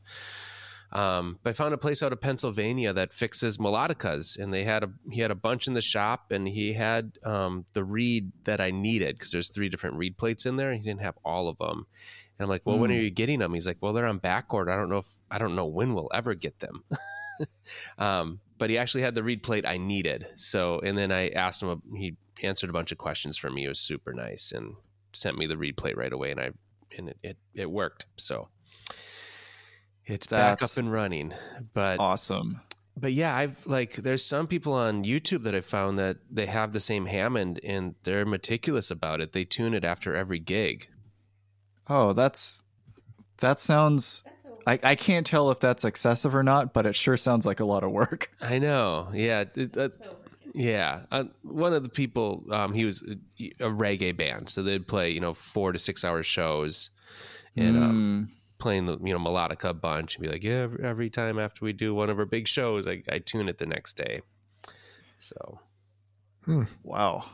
Um, 0.91 1.39
but 1.43 1.49
I 1.49 1.53
found 1.53 1.73
a 1.73 1.77
place 1.77 2.01
out 2.01 2.13
of 2.13 2.21
Pennsylvania 2.21 2.93
that 2.93 3.13
fixes 3.13 3.57
melodicas, 3.57 4.37
and 4.37 4.53
they 4.53 4.63
had 4.63 4.83
a 4.83 4.89
he 5.11 5.21
had 5.21 5.31
a 5.31 5.35
bunch 5.35 5.67
in 5.67 5.73
the 5.73 5.81
shop, 5.81 6.31
and 6.31 6.47
he 6.47 6.73
had 6.73 7.17
um, 7.23 7.65
the 7.73 7.83
reed 7.83 8.31
that 8.45 8.61
I 8.61 8.71
needed 8.71 9.15
because 9.15 9.31
there's 9.31 9.49
three 9.49 9.69
different 9.69 9.97
reed 9.97 10.17
plates 10.17 10.45
in 10.45 10.55
there. 10.55 10.71
And 10.71 10.79
he 10.79 10.85
didn't 10.87 11.01
have 11.01 11.17
all 11.25 11.49
of 11.49 11.57
them, 11.57 11.85
and 12.37 12.43
I'm 12.45 12.49
like, 12.49 12.61
well, 12.65 12.79
when 12.79 12.89
Hmm. 12.91 12.97
are 12.97 13.01
you 13.01 13.09
getting 13.11 13.39
them? 13.39 13.53
He's 13.53 13.67
like, 13.67 13.77
well, 13.81 13.93
they're 13.93 14.05
on 14.05 14.19
back 14.19 14.53
order. 14.53 14.71
I 14.71 14.77
don't 14.77 14.89
know 14.89 14.99
if 14.99 15.09
I 15.29 15.37
don't 15.37 15.55
know 15.55 15.65
when 15.65 15.93
we'll 15.93 16.11
ever 16.13 16.33
get 16.33 16.59
them. 16.59 16.83
um, 17.97 18.39
but 18.57 18.69
he 18.69 18.77
actually 18.77 19.01
had 19.01 19.15
the 19.15 19.23
reed 19.23 19.43
plate 19.43 19.65
I 19.65 19.77
needed. 19.77 20.27
So, 20.35 20.79
and 20.79 20.97
then 20.97 21.11
I 21.11 21.29
asked 21.29 21.61
him, 21.61 21.81
he 21.95 22.15
answered 22.41 22.69
a 22.69 22.73
bunch 22.73 22.91
of 22.91 22.97
questions 22.97 23.37
for 23.37 23.49
me. 23.49 23.65
It 23.65 23.69
was 23.69 23.79
super 23.79 24.13
nice 24.13 24.51
and 24.53 24.75
sent 25.13 25.37
me 25.37 25.45
the 25.45 25.57
reed 25.57 25.75
plate 25.77 25.97
right 25.97 26.13
away. 26.13 26.31
And 26.31 26.39
I, 26.39 26.51
and 26.97 27.09
it, 27.09 27.17
it, 27.21 27.37
it 27.53 27.69
worked. 27.71 28.05
So 28.15 28.47
it's 30.05 30.27
back 30.27 30.61
up 30.61 30.77
and 30.77 30.91
running. 30.91 31.33
But, 31.73 31.99
Awesome. 31.99 32.61
but 32.97 33.13
yeah, 33.13 33.35
I've 33.35 33.57
like, 33.65 33.93
there's 33.93 34.25
some 34.25 34.47
people 34.47 34.73
on 34.73 35.03
YouTube 35.03 35.43
that 35.43 35.55
I 35.55 35.61
found 35.61 35.97
that 35.99 36.17
they 36.31 36.45
have 36.45 36.73
the 36.73 36.79
same 36.79 37.05
Hammond 37.07 37.59
and 37.63 37.95
they're 38.03 38.25
meticulous 38.25 38.91
about 38.91 39.21
it. 39.21 39.31
They 39.33 39.43
tune 39.45 39.73
it 39.73 39.83
after 39.85 40.15
every 40.15 40.39
gig. 40.39 40.87
Oh, 41.87 42.13
that's 42.13 42.61
that 43.39 43.59
sounds. 43.59 44.23
I, 44.67 44.79
I 44.83 44.95
can't 44.95 45.27
tell 45.27 45.51
if 45.51 45.59
that's 45.59 45.85
excessive 45.85 46.35
or 46.35 46.41
not, 46.41 46.73
but 46.73 46.87
it 46.87 46.95
sure 46.95 47.17
sounds 47.17 47.45
like 47.45 47.59
a 47.59 47.65
lot 47.65 47.83
of 47.83 47.91
work. 47.91 48.31
I 48.41 48.57
know. 48.57 49.09
Yeah. 49.13 49.43
it- 49.55 49.77
uh, 49.77 49.89
yeah. 50.55 51.01
Uh, 51.11 51.25
one 51.43 51.73
of 51.73 51.83
the 51.83 51.89
people, 51.89 52.45
um, 52.49 52.73
he 52.73 52.85
was 52.85 53.03
a, 53.03 53.65
a 53.65 53.69
reggae 53.69 54.15
band. 54.15 54.49
So 54.49 54.63
they'd 54.63 54.87
play, 54.87 55.11
you 55.11 55.19
know, 55.19 55.33
four 55.33 55.71
to 55.73 55.77
six 55.77 56.03
hour 56.05 56.23
shows 56.23 56.89
and 57.57 57.75
um, 57.77 58.29
Mm, 58.31 58.34
playing 58.57 58.85
the, 58.85 58.97
you 59.03 59.13
know, 59.13 59.19
melodica 59.19 59.69
a 59.69 59.73
bunch 59.73 60.15
and 60.15 60.23
be 60.23 60.29
like, 60.29 60.43
yeah, 60.43 60.61
every, 60.61 60.83
every 60.83 61.09
time 61.09 61.39
after 61.39 61.65
we 61.65 61.73
do 61.73 61.93
one 61.93 62.09
of 62.09 62.19
our 62.19 62.25
big 62.25 62.47
shows, 62.47 62.87
I, 62.87 63.01
I 63.09 63.19
tune 63.19 63.49
it 63.49 63.57
the 63.57 63.65
next 63.65 63.93
day. 63.93 64.21
So, 65.19 65.59
hmm. 66.43 66.63
wow. 66.83 67.25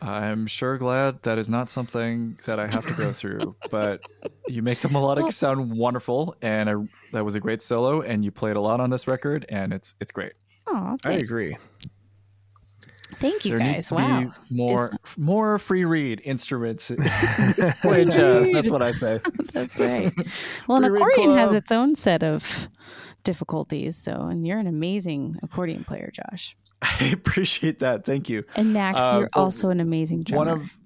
I'm 0.00 0.46
sure 0.46 0.78
glad 0.78 1.22
that 1.22 1.38
is 1.38 1.48
not 1.48 1.70
something 1.70 2.38
that 2.46 2.60
I 2.60 2.66
have 2.66 2.86
to 2.86 2.94
go 2.94 3.12
through, 3.12 3.56
but 3.70 4.00
you 4.46 4.62
make 4.62 4.78
the 4.78 4.88
melodic 4.88 5.32
sound 5.32 5.76
wonderful, 5.76 6.36
and 6.42 6.70
I, 6.70 6.74
that 7.12 7.24
was 7.24 7.34
a 7.34 7.40
great 7.40 7.62
solo, 7.62 8.02
and 8.02 8.24
you 8.24 8.30
played 8.30 8.56
a 8.56 8.60
lot 8.60 8.80
on 8.80 8.90
this 8.90 9.08
record, 9.08 9.46
and 9.48 9.72
it's 9.72 9.94
it's 10.00 10.12
great. 10.12 10.34
Oh, 10.66 10.96
I 11.04 11.14
agree. 11.14 11.56
Thank 13.20 13.44
you 13.44 13.56
there 13.56 13.66
guys. 13.66 13.76
needs 13.76 13.88
to 13.88 13.94
wow. 13.94 14.20
be 14.20 14.30
more 14.56 14.90
more 15.16 15.58
free 15.58 15.84
reed 15.84 16.20
instruments 16.24 16.90
playing 17.82 18.10
jazz. 18.10 18.50
That's 18.52 18.70
what 18.70 18.82
I 18.82 18.90
say. 18.92 19.20
That's 19.52 19.78
right. 19.78 20.12
Well, 20.68 20.78
an 20.78 20.84
Free 20.84 20.90
reed 20.90 21.00
accordion 21.00 21.34
has 21.36 21.52
its 21.52 21.72
own 21.72 21.94
set 21.94 22.22
of 22.22 22.68
difficulties. 23.24 23.96
So, 23.96 24.12
and 24.12 24.46
you're 24.46 24.58
an 24.58 24.66
amazing 24.66 25.36
accordion 25.42 25.84
player, 25.84 26.10
Josh. 26.12 26.56
I 26.82 27.10
appreciate 27.12 27.80
that. 27.80 28.04
Thank 28.04 28.28
you. 28.28 28.44
And 28.54 28.72
Max, 28.72 29.00
Uh, 29.00 29.16
you're 29.20 29.30
also 29.32 29.70
an 29.70 29.80
amazing 29.80 30.22
drummer. 30.22 30.52
One 30.56 30.60
of 30.62 30.76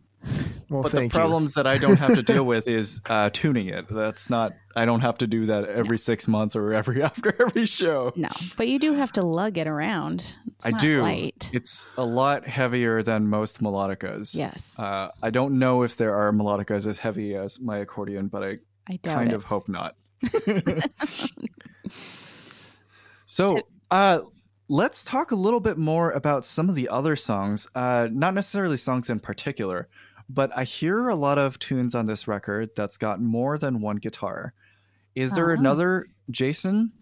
Well, 0.70 0.82
but 0.82 0.92
the 0.92 0.98
thank 0.98 1.12
you. 1.12 1.18
problems 1.18 1.52
that 1.54 1.66
I 1.66 1.76
don't 1.76 1.98
have 1.98 2.14
to 2.14 2.22
deal 2.22 2.44
with 2.44 2.66
is 2.68 3.00
uh, 3.06 3.28
tuning 3.30 3.66
it. 3.68 3.86
That's 3.90 4.30
not. 4.30 4.54
I 4.74 4.86
don't 4.86 5.00
have 5.00 5.18
to 5.18 5.26
do 5.26 5.44
that 5.46 5.64
every 5.66 5.98
six 5.98 6.26
months 6.26 6.56
or 6.56 6.72
every 6.72 7.02
after 7.02 7.34
every 7.38 7.66
show. 7.66 8.12
no, 8.16 8.30
but 8.56 8.68
you 8.68 8.78
do 8.78 8.94
have 8.94 9.12
to 9.12 9.22
lug 9.22 9.58
it 9.58 9.66
around. 9.66 10.36
It's 10.64 10.74
I 10.74 10.78
do. 10.78 11.02
Light. 11.02 11.50
It's 11.52 11.88
a 11.96 12.04
lot 12.04 12.46
heavier 12.46 13.02
than 13.02 13.28
most 13.28 13.60
melodicas. 13.62 14.34
Yes, 14.36 14.78
Uh, 14.78 15.08
I 15.22 15.30
don't 15.30 15.58
know 15.58 15.82
if 15.82 15.96
there 15.96 16.14
are 16.14 16.32
melodicas 16.32 16.86
as 16.86 16.98
heavy 16.98 17.34
as 17.34 17.60
my 17.60 17.78
accordion, 17.78 18.28
but 18.28 18.42
I 18.44 18.56
I 18.88 18.98
kind 19.02 19.30
it. 19.32 19.34
of 19.34 19.44
hope 19.44 19.68
not. 19.68 19.96
so, 23.26 23.60
uh, 23.90 24.20
let's 24.68 25.04
talk 25.04 25.30
a 25.30 25.36
little 25.36 25.60
bit 25.60 25.78
more 25.78 26.10
about 26.12 26.44
some 26.44 26.68
of 26.68 26.74
the 26.74 26.88
other 26.88 27.16
songs. 27.16 27.68
Uh, 27.74 28.08
not 28.10 28.34
necessarily 28.34 28.76
songs 28.76 29.08
in 29.10 29.20
particular, 29.20 29.88
but 30.28 30.56
I 30.56 30.64
hear 30.64 31.08
a 31.08 31.14
lot 31.14 31.38
of 31.38 31.58
tunes 31.58 31.94
on 31.94 32.06
this 32.06 32.26
record 32.28 32.70
that's 32.76 32.96
got 32.96 33.20
more 33.20 33.58
than 33.58 33.80
one 33.80 33.96
guitar. 33.96 34.52
Is 35.14 35.32
there 35.32 35.50
Ah. 35.50 35.58
another 35.58 36.06
Jason, 36.30 36.92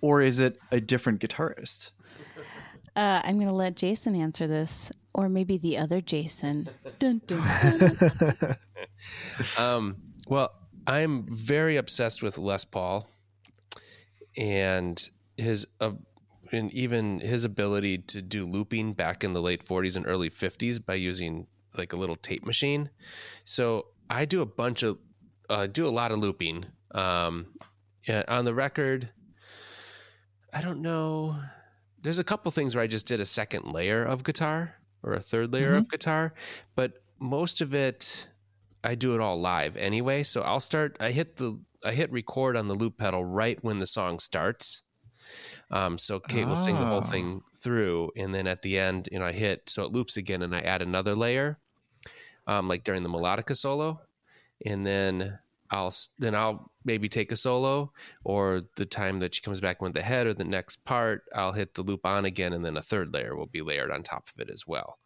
or 0.00 0.20
is 0.22 0.38
it 0.38 0.58
a 0.70 0.80
different 0.80 1.20
guitarist? 1.20 1.90
Uh, 2.96 3.20
I'm 3.24 3.36
going 3.36 3.48
to 3.48 3.54
let 3.54 3.76
Jason 3.76 4.14
answer 4.14 4.46
this, 4.46 4.92
or 5.14 5.28
maybe 5.28 5.58
the 5.58 5.78
other 5.78 6.00
Jason. 6.00 6.68
Dun, 6.98 7.20
dun, 7.26 7.42
dun. 8.40 8.56
um, 9.58 9.96
well, 10.28 10.52
I'm 10.86 11.26
very 11.28 11.76
obsessed 11.76 12.22
with 12.22 12.38
Les 12.38 12.64
Paul 12.64 13.08
and 14.36 15.08
his, 15.36 15.66
uh, 15.80 15.92
and 16.52 16.72
even 16.72 17.18
his 17.18 17.44
ability 17.44 17.98
to 17.98 18.22
do 18.22 18.46
looping 18.46 18.92
back 18.92 19.24
in 19.24 19.32
the 19.32 19.42
late 19.42 19.64
40s 19.64 19.96
and 19.96 20.06
early 20.06 20.30
50s 20.30 20.84
by 20.84 20.94
using 20.94 21.46
like 21.76 21.92
a 21.92 21.96
little 21.96 22.16
tape 22.16 22.46
machine. 22.46 22.90
So 23.44 23.86
I 24.08 24.24
do 24.24 24.40
a 24.40 24.46
bunch 24.46 24.84
of, 24.84 24.98
uh, 25.50 25.66
do 25.66 25.86
a 25.86 25.90
lot 25.90 26.12
of 26.12 26.18
looping. 26.18 26.66
Um, 26.92 27.46
yeah, 28.06 28.22
on 28.28 28.44
the 28.44 28.54
record, 28.54 29.08
I 30.52 30.60
don't 30.60 30.80
know. 30.80 31.36
There's 32.04 32.18
a 32.18 32.24
couple 32.24 32.50
things 32.52 32.74
where 32.74 32.84
I 32.84 32.86
just 32.86 33.06
did 33.08 33.18
a 33.20 33.24
second 33.24 33.72
layer 33.72 34.04
of 34.04 34.22
guitar 34.22 34.74
or 35.02 35.14
a 35.14 35.20
third 35.20 35.52
layer 35.54 35.74
of 35.74 35.88
guitar, 35.88 36.34
but 36.76 37.02
most 37.18 37.60
of 37.62 37.74
it 37.74 38.28
I 38.84 38.94
do 38.94 39.14
it 39.14 39.20
all 39.20 39.40
live 39.40 39.76
anyway. 39.78 40.22
So 40.22 40.42
I'll 40.42 40.60
start. 40.60 40.98
I 41.00 41.10
hit 41.12 41.36
the 41.36 41.58
I 41.84 41.92
hit 41.92 42.12
record 42.12 42.56
on 42.56 42.68
the 42.68 42.74
loop 42.74 42.98
pedal 42.98 43.24
right 43.24 43.58
when 43.64 43.78
the 43.78 43.86
song 43.86 44.18
starts. 44.18 44.82
Um, 45.70 45.96
so 45.96 46.20
Kate 46.20 46.46
will 46.46 46.56
sing 46.56 46.74
the 46.76 46.84
whole 46.84 46.98
Oh. 46.98 47.10
thing 47.10 47.42
through, 47.56 48.10
and 48.16 48.34
then 48.34 48.46
at 48.46 48.60
the 48.60 48.78
end, 48.78 49.08
you 49.10 49.18
know, 49.18 49.24
I 49.24 49.32
hit 49.32 49.70
so 49.70 49.84
it 49.84 49.92
loops 49.92 50.18
again, 50.18 50.42
and 50.42 50.54
I 50.54 50.60
add 50.60 50.82
another 50.82 51.14
layer, 51.14 51.58
um, 52.46 52.68
like 52.68 52.84
during 52.84 53.02
the 53.02 53.08
melodica 53.08 53.56
solo, 53.56 54.02
and 54.66 54.86
then 54.86 55.38
I'll 55.70 55.92
then 56.18 56.34
I'll 56.34 56.70
maybe 56.84 57.08
take 57.08 57.32
a 57.32 57.36
solo, 57.36 57.92
or 58.24 58.62
the 58.76 58.86
time 58.86 59.20
that 59.20 59.34
she 59.34 59.42
comes 59.42 59.60
back 59.60 59.80
with 59.82 59.94
the 59.94 60.02
head 60.02 60.26
or 60.26 60.34
the 60.34 60.44
next 60.44 60.84
part, 60.84 61.22
I'll 61.34 61.52
hit 61.52 61.74
the 61.74 61.82
loop 61.82 62.04
on 62.06 62.24
again, 62.24 62.52
and 62.52 62.64
then 62.64 62.76
a 62.76 62.82
third 62.82 63.12
layer 63.14 63.34
will 63.36 63.46
be 63.46 63.62
layered 63.62 63.90
on 63.90 64.02
top 64.02 64.28
of 64.28 64.40
it 64.40 64.50
as 64.50 64.66
well. 64.66 64.98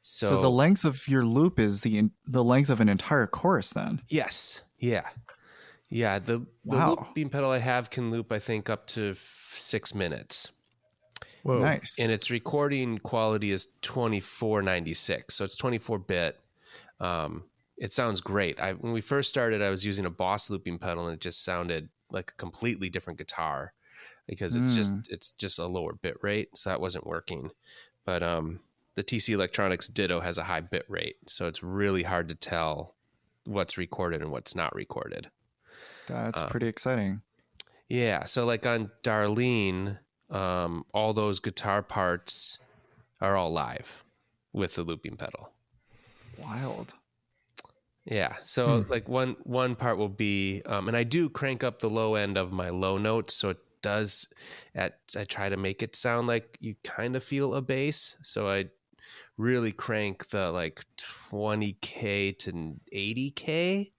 So, 0.00 0.28
So, 0.28 0.40
the 0.40 0.50
length 0.50 0.84
of 0.84 1.08
your 1.08 1.24
loop 1.24 1.58
is 1.58 1.80
the 1.80 2.10
the 2.26 2.44
length 2.44 2.70
of 2.70 2.80
an 2.80 2.88
entire 2.88 3.26
chorus. 3.26 3.72
Then 3.72 4.00
Yes. 4.08 4.62
Yeah. 4.78 5.08
Yeah. 5.88 6.18
The 6.20 6.38
the 6.64 6.76
Wow. 6.76 7.06
looping 7.08 7.30
pedal 7.30 7.50
I 7.50 7.58
have 7.58 7.90
can 7.90 8.10
loop, 8.12 8.30
I 8.30 8.38
think, 8.38 8.70
up 8.70 8.86
to 8.88 9.10
f- 9.10 9.54
six 9.56 9.94
minutes, 9.94 10.52
Whoa. 11.42 11.58
nice. 11.58 11.98
and 11.98 12.12
its 12.12 12.30
recording 12.30 12.98
quality 12.98 13.50
is 13.50 13.68
twenty 13.82 14.20
four 14.20 14.62
ninety 14.62 14.94
six, 14.94 15.34
so 15.34 15.44
it's 15.44 15.56
twenty 15.56 15.78
four 15.78 15.98
bit. 15.98 16.38
Um, 17.00 17.44
it 17.76 17.92
sounds 17.92 18.20
great. 18.20 18.60
I 18.60 18.72
when 18.72 18.92
we 18.92 19.00
first 19.00 19.28
started, 19.28 19.62
I 19.62 19.70
was 19.70 19.84
using 19.84 20.06
a 20.06 20.10
Boss 20.10 20.50
looping 20.50 20.78
pedal, 20.78 21.06
and 21.06 21.14
it 21.14 21.20
just 21.20 21.44
sounded 21.44 21.88
like 22.12 22.30
a 22.30 22.34
completely 22.34 22.88
different 22.88 23.18
guitar 23.18 23.72
because 24.26 24.56
it's 24.56 24.74
just 24.74 24.92
it's 25.10 25.30
just 25.32 25.58
a 25.58 25.66
lower 25.66 25.94
bit 25.94 26.16
rate, 26.22 26.56
so 26.56 26.70
that 26.70 26.80
wasn't 26.80 27.06
working. 27.06 27.50
But 28.04 28.22
um, 28.22 28.60
the 28.94 29.02
TC 29.04 29.34
Electronics 29.34 29.88
Ditto 29.88 30.20
has 30.20 30.38
a 30.38 30.44
high 30.44 30.60
bit 30.60 30.84
rate, 30.88 31.16
so 31.26 31.46
it's 31.46 31.62
really 31.62 32.02
hard 32.02 32.28
to 32.28 32.34
tell 32.34 32.94
what's 33.44 33.78
recorded 33.78 34.22
and 34.22 34.32
what's 34.32 34.54
not 34.54 34.74
recorded. 34.74 35.30
That's 36.08 36.40
uh, 36.40 36.48
pretty 36.48 36.66
exciting. 36.66 37.22
Yeah. 37.88 38.24
So 38.24 38.44
like 38.44 38.66
on 38.66 38.90
Darlene, 39.02 39.98
um, 40.30 40.84
all 40.92 41.12
those 41.12 41.40
guitar 41.40 41.82
parts 41.82 42.58
are 43.20 43.36
all 43.36 43.52
live 43.52 44.04
with 44.52 44.74
the 44.74 44.82
looping 44.82 45.16
pedal. 45.16 45.50
Wild. 46.38 46.94
Yeah. 48.06 48.36
So 48.44 48.84
like 48.88 49.08
one 49.08 49.36
one 49.42 49.74
part 49.74 49.98
will 49.98 50.08
be, 50.08 50.62
um, 50.66 50.88
and 50.88 50.96
I 50.96 51.02
do 51.02 51.28
crank 51.28 51.64
up 51.64 51.80
the 51.80 51.90
low 51.90 52.14
end 52.14 52.38
of 52.38 52.52
my 52.52 52.70
low 52.70 52.98
notes, 52.98 53.34
so 53.34 53.50
it 53.50 53.58
does 53.82 54.28
at 54.74 55.00
I 55.16 55.24
try 55.24 55.48
to 55.48 55.56
make 55.56 55.82
it 55.82 55.96
sound 55.96 56.26
like 56.28 56.56
you 56.60 56.76
kind 56.84 57.16
of 57.16 57.24
feel 57.24 57.54
a 57.54 57.62
bass. 57.62 58.16
So 58.22 58.48
I 58.48 58.66
really 59.36 59.72
crank 59.72 60.28
the 60.30 60.52
like 60.52 60.84
20k 60.98 62.32
to 62.32 62.80
80k 62.92 63.92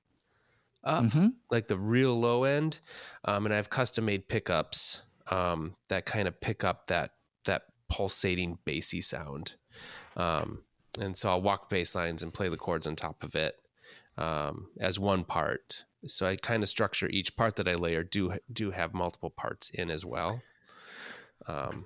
up, 0.83 1.03
Mhm. 1.03 1.33
like 1.51 1.67
the 1.67 1.77
real 1.77 2.19
low 2.19 2.43
end. 2.45 2.79
Um, 3.25 3.45
and 3.45 3.53
I 3.53 3.57
have 3.57 3.69
custom 3.69 4.05
made 4.05 4.29
pickups 4.29 5.01
um, 5.31 5.75
that 5.89 6.05
kind 6.05 6.27
of 6.27 6.39
pick 6.39 6.63
up 6.63 6.87
that 6.87 7.15
that 7.45 7.63
pulsating 7.89 8.59
bassy 8.65 9.01
sound. 9.01 9.55
Um, 10.15 10.63
and 10.99 11.17
so 11.17 11.29
I'll 11.29 11.41
walk 11.41 11.69
bass 11.69 11.95
lines 11.95 12.23
and 12.23 12.33
play 12.33 12.49
the 12.49 12.57
chords 12.57 12.87
on 12.87 12.95
top 12.95 13.23
of 13.23 13.35
it 13.35 13.59
um, 14.17 14.67
as 14.79 14.99
one 14.99 15.23
part. 15.23 15.85
So 16.05 16.27
I 16.27 16.35
kind 16.35 16.63
of 16.63 16.69
structure 16.69 17.09
each 17.09 17.35
part 17.35 17.55
that 17.57 17.67
I 17.67 17.75
layer 17.75 18.03
do 18.03 18.33
do 18.51 18.71
have 18.71 18.93
multiple 18.93 19.29
parts 19.29 19.69
in 19.71 19.89
as 19.89 20.05
well. 20.05 20.41
Um, 21.47 21.85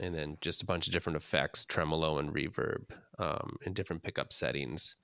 and 0.00 0.14
then 0.14 0.38
just 0.40 0.62
a 0.62 0.66
bunch 0.66 0.86
of 0.86 0.92
different 0.92 1.16
effects, 1.16 1.64
tremolo 1.64 2.18
and 2.18 2.32
reverb, 2.32 2.90
um, 3.18 3.56
in 3.62 3.72
different 3.72 4.02
pickup 4.02 4.32
settings. 4.32 4.94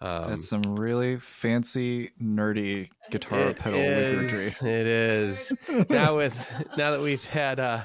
Um, 0.00 0.28
That's 0.28 0.48
some 0.48 0.62
really 0.62 1.18
fancy, 1.18 2.10
nerdy 2.20 2.90
guitar 3.10 3.54
pedal 3.54 3.78
is, 3.78 4.10
wizardry. 4.10 4.70
It 4.70 4.86
is. 4.86 5.52
now 5.88 6.16
with 6.16 6.52
now 6.76 6.90
that 6.90 7.00
we've 7.00 7.24
had 7.24 7.60
uh 7.60 7.84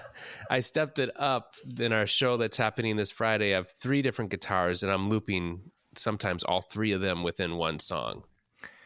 I 0.49 0.59
stepped 0.59 0.99
it 0.99 1.11
up 1.15 1.53
in 1.79 1.93
our 1.93 2.07
show 2.07 2.35
that's 2.37 2.57
happening 2.57 2.95
this 2.95 3.11
Friday. 3.11 3.53
I 3.53 3.57
have 3.57 3.71
three 3.71 4.01
different 4.01 4.31
guitars 4.31 4.81
and 4.81 4.91
I'm 4.91 5.09
looping 5.09 5.61
sometimes 5.99 6.43
all 6.43 6.61
three 6.61 6.91
of 6.91 7.01
them 7.01 7.23
within 7.23 7.55
one 7.57 7.79
song. 7.79 8.23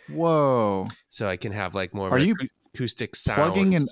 Whoa. 0.09 0.85
So 1.09 1.29
I 1.29 1.37
can 1.37 1.51
have 1.51 1.75
like 1.75 1.93
more 1.93 2.09
Are 2.09 2.19
you 2.19 2.35
acoustic 2.73 3.15
sound. 3.15 3.37
plugging 3.53 3.75
and- 3.75 3.89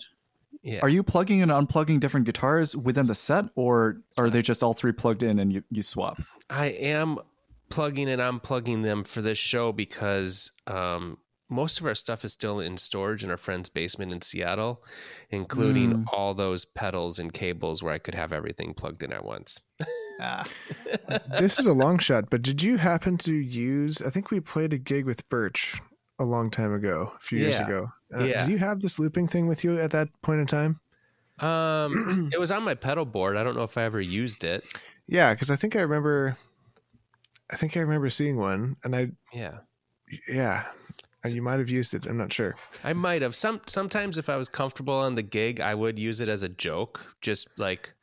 yeah. 0.64 0.80
Are 0.84 0.90
you 0.90 1.02
plugging 1.02 1.42
and 1.42 1.50
unplugging 1.52 2.00
different 2.00 2.28
guitars 2.28 2.76
within 2.78 3.08
the 3.08 3.16
set, 3.16 3.46
or 3.56 4.02
are 4.20 4.30
they 4.30 4.44
just 4.44 4.62
all 4.62 4.74
three 4.74 4.92
plugged 4.92 5.24
in 5.24 5.40
and 5.40 5.52
you, 5.52 5.64
you 5.72 5.82
swap? 5.82 6.22
I 6.52 6.68
am 6.68 7.18
plugging 7.70 8.08
and 8.08 8.22
unplugging 8.22 8.84
them 8.84 9.04
for 9.04 9.24
this 9.24 9.40
show 9.40 9.72
because 9.72 10.52
um, 10.68 11.18
most 11.50 11.80
of 11.80 11.88
our 11.88 11.96
stuff 11.96 12.24
is 12.24 12.34
still 12.34 12.60
in 12.60 12.78
storage 12.78 13.24
in 13.24 13.32
our 13.32 13.38
friend's 13.38 13.70
basement 13.70 14.12
in 14.12 14.22
Seattle, 14.22 14.84
including 15.32 15.94
Mm. 15.94 16.06
all 16.14 16.36
those 16.36 16.64
pedals 16.64 17.18
and 17.18 17.34
cables 17.34 17.82
where 17.82 17.94
I 17.94 17.98
could 17.98 18.14
have 18.14 18.32
everything 18.32 18.76
plugged 18.76 19.02
in 19.02 19.12
at 19.12 19.26
once. 19.26 19.60
This 21.40 21.60
is 21.60 21.68
a 21.68 21.74
long 21.74 21.98
shot, 21.98 22.30
but 22.30 22.42
did 22.42 22.62
you 22.62 22.78
happen 22.78 23.18
to 23.20 23.34
use? 23.34 24.02
I 24.02 24.10
think 24.10 24.32
we 24.32 24.40
played 24.40 24.74
a 24.74 24.78
gig 24.78 25.06
with 25.06 25.28
Birch 25.30 25.82
a 26.20 26.24
long 26.24 26.52
time 26.52 26.74
ago, 26.74 27.12
a 27.16 27.20
few 27.20 27.40
years 27.40 27.60
ago. 27.60 27.92
Uh, 28.14 28.24
Yeah. 28.26 28.46
Did 28.46 28.52
you 28.52 28.58
have 28.60 28.82
this 28.82 29.00
looping 29.00 29.28
thing 29.28 29.48
with 29.48 29.64
you 29.64 29.80
at 29.80 29.92
that 29.92 30.10
point 30.22 30.40
in 30.42 30.48
time? 30.48 30.80
Um, 31.40 32.30
it 32.34 32.40
was 32.40 32.52
on 32.52 32.64
my 32.64 32.76
pedal 32.76 33.06
board. 33.06 33.36
I 33.38 33.44
don't 33.44 33.56
know 33.56 33.64
if 33.64 33.78
I 33.78 33.84
ever 33.84 34.00
used 34.02 34.44
it. 34.44 34.64
Yeah, 35.08 35.34
because 35.34 35.50
I 35.50 35.56
think 35.56 35.76
I 35.76 35.82
remember. 35.82 36.38
I 37.52 37.56
think 37.56 37.76
I 37.76 37.82
remember 37.82 38.10
seeing 38.10 38.38
one, 38.38 38.76
and 38.84 38.96
I 38.96 39.12
Yeah, 39.34 39.58
yeah, 40.30 40.64
and 41.24 41.34
you 41.34 41.42
might 41.42 41.60
have 41.60 41.70
used 41.70 41.94
it. 41.94 42.06
I'm 42.06 42.18
not 42.18 42.32
sure. 42.32 42.56
I 42.84 42.94
might 42.94 43.22
have. 43.22 43.36
Some 43.36 43.62
sometimes 43.66 44.18
if 44.18 44.30
I 44.30 44.38
was 44.38 44.50
comfortable 44.50 44.94
on 44.94 45.16
the 45.16 45.24
gig, 45.24 45.60
I 45.60 45.74
would 45.74 45.98
use 45.98 46.20
it 46.22 46.30
as 46.30 46.44
a 46.44 46.50
joke, 46.50 47.02
just 47.22 47.48
like. 47.58 47.94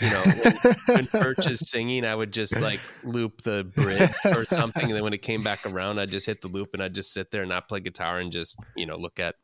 You 0.00 0.10
know, 0.10 0.22
when, 0.22 0.54
when 0.86 1.22
Birch 1.22 1.46
is 1.46 1.68
singing, 1.68 2.04
I 2.04 2.14
would 2.14 2.32
just 2.32 2.60
like 2.60 2.80
loop 3.04 3.42
the 3.42 3.64
bridge 3.74 4.10
or 4.34 4.44
something, 4.44 4.84
and 4.84 4.94
then 4.94 5.02
when 5.02 5.12
it 5.12 5.22
came 5.22 5.42
back 5.42 5.66
around, 5.66 5.98
I'd 5.98 6.10
just 6.10 6.26
hit 6.26 6.40
the 6.40 6.48
loop 6.48 6.70
and 6.72 6.82
I'd 6.82 6.94
just 6.94 7.12
sit 7.12 7.30
there 7.30 7.42
and 7.42 7.50
not 7.50 7.68
play 7.68 7.80
guitar 7.80 8.18
and 8.18 8.32
just 8.32 8.58
you 8.76 8.86
know 8.86 8.96
look 8.96 9.20
at. 9.20 9.34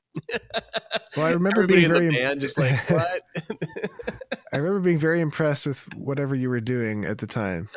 Well, 1.16 1.26
I 1.26 1.30
remember 1.32 1.62
Everybody 1.64 1.80
being 1.82 1.92
very 1.92 2.08
band 2.10 2.40
just 2.40 2.58
like 2.58 2.78
what? 2.90 3.22
I 4.52 4.56
remember 4.56 4.80
being 4.80 4.98
very 4.98 5.20
impressed 5.20 5.66
with 5.66 5.94
whatever 5.94 6.34
you 6.34 6.48
were 6.48 6.60
doing 6.60 7.04
at 7.04 7.18
the 7.18 7.26
time, 7.26 7.68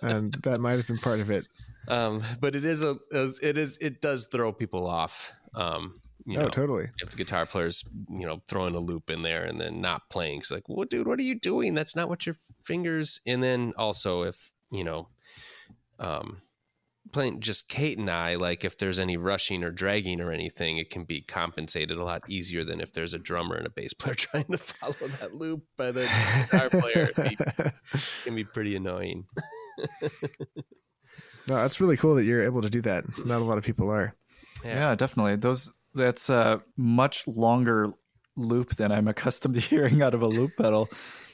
and 0.00 0.32
that 0.44 0.60
might 0.60 0.76
have 0.76 0.86
been 0.86 0.98
part 0.98 1.20
of 1.20 1.30
it. 1.30 1.46
um, 1.88 2.22
but 2.40 2.56
it 2.56 2.64
is 2.64 2.82
a 2.82 2.96
it 3.42 3.58
is 3.58 3.76
it 3.82 4.00
does 4.00 4.28
throw 4.32 4.50
people 4.52 4.86
off. 4.86 5.32
Um, 5.54 6.00
you 6.26 6.36
oh, 6.38 6.44
know, 6.44 6.48
totally. 6.48 6.88
if 7.00 7.10
the 7.10 7.16
guitar 7.16 7.46
player's 7.46 7.84
you 8.10 8.26
know 8.26 8.42
throwing 8.48 8.74
a 8.74 8.78
loop 8.78 9.10
in 9.10 9.22
there 9.22 9.44
and 9.44 9.60
then 9.60 9.80
not 9.80 10.02
playing 10.10 10.38
it's 10.38 10.50
like 10.50 10.68
well 10.68 10.86
dude 10.86 11.06
what 11.06 11.18
are 11.18 11.22
you 11.22 11.38
doing 11.38 11.74
that's 11.74 11.94
not 11.94 12.08
what 12.08 12.26
your 12.26 12.36
fingers 12.62 13.20
and 13.26 13.42
then 13.42 13.72
also 13.76 14.22
if 14.22 14.52
you 14.70 14.84
know 14.84 15.08
um 15.98 16.40
playing 17.12 17.40
just 17.40 17.68
kate 17.68 17.98
and 17.98 18.10
i 18.10 18.34
like 18.34 18.64
if 18.64 18.78
there's 18.78 18.98
any 18.98 19.16
rushing 19.16 19.62
or 19.62 19.70
dragging 19.70 20.20
or 20.20 20.32
anything 20.32 20.78
it 20.78 20.90
can 20.90 21.04
be 21.04 21.20
compensated 21.20 21.98
a 21.98 22.04
lot 22.04 22.22
easier 22.28 22.64
than 22.64 22.80
if 22.80 22.92
there's 22.92 23.12
a 23.12 23.18
drummer 23.18 23.56
and 23.56 23.66
a 23.66 23.70
bass 23.70 23.92
player 23.92 24.14
trying 24.16 24.44
to 24.44 24.58
follow 24.58 25.08
that 25.20 25.34
loop 25.34 25.62
by 25.76 25.92
the 25.92 26.08
guitar 26.50 26.70
player 26.70 27.10
it 27.16 27.74
can 28.24 28.34
be 28.34 28.44
pretty 28.44 28.74
annoying 28.74 29.24
No, 31.48 31.56
that's 31.56 31.80
really 31.80 31.96
cool 31.96 32.14
that 32.14 32.24
you're 32.24 32.42
able 32.42 32.62
to 32.62 32.70
do 32.70 32.80
that. 32.82 33.04
Not 33.24 33.42
a 33.42 33.44
lot 33.44 33.58
of 33.58 33.64
people 33.64 33.90
are. 33.90 34.14
Yeah, 34.64 34.94
definitely. 34.94 35.36
Those 35.36 35.70
that's 35.94 36.30
a 36.30 36.62
much 36.76 37.26
longer 37.26 37.90
loop 38.36 38.76
than 38.76 38.92
I'm 38.92 39.08
accustomed 39.14 39.54
to 39.54 39.60
hearing 39.60 40.02
out 40.02 40.14
of 40.14 40.22
a 40.22 40.28
loop 40.28 40.52
pedal. 40.56 40.88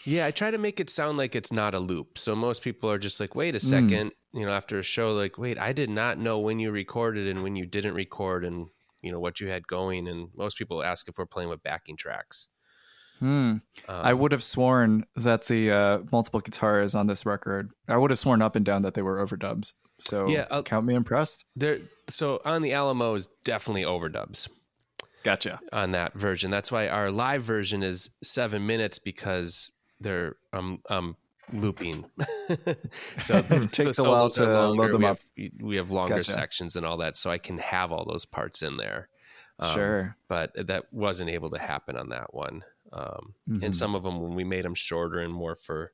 Yeah, 0.05 0.27
I 0.27 0.31
try 0.31 0.51
to 0.51 0.59
make 0.59 0.81
it 0.81 0.89
sound 0.89 1.19
like 1.19 1.37
it's 1.37 1.53
not 1.53 1.74
a 1.74 1.78
loop. 1.78 2.16
So 2.16 2.35
most 2.35 2.62
people 2.62 2.91
are 2.91 2.99
just 2.99 3.20
like, 3.20 3.35
wait 3.35 3.55
a 3.55 3.61
second, 3.61 4.12
you 4.32 4.47
know, 4.47 4.53
after 4.53 4.78
a 4.78 4.82
show, 4.82 5.12
like, 5.12 5.37
wait, 5.37 5.59
I 5.59 5.73
did 5.73 5.91
not 5.91 6.19
know 6.19 6.39
when 6.39 6.59
you 6.59 6.70
recorded 6.70 7.28
and 7.28 7.43
when 7.43 7.55
you 7.55 7.66
didn't 7.66 7.95
record 7.95 8.45
and, 8.45 8.69
you 9.03 9.12
know, 9.12 9.20
what 9.20 9.41
you 9.41 9.49
had 9.49 9.66
going. 9.66 10.09
And 10.09 10.28
most 10.35 10.57
people 10.57 10.82
ask 10.82 11.09
if 11.09 11.19
we're 11.19 11.27
playing 11.27 11.51
with 11.51 11.62
backing 11.62 11.97
tracks. 11.99 12.49
Hmm. 13.19 13.27
Um, 13.27 13.61
I 13.89 14.15
would 14.15 14.32
have 14.32 14.43
sworn 14.43 15.05
that 15.16 15.45
the 15.45 15.70
uh, 15.70 15.99
multiple 16.11 16.41
guitars 16.41 16.95
on 16.95 17.07
this 17.07 17.27
record, 17.27 17.70
I 17.87 17.99
would 17.99 18.11
have 18.11 18.19
sworn 18.19 18.41
up 18.41 18.57
and 18.57 18.65
down 18.65 18.81
that 18.82 18.95
they 18.95 19.03
were 19.03 19.24
overdubs. 19.24 19.74
So 20.01 20.28
Yeah, 20.28 20.47
I'll- 20.51 20.62
count 20.62 20.86
me 20.86 20.94
impressed. 20.94 21.44
there. 21.56 21.78
So 22.09 22.40
on 22.44 22.62
the 22.62 22.72
Alamo 22.72 23.14
is 23.14 23.27
definitely 23.44 23.82
overdubs 23.82 24.48
Gotcha. 25.22 25.60
on 25.72 25.93
that 25.93 26.14
version. 26.14 26.51
That's 26.51 26.72
why 26.72 26.89
our 26.89 27.10
live 27.10 27.43
version 27.43 27.82
is 27.82 28.10
seven 28.22 28.66
minutes 28.66 28.98
because 28.98 29.70
they're 30.01 30.36
um 30.52 30.81
um 30.89 31.16
looping. 31.52 32.05
so 33.20 33.44
it 33.51 33.72
Takes 33.72 33.98
a 33.98 34.09
while 34.09 34.31
to 34.31 34.44
load 34.47 34.93
them 34.93 35.02
we 35.02 35.06
up. 35.09 35.18
Have, 35.36 35.51
we 35.60 35.77
have 35.77 35.90
longer 35.90 36.16
Gotcha. 36.16 36.31
sections 36.31 36.77
and 36.77 36.86
all 36.86 36.97
that, 36.98 37.16
so 37.16 37.31
I 37.31 37.39
can 37.39 37.59
have 37.59 37.93
all 37.93 38.05
those 38.05 38.24
parts 38.24 38.62
in 38.62 38.77
there. 38.77 39.09
Um, 39.59 39.74
sure. 39.74 40.16
but 40.28 40.52
that 40.68 40.90
wasn't 40.93 41.28
able 41.28 41.51
to 41.51 41.59
happen 41.59 41.97
on 41.97 42.09
that 42.10 42.32
one. 42.32 42.64
Um, 42.94 43.35
Mhm. 43.48 43.62
And 43.64 43.77
some 43.77 43.94
of 43.94 44.02
them, 44.02 44.20
when 44.22 44.35
we 44.35 44.43
made 44.43 44.64
them 44.64 44.74
shorter 44.74 45.18
and 45.20 45.32
more 45.35 45.55
for, 45.55 45.93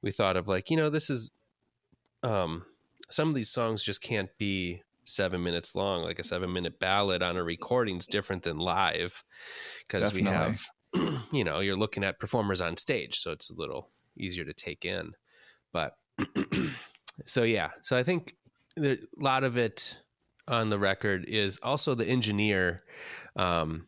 we 0.00 0.10
thought 0.10 0.36
of 0.38 0.48
like, 0.48 0.70
you 0.70 0.76
know, 0.78 0.88
this 0.88 1.10
is, 1.10 1.30
um, 2.22 2.64
some 3.10 3.28
of 3.28 3.34
these 3.34 3.50
songs 3.50 3.82
just 3.82 4.02
can't 4.02 4.30
be 4.38 4.82
seven 5.04 5.42
minutes 5.42 5.74
long. 5.74 6.02
Like 6.02 6.18
a 6.18 6.24
seven 6.24 6.52
minute 6.52 6.78
ballad 6.80 7.22
on 7.22 7.36
a 7.36 7.44
recording 7.44 7.96
is 7.96 8.06
different 8.06 8.42
than 8.42 8.58
live 8.58 9.22
because 9.86 10.12
we 10.12 10.22
have, 10.22 10.60
you 11.32 11.44
know, 11.44 11.60
you're 11.60 11.76
looking 11.76 12.04
at 12.04 12.18
performers 12.18 12.60
on 12.60 12.76
stage, 12.76 13.18
so 13.20 13.30
it's 13.30 13.50
a 13.50 13.54
little 13.54 13.90
easier 14.16 14.44
to 14.44 14.52
take 14.52 14.84
in. 14.84 15.12
But 15.72 15.94
so 17.26 17.42
yeah, 17.42 17.70
so 17.82 17.96
I 17.96 18.02
think 18.02 18.34
there, 18.76 18.94
a 18.94 19.22
lot 19.22 19.44
of 19.44 19.56
it 19.56 19.98
on 20.48 20.68
the 20.68 20.78
record 20.78 21.24
is 21.26 21.58
also 21.62 21.94
the 21.94 22.06
engineer. 22.06 22.82
Um, 23.36 23.86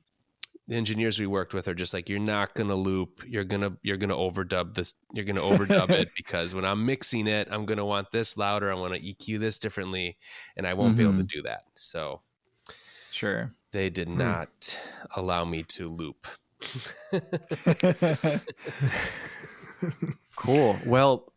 the 0.69 0.75
engineers 0.77 1.19
we 1.21 1.27
worked 1.27 1.55
with 1.55 1.69
are 1.69 1.75
just 1.75 1.95
like 1.95 2.09
you're 2.09 2.19
not 2.19 2.55
gonna 2.55 2.75
loop 2.75 3.23
you're 3.27 3.45
gonna 3.45 3.73
you're 3.83 3.97
gonna 3.97 4.17
overdub 4.17 4.75
this 4.75 4.95
you're 5.15 5.25
gonna 5.25 5.41
overdub 5.41 5.91
it 5.91 6.09
because 6.17 6.55
when 6.55 6.65
i'm 6.65 6.85
mixing 6.85 7.27
it 7.29 7.47
i'm 7.51 7.65
gonna 7.67 7.85
want 7.85 8.11
this 8.11 8.37
louder 8.37 8.71
i 8.71 8.75
want 8.75 8.93
to 8.95 9.01
eq 9.01 9.39
this 9.39 9.59
differently 9.59 10.17
and 10.57 10.67
i 10.67 10.75
won't 10.75 10.97
be 10.97 11.03
able 11.05 11.17
to 11.17 11.23
do 11.23 11.41
that 11.43 11.65
so 11.75 12.21
Sure. 13.13 13.53
they 13.73 13.89
did 13.91 14.09
Hmm. 14.09 14.19
not 14.19 14.81
allow 15.15 15.45
me 15.45 15.63
to 15.65 15.89
loop 15.89 16.27
Cool. 20.37 20.77
Well, 20.87 21.33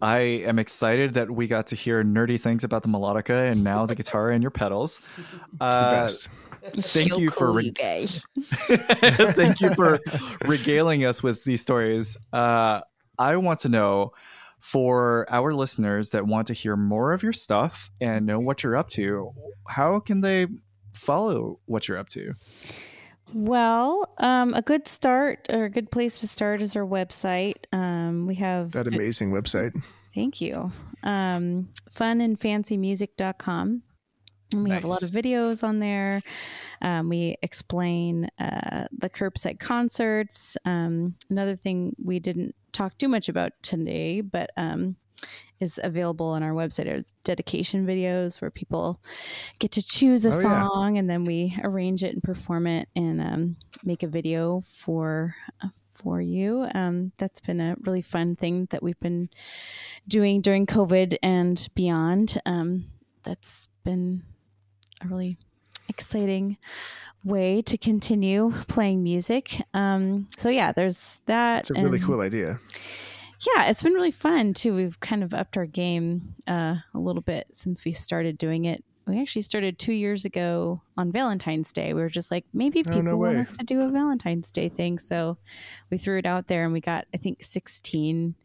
I 0.00 0.18
am 0.18 0.58
excited 0.58 1.14
that 1.14 1.30
we 1.30 1.46
got 1.46 1.68
to 1.68 1.76
hear 1.76 2.02
nerdy 2.02 2.40
things 2.40 2.64
about 2.64 2.82
the 2.82 2.88
melodica 2.88 3.50
and 3.50 3.62
now 3.62 3.86
the 3.86 3.94
guitar 3.94 4.30
and 4.30 4.42
your 4.42 4.50
pedals. 4.50 5.00
It's 5.18 5.36
Uh, 5.60 5.84
the 5.90 5.96
best. 5.96 6.28
Thank 6.76 7.12
so 7.12 7.18
you 7.18 7.30
for 7.30 7.46
cool, 7.46 7.54
re- 7.54 7.64
you 7.64 7.72
guys. 7.72 8.24
Thank 8.38 9.60
you 9.60 9.74
for 9.74 10.00
regaling 10.46 11.04
us 11.04 11.22
with 11.22 11.44
these 11.44 11.60
stories. 11.60 12.16
Uh, 12.32 12.82
I 13.18 13.36
want 13.36 13.60
to 13.60 13.68
know 13.68 14.12
for 14.60 15.26
our 15.28 15.52
listeners 15.52 16.10
that 16.10 16.26
want 16.26 16.46
to 16.46 16.52
hear 16.52 16.76
more 16.76 17.12
of 17.12 17.22
your 17.22 17.32
stuff 17.32 17.90
and 18.00 18.26
know 18.26 18.38
what 18.38 18.62
you're 18.62 18.76
up 18.76 18.88
to, 18.90 19.30
how 19.68 19.98
can 19.98 20.20
they 20.20 20.46
follow 20.94 21.58
what 21.66 21.88
you're 21.88 21.98
up 21.98 22.08
to? 22.08 22.32
Well, 23.34 24.12
um, 24.18 24.54
a 24.54 24.62
good 24.62 24.86
start 24.86 25.48
or 25.50 25.64
a 25.64 25.70
good 25.70 25.90
place 25.90 26.20
to 26.20 26.28
start 26.28 26.62
is 26.62 26.76
our 26.76 26.86
website. 26.86 27.64
Um, 27.72 28.26
we 28.26 28.36
have 28.36 28.72
That 28.72 28.86
amazing 28.86 29.32
website. 29.32 29.72
Thank 30.14 30.40
you. 30.40 30.70
Um, 31.02 31.70
funandfancymusic.com. 31.92 33.82
And 34.52 34.64
we 34.64 34.70
have 34.70 34.84
a 34.84 34.88
lot 34.88 35.02
of 35.02 35.10
videos 35.10 35.62
on 35.62 35.78
there. 35.78 36.22
Um, 36.80 37.08
we 37.08 37.36
explain 37.42 38.28
uh, 38.38 38.86
the 38.96 39.08
curbside 39.10 39.58
concerts. 39.60 40.56
Um, 40.64 41.14
another 41.30 41.56
thing 41.56 41.94
we 42.02 42.18
didn't 42.18 42.54
talk 42.72 42.98
too 42.98 43.08
much 43.08 43.28
about 43.28 43.52
today, 43.62 44.20
but 44.20 44.50
um, 44.56 44.96
is 45.60 45.78
available 45.82 46.26
on 46.28 46.42
our 46.42 46.50
website 46.52 46.92
is 46.92 47.14
dedication 47.22 47.86
videos 47.86 48.40
where 48.40 48.50
people 48.50 49.00
get 49.60 49.70
to 49.72 49.82
choose 49.82 50.24
a 50.24 50.30
Oh, 50.30 50.40
yeah. 50.40 50.62
song 50.62 50.98
and 50.98 51.08
then 51.08 51.24
we 51.24 51.56
arrange 51.62 52.02
it 52.02 52.12
and 52.14 52.22
perform 52.22 52.66
it 52.66 52.88
and 52.96 53.20
um, 53.20 53.56
make 53.84 54.02
a 54.02 54.08
video 54.08 54.62
for 54.62 55.34
uh, 55.62 55.68
for 55.94 56.20
you. 56.20 56.66
Um, 56.74 57.12
that's 57.18 57.38
been 57.38 57.60
a 57.60 57.76
really 57.82 58.02
fun 58.02 58.34
thing 58.34 58.66
that 58.70 58.82
we've 58.82 58.98
been 58.98 59.28
doing 60.08 60.40
during 60.40 60.66
COVID 60.66 61.16
and 61.22 61.68
beyond. 61.76 62.40
Um, 62.44 62.84
that's 63.22 63.68
been 63.84 64.24
a 65.04 65.08
really 65.08 65.38
exciting 65.88 66.56
way 67.24 67.62
to 67.62 67.76
continue 67.78 68.52
playing 68.68 69.02
music. 69.02 69.60
Um, 69.74 70.28
so 70.36 70.48
yeah, 70.48 70.72
there's 70.72 71.20
that. 71.26 71.60
It's 71.60 71.70
a 71.70 71.74
really 71.74 71.98
and- 71.98 72.06
cool 72.06 72.20
idea. 72.20 72.58
yeah, 73.54 73.66
it's 73.66 73.82
been 73.82 73.92
really 73.92 74.10
fun 74.10 74.54
too. 74.54 74.74
We've 74.74 74.98
kind 75.00 75.22
of 75.22 75.32
upped 75.34 75.56
our 75.56 75.66
game 75.66 76.34
uh, 76.46 76.76
a 76.94 76.98
little 76.98 77.22
bit 77.22 77.46
since 77.52 77.84
we 77.84 77.92
started 77.92 78.38
doing 78.38 78.64
it. 78.64 78.84
We 79.06 79.20
actually 79.20 79.42
started 79.42 79.80
two 79.80 79.92
years 79.92 80.24
ago 80.24 80.80
on 80.96 81.10
Valentine's 81.10 81.72
Day. 81.72 81.92
We 81.92 82.02
were 82.02 82.08
just 82.08 82.30
like, 82.30 82.44
maybe 82.52 82.80
Oh, 82.80 82.88
people 82.88 83.02
no 83.02 83.16
want 83.16 83.36
us 83.48 83.56
to 83.56 83.64
do 83.64 83.80
a 83.80 83.88
Valentine's 83.88 84.52
Day 84.52 84.68
thing. 84.68 84.96
So 85.00 85.38
we 85.90 85.98
threw 85.98 86.18
it 86.18 86.26
out 86.26 86.46
there 86.46 86.62
and 86.64 86.72
we 86.72 86.80
got, 86.80 87.06
I 87.12 87.16
think, 87.16 87.42
16 87.42 88.36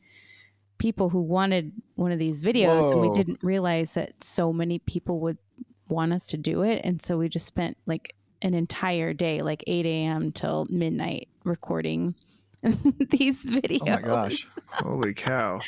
people 0.79 1.09
who 1.09 1.21
wanted 1.21 1.71
one 1.93 2.11
of 2.11 2.17
these 2.17 2.39
videos. 2.41 2.91
And 2.91 3.01
we 3.01 3.11
didn't 3.13 3.43
realize 3.43 3.93
that 3.93 4.23
so 4.23 4.51
many 4.51 4.79
people 4.79 5.19
would 5.19 5.37
want 5.89 6.13
us 6.13 6.27
to 6.27 6.37
do 6.37 6.63
it. 6.63 6.81
And 6.83 7.01
so 7.01 7.17
we 7.17 7.29
just 7.29 7.47
spent 7.47 7.77
like 7.85 8.15
an 8.41 8.53
entire 8.53 9.13
day, 9.13 9.41
like 9.41 9.63
8 9.67 9.85
a.m. 9.85 10.31
till 10.31 10.67
midnight, 10.69 11.29
recording 11.43 12.15
these 12.63 13.43
videos. 13.43 13.79
Oh 13.81 13.85
my 13.85 14.01
gosh. 14.01 14.45
Holy 14.67 15.13
cow! 15.13 15.61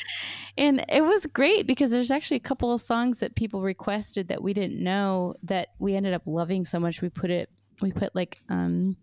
And 0.58 0.84
it 0.88 1.02
was 1.02 1.26
great 1.26 1.66
because 1.66 1.90
there's 1.90 2.10
actually 2.10 2.38
a 2.38 2.40
couple 2.40 2.72
of 2.72 2.80
songs 2.80 3.20
that 3.20 3.34
people 3.36 3.62
requested 3.62 4.28
that 4.28 4.42
we 4.42 4.52
didn't 4.52 4.82
know 4.82 5.34
that 5.44 5.68
we 5.78 5.94
ended 5.94 6.14
up 6.14 6.22
loving 6.26 6.64
so 6.64 6.80
much. 6.80 7.00
We 7.00 7.08
put 7.08 7.30
it, 7.30 7.48
we 7.80 7.92
put 7.92 8.14
like 8.14 8.40
um, 8.48 8.96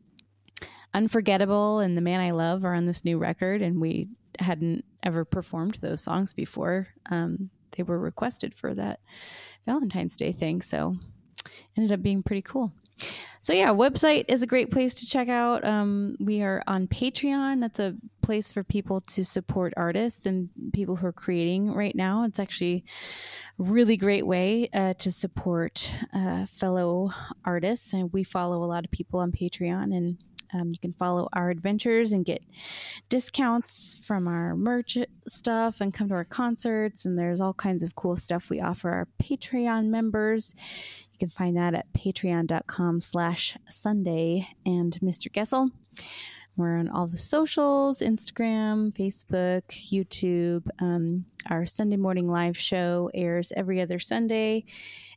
Unforgettable 0.93 1.79
and 1.79 1.97
The 1.97 2.01
Man 2.01 2.21
I 2.21 2.31
Love 2.31 2.65
are 2.65 2.73
on 2.73 2.85
this 2.85 3.05
new 3.05 3.17
record, 3.17 3.61
and 3.61 3.79
we 3.79 4.09
hadn't 4.39 4.85
ever 5.03 5.25
performed 5.25 5.75
those 5.75 6.01
songs 6.01 6.33
before. 6.33 6.87
Um, 7.09 7.49
they 7.71 7.83
were 7.83 7.99
requested 7.99 8.53
for 8.53 8.73
that 8.73 8.99
Valentine's 9.67 10.17
Day 10.17 10.31
thing. 10.31 10.61
So 10.61 10.95
ended 11.77 11.91
up 11.91 12.01
being 12.01 12.23
pretty 12.23 12.41
cool. 12.41 12.71
So 13.41 13.53
yeah, 13.53 13.69
website 13.69 14.25
is 14.27 14.41
a 14.41 14.47
great 14.47 14.71
place 14.71 14.95
to 14.95 15.05
check 15.05 15.29
out. 15.29 15.63
Um, 15.63 16.15
we 16.19 16.41
are 16.41 16.63
on 16.65 16.87
Patreon. 16.87 17.61
That's 17.61 17.79
a 17.79 17.95
place 18.21 18.51
for 18.51 18.63
people 18.63 19.01
to 19.01 19.23
support 19.23 19.73
artists 19.77 20.25
and 20.25 20.49
people 20.73 20.95
who 20.95 21.05
are 21.07 21.13
creating 21.13 21.73
right 21.73 21.95
now. 21.95 22.23
It's 22.23 22.39
actually 22.39 22.83
a 23.59 23.63
really 23.63 23.95
great 23.95 24.25
way 24.25 24.69
uh, 24.73 24.95
to 24.95 25.11
support 25.11 25.93
uh, 26.13 26.45
fellow 26.47 27.11
artists, 27.45 27.93
and 27.93 28.11
we 28.11 28.23
follow 28.23 28.63
a 28.63 28.65
lot 28.65 28.83
of 28.83 28.91
people 28.91 29.19
on 29.19 29.31
Patreon 29.31 29.95
and. 29.95 30.17
Um, 30.53 30.71
you 30.71 30.79
can 30.79 30.93
follow 30.93 31.27
our 31.33 31.49
adventures 31.49 32.13
and 32.13 32.25
get 32.25 32.43
discounts 33.09 33.99
from 34.03 34.27
our 34.27 34.55
merch 34.55 34.97
stuff 35.27 35.81
and 35.81 35.93
come 35.93 36.09
to 36.09 36.15
our 36.15 36.23
concerts. 36.23 37.05
And 37.05 37.17
there's 37.17 37.41
all 37.41 37.53
kinds 37.53 37.83
of 37.83 37.95
cool 37.95 38.17
stuff 38.17 38.49
we 38.49 38.61
offer 38.61 38.89
our 38.89 39.07
Patreon 39.21 39.85
members. 39.85 40.55
You 41.11 41.17
can 41.19 41.29
find 41.29 41.57
that 41.57 41.73
at 41.73 41.91
patreon.com 41.93 43.01
slash 43.01 43.57
Sundae 43.69 44.47
and 44.65 44.93
Mr. 45.01 45.31
Goessl. 45.31 45.69
We're 46.55 46.77
on 46.77 46.89
all 46.89 47.05
the 47.05 47.17
socials 47.17 47.99
Instagram, 47.99 48.91
Facebook, 48.91 49.63
YouTube. 49.67 50.67
Um, 50.79 51.25
our 51.49 51.65
Sunday 51.67 51.97
morning 51.97 52.27
live 52.27 52.57
show 52.57 53.11
airs 53.13 53.53
every 53.55 53.79
other 53.79 53.99
Sunday 53.99 54.65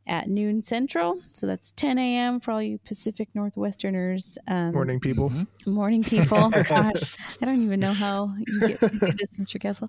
at 0.06 0.28
noon 0.28 0.60
central. 0.62 1.20
So 1.32 1.46
that's 1.46 1.72
10 1.72 1.98
a.m. 1.98 2.40
for 2.40 2.50
all 2.52 2.62
you 2.62 2.78
Pacific 2.78 3.28
Northwesterners. 3.36 4.36
Um, 4.48 4.72
Morning, 4.72 4.98
people. 5.00 5.32
Morning, 5.66 6.02
people. 6.02 6.50
Gosh, 6.68 7.16
I 7.40 7.44
don't 7.44 7.62
even 7.62 7.78
know 7.80 7.92
how 7.92 8.34
you 8.46 8.60
get 8.60 8.80
this, 8.80 9.36
Mr. 9.38 9.60
Goessl. 9.60 9.88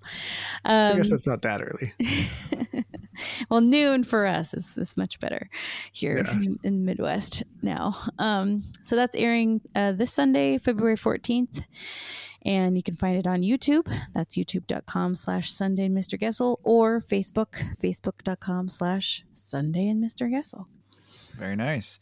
I 0.65 0.91
Um, 0.91 0.97
guess 0.97 1.09
that's 1.09 1.27
not 1.27 1.41
that 1.41 1.61
early. 1.61 1.93
well, 3.49 3.61
noon 3.61 4.03
for 4.03 4.25
us 4.25 4.53
is, 4.53 4.77
is 4.77 4.95
much 4.97 5.19
better 5.19 5.49
here 5.91 6.17
Yeah. 6.17 6.33
in, 6.33 6.59
in 6.63 6.73
the 6.79 6.85
Midwest 6.85 7.43
now. 7.61 7.95
Um, 8.19 8.59
so 8.83 8.95
that's 8.95 9.15
airing 9.15 9.61
uh, 9.75 9.93
this 9.93 10.13
Sunday, 10.13 10.57
February 10.57 10.97
14th. 10.97 11.63
And 12.43 12.76
you 12.76 12.84
can 12.84 12.95
find 12.95 13.18
it 13.18 13.27
on 13.27 13.41
YouTube. 13.41 13.91
That's 14.13 14.35
youtube.com 14.35 15.15
slash 15.15 15.51
Sundae 15.51 15.85
and 15.85 15.97
Mr. 15.97 16.19
Goessl 16.19 16.57
or 16.63 17.01
Facebook, 17.01 17.61
facebook.com 17.81 18.69
slash 18.69 19.23
Sundae 19.35 19.88
and 19.88 20.03
Mr. 20.03 20.30
Goessl. 20.30 20.65
Very 21.38 21.55
nice. 21.55 21.99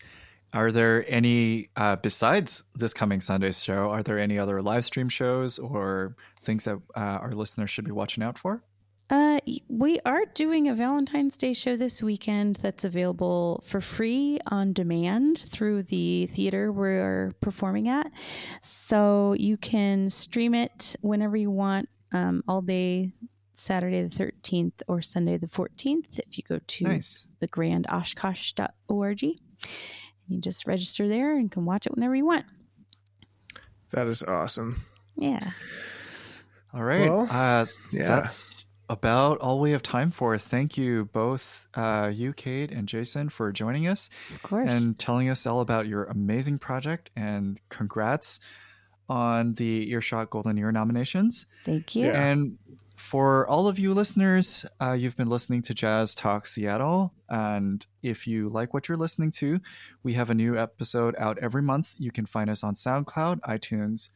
Are 0.52 0.72
there 0.72 1.06
any 1.08 1.70
uh, 1.76 1.98
besides 1.98 2.64
this 2.74 2.94
coming 2.94 3.22
Sunday's 3.22 3.64
show? 3.64 3.92
Are 3.92 4.02
there 4.02 4.18
any 4.18 4.40
other 4.40 4.62
live 4.62 4.86
stream 4.86 5.10
shows 5.10 5.60
or 5.60 6.16
things 6.42 6.66
that 6.66 6.82
uh, 6.96 7.00
our 7.00 7.34
listeners 7.34 7.70
should 7.70 7.86
be 7.86 7.92
watching 7.92 8.24
out 8.24 8.38
for? 8.38 8.64
Uh, 9.10 9.40
we 9.68 10.00
are 10.06 10.24
doing 10.36 10.68
a 10.68 10.76
Valentine's 10.76 11.36
Day 11.36 11.52
show 11.54 11.76
this 11.76 12.04
weekend 12.04 12.58
that's 12.58 12.86
available 12.86 13.64
for 13.66 13.82
free 13.82 14.40
on 14.52 14.72
demand 14.72 15.40
through 15.50 15.82
the 15.84 16.28
theater 16.28 16.72
we're 16.72 17.32
performing 17.42 17.88
at. 17.90 18.12
So 18.62 19.34
you 19.40 19.58
can 19.58 20.12
stream 20.12 20.54
it 20.54 20.96
whenever 21.02 21.36
you 21.36 21.50
want, 21.50 21.90
um, 22.12 22.44
all 22.48 22.62
day 22.62 23.12
Saturday 23.56 24.04
the 24.04 24.16
13th 24.16 24.84
or 24.88 25.02
Sunday 25.02 25.38
the 25.38 25.48
14th 25.48 26.20
if 26.20 26.38
you 26.38 26.44
go 26.48 26.60
to 26.68 26.84
Nice. 26.84 27.26
thegrandoshkosh.org. 27.42 29.24
And 29.24 29.36
you 30.28 30.40
just 30.40 30.68
register 30.68 31.08
there 31.08 31.36
and 31.36 31.52
can 31.52 31.66
watch 31.66 31.88
it 31.88 31.96
whenever 31.96 32.16
you 32.16 32.26
want. 32.26 32.46
That 33.92 34.06
is 34.06 34.22
awesome. 34.22 34.84
Yeah. 35.18 35.50
All 36.76 36.84
right. 36.84 37.10
Well, 37.10 37.28
uh, 37.32 37.66
yeah. 37.92 38.06
That's 38.06 38.68
about 38.90 39.38
all 39.40 39.60
we 39.60 39.72
have 39.72 39.84
time 39.84 40.12
for. 40.12 40.38
Thank 40.38 40.78
you 40.78 41.06
both, 41.14 41.68
uh, 41.76 42.12
you, 42.14 42.34
Kate, 42.34 42.72
and 42.72 42.88
Jason, 42.88 43.30
for 43.30 43.52
joining 43.52 43.88
us 43.88 44.10
Of 44.32 44.42
course. 44.42 44.74
and 44.74 44.98
telling 44.98 45.30
us 45.30 45.46
all 45.46 45.62
about 45.62 45.88
your 45.88 46.06
amazing 46.06 46.58
project. 46.58 47.12
And 47.16 47.60
congrats 47.70 48.40
on 49.08 49.54
the 49.54 49.90
Earshot 49.92 50.30
Golden 50.30 50.58
Ear 50.58 50.72
nominations. 50.72 51.46
Thank 51.66 51.96
you. 51.96 52.08
Yeah. 52.08 52.22
And 52.30 52.58
for 52.96 53.48
all 53.48 53.68
of 53.68 53.80
you 53.80 53.94
listeners, 53.94 54.66
uh, 54.82 54.92
you've 54.92 55.16
been 55.16 55.30
listening 55.30 55.62
to 55.64 55.74
Jazz 55.74 56.14
Talk 56.16 56.46
Seattle. 56.46 57.14
And 57.30 57.86
if 58.04 58.28
you 58.28 58.50
like 58.50 58.74
what 58.74 58.90
you're 58.90 58.98
listening 58.98 59.32
to, 59.32 59.62
we 60.04 60.14
have 60.14 60.30
a 60.30 60.36
new 60.36 60.58
episode 60.58 61.16
out 61.18 61.38
every 61.40 61.62
month. 61.62 61.96
You 61.98 62.12
can 62.12 62.26
find 62.26 62.50
us 62.50 62.64
on 62.64 62.74
SoundCloud, 62.74 63.40
iTunes, 63.42 64.10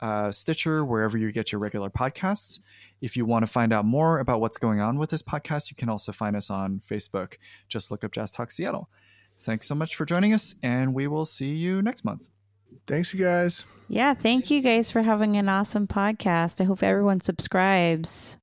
uh, 0.00 0.32
Stitcher, 0.32 0.84
wherever 0.84 1.18
you 1.18 1.32
get 1.32 1.52
your 1.52 1.60
regular 1.60 1.90
podcasts. 1.90 2.60
If 3.00 3.16
you 3.16 3.24
want 3.26 3.44
to 3.44 3.50
find 3.50 3.72
out 3.72 3.84
more 3.84 4.18
about 4.18 4.40
what's 4.40 4.56
going 4.56 4.80
on 4.80 4.98
with 4.98 5.10
this 5.10 5.22
podcast, 5.22 5.70
you 5.70 5.76
can 5.76 5.88
also 5.88 6.12
find 6.12 6.36
us 6.36 6.50
on 6.50 6.78
Facebook. 6.78 7.34
Just 7.68 7.90
look 7.90 8.04
up 8.04 8.12
Jazz 8.12 8.30
Talk 8.30 8.50
Seattle. 8.50 8.88
Thanks 9.38 9.66
so 9.66 9.74
much 9.74 9.96
for 9.96 10.04
joining 10.04 10.32
us, 10.32 10.54
and 10.62 10.94
we 10.94 11.06
will 11.06 11.24
see 11.24 11.54
you 11.54 11.82
next 11.82 12.04
month. 12.04 12.28
Thanks, 12.86 13.12
you 13.12 13.24
guys. 13.24 13.64
Yeah, 13.88 14.14
thank 14.14 14.50
you 14.50 14.60
guys 14.60 14.90
for 14.90 15.02
having 15.02 15.36
an 15.36 15.48
awesome 15.48 15.86
podcast. 15.86 16.60
I 16.60 16.64
hope 16.64 16.82
everyone 16.82 17.20
subscribes. 17.20 18.38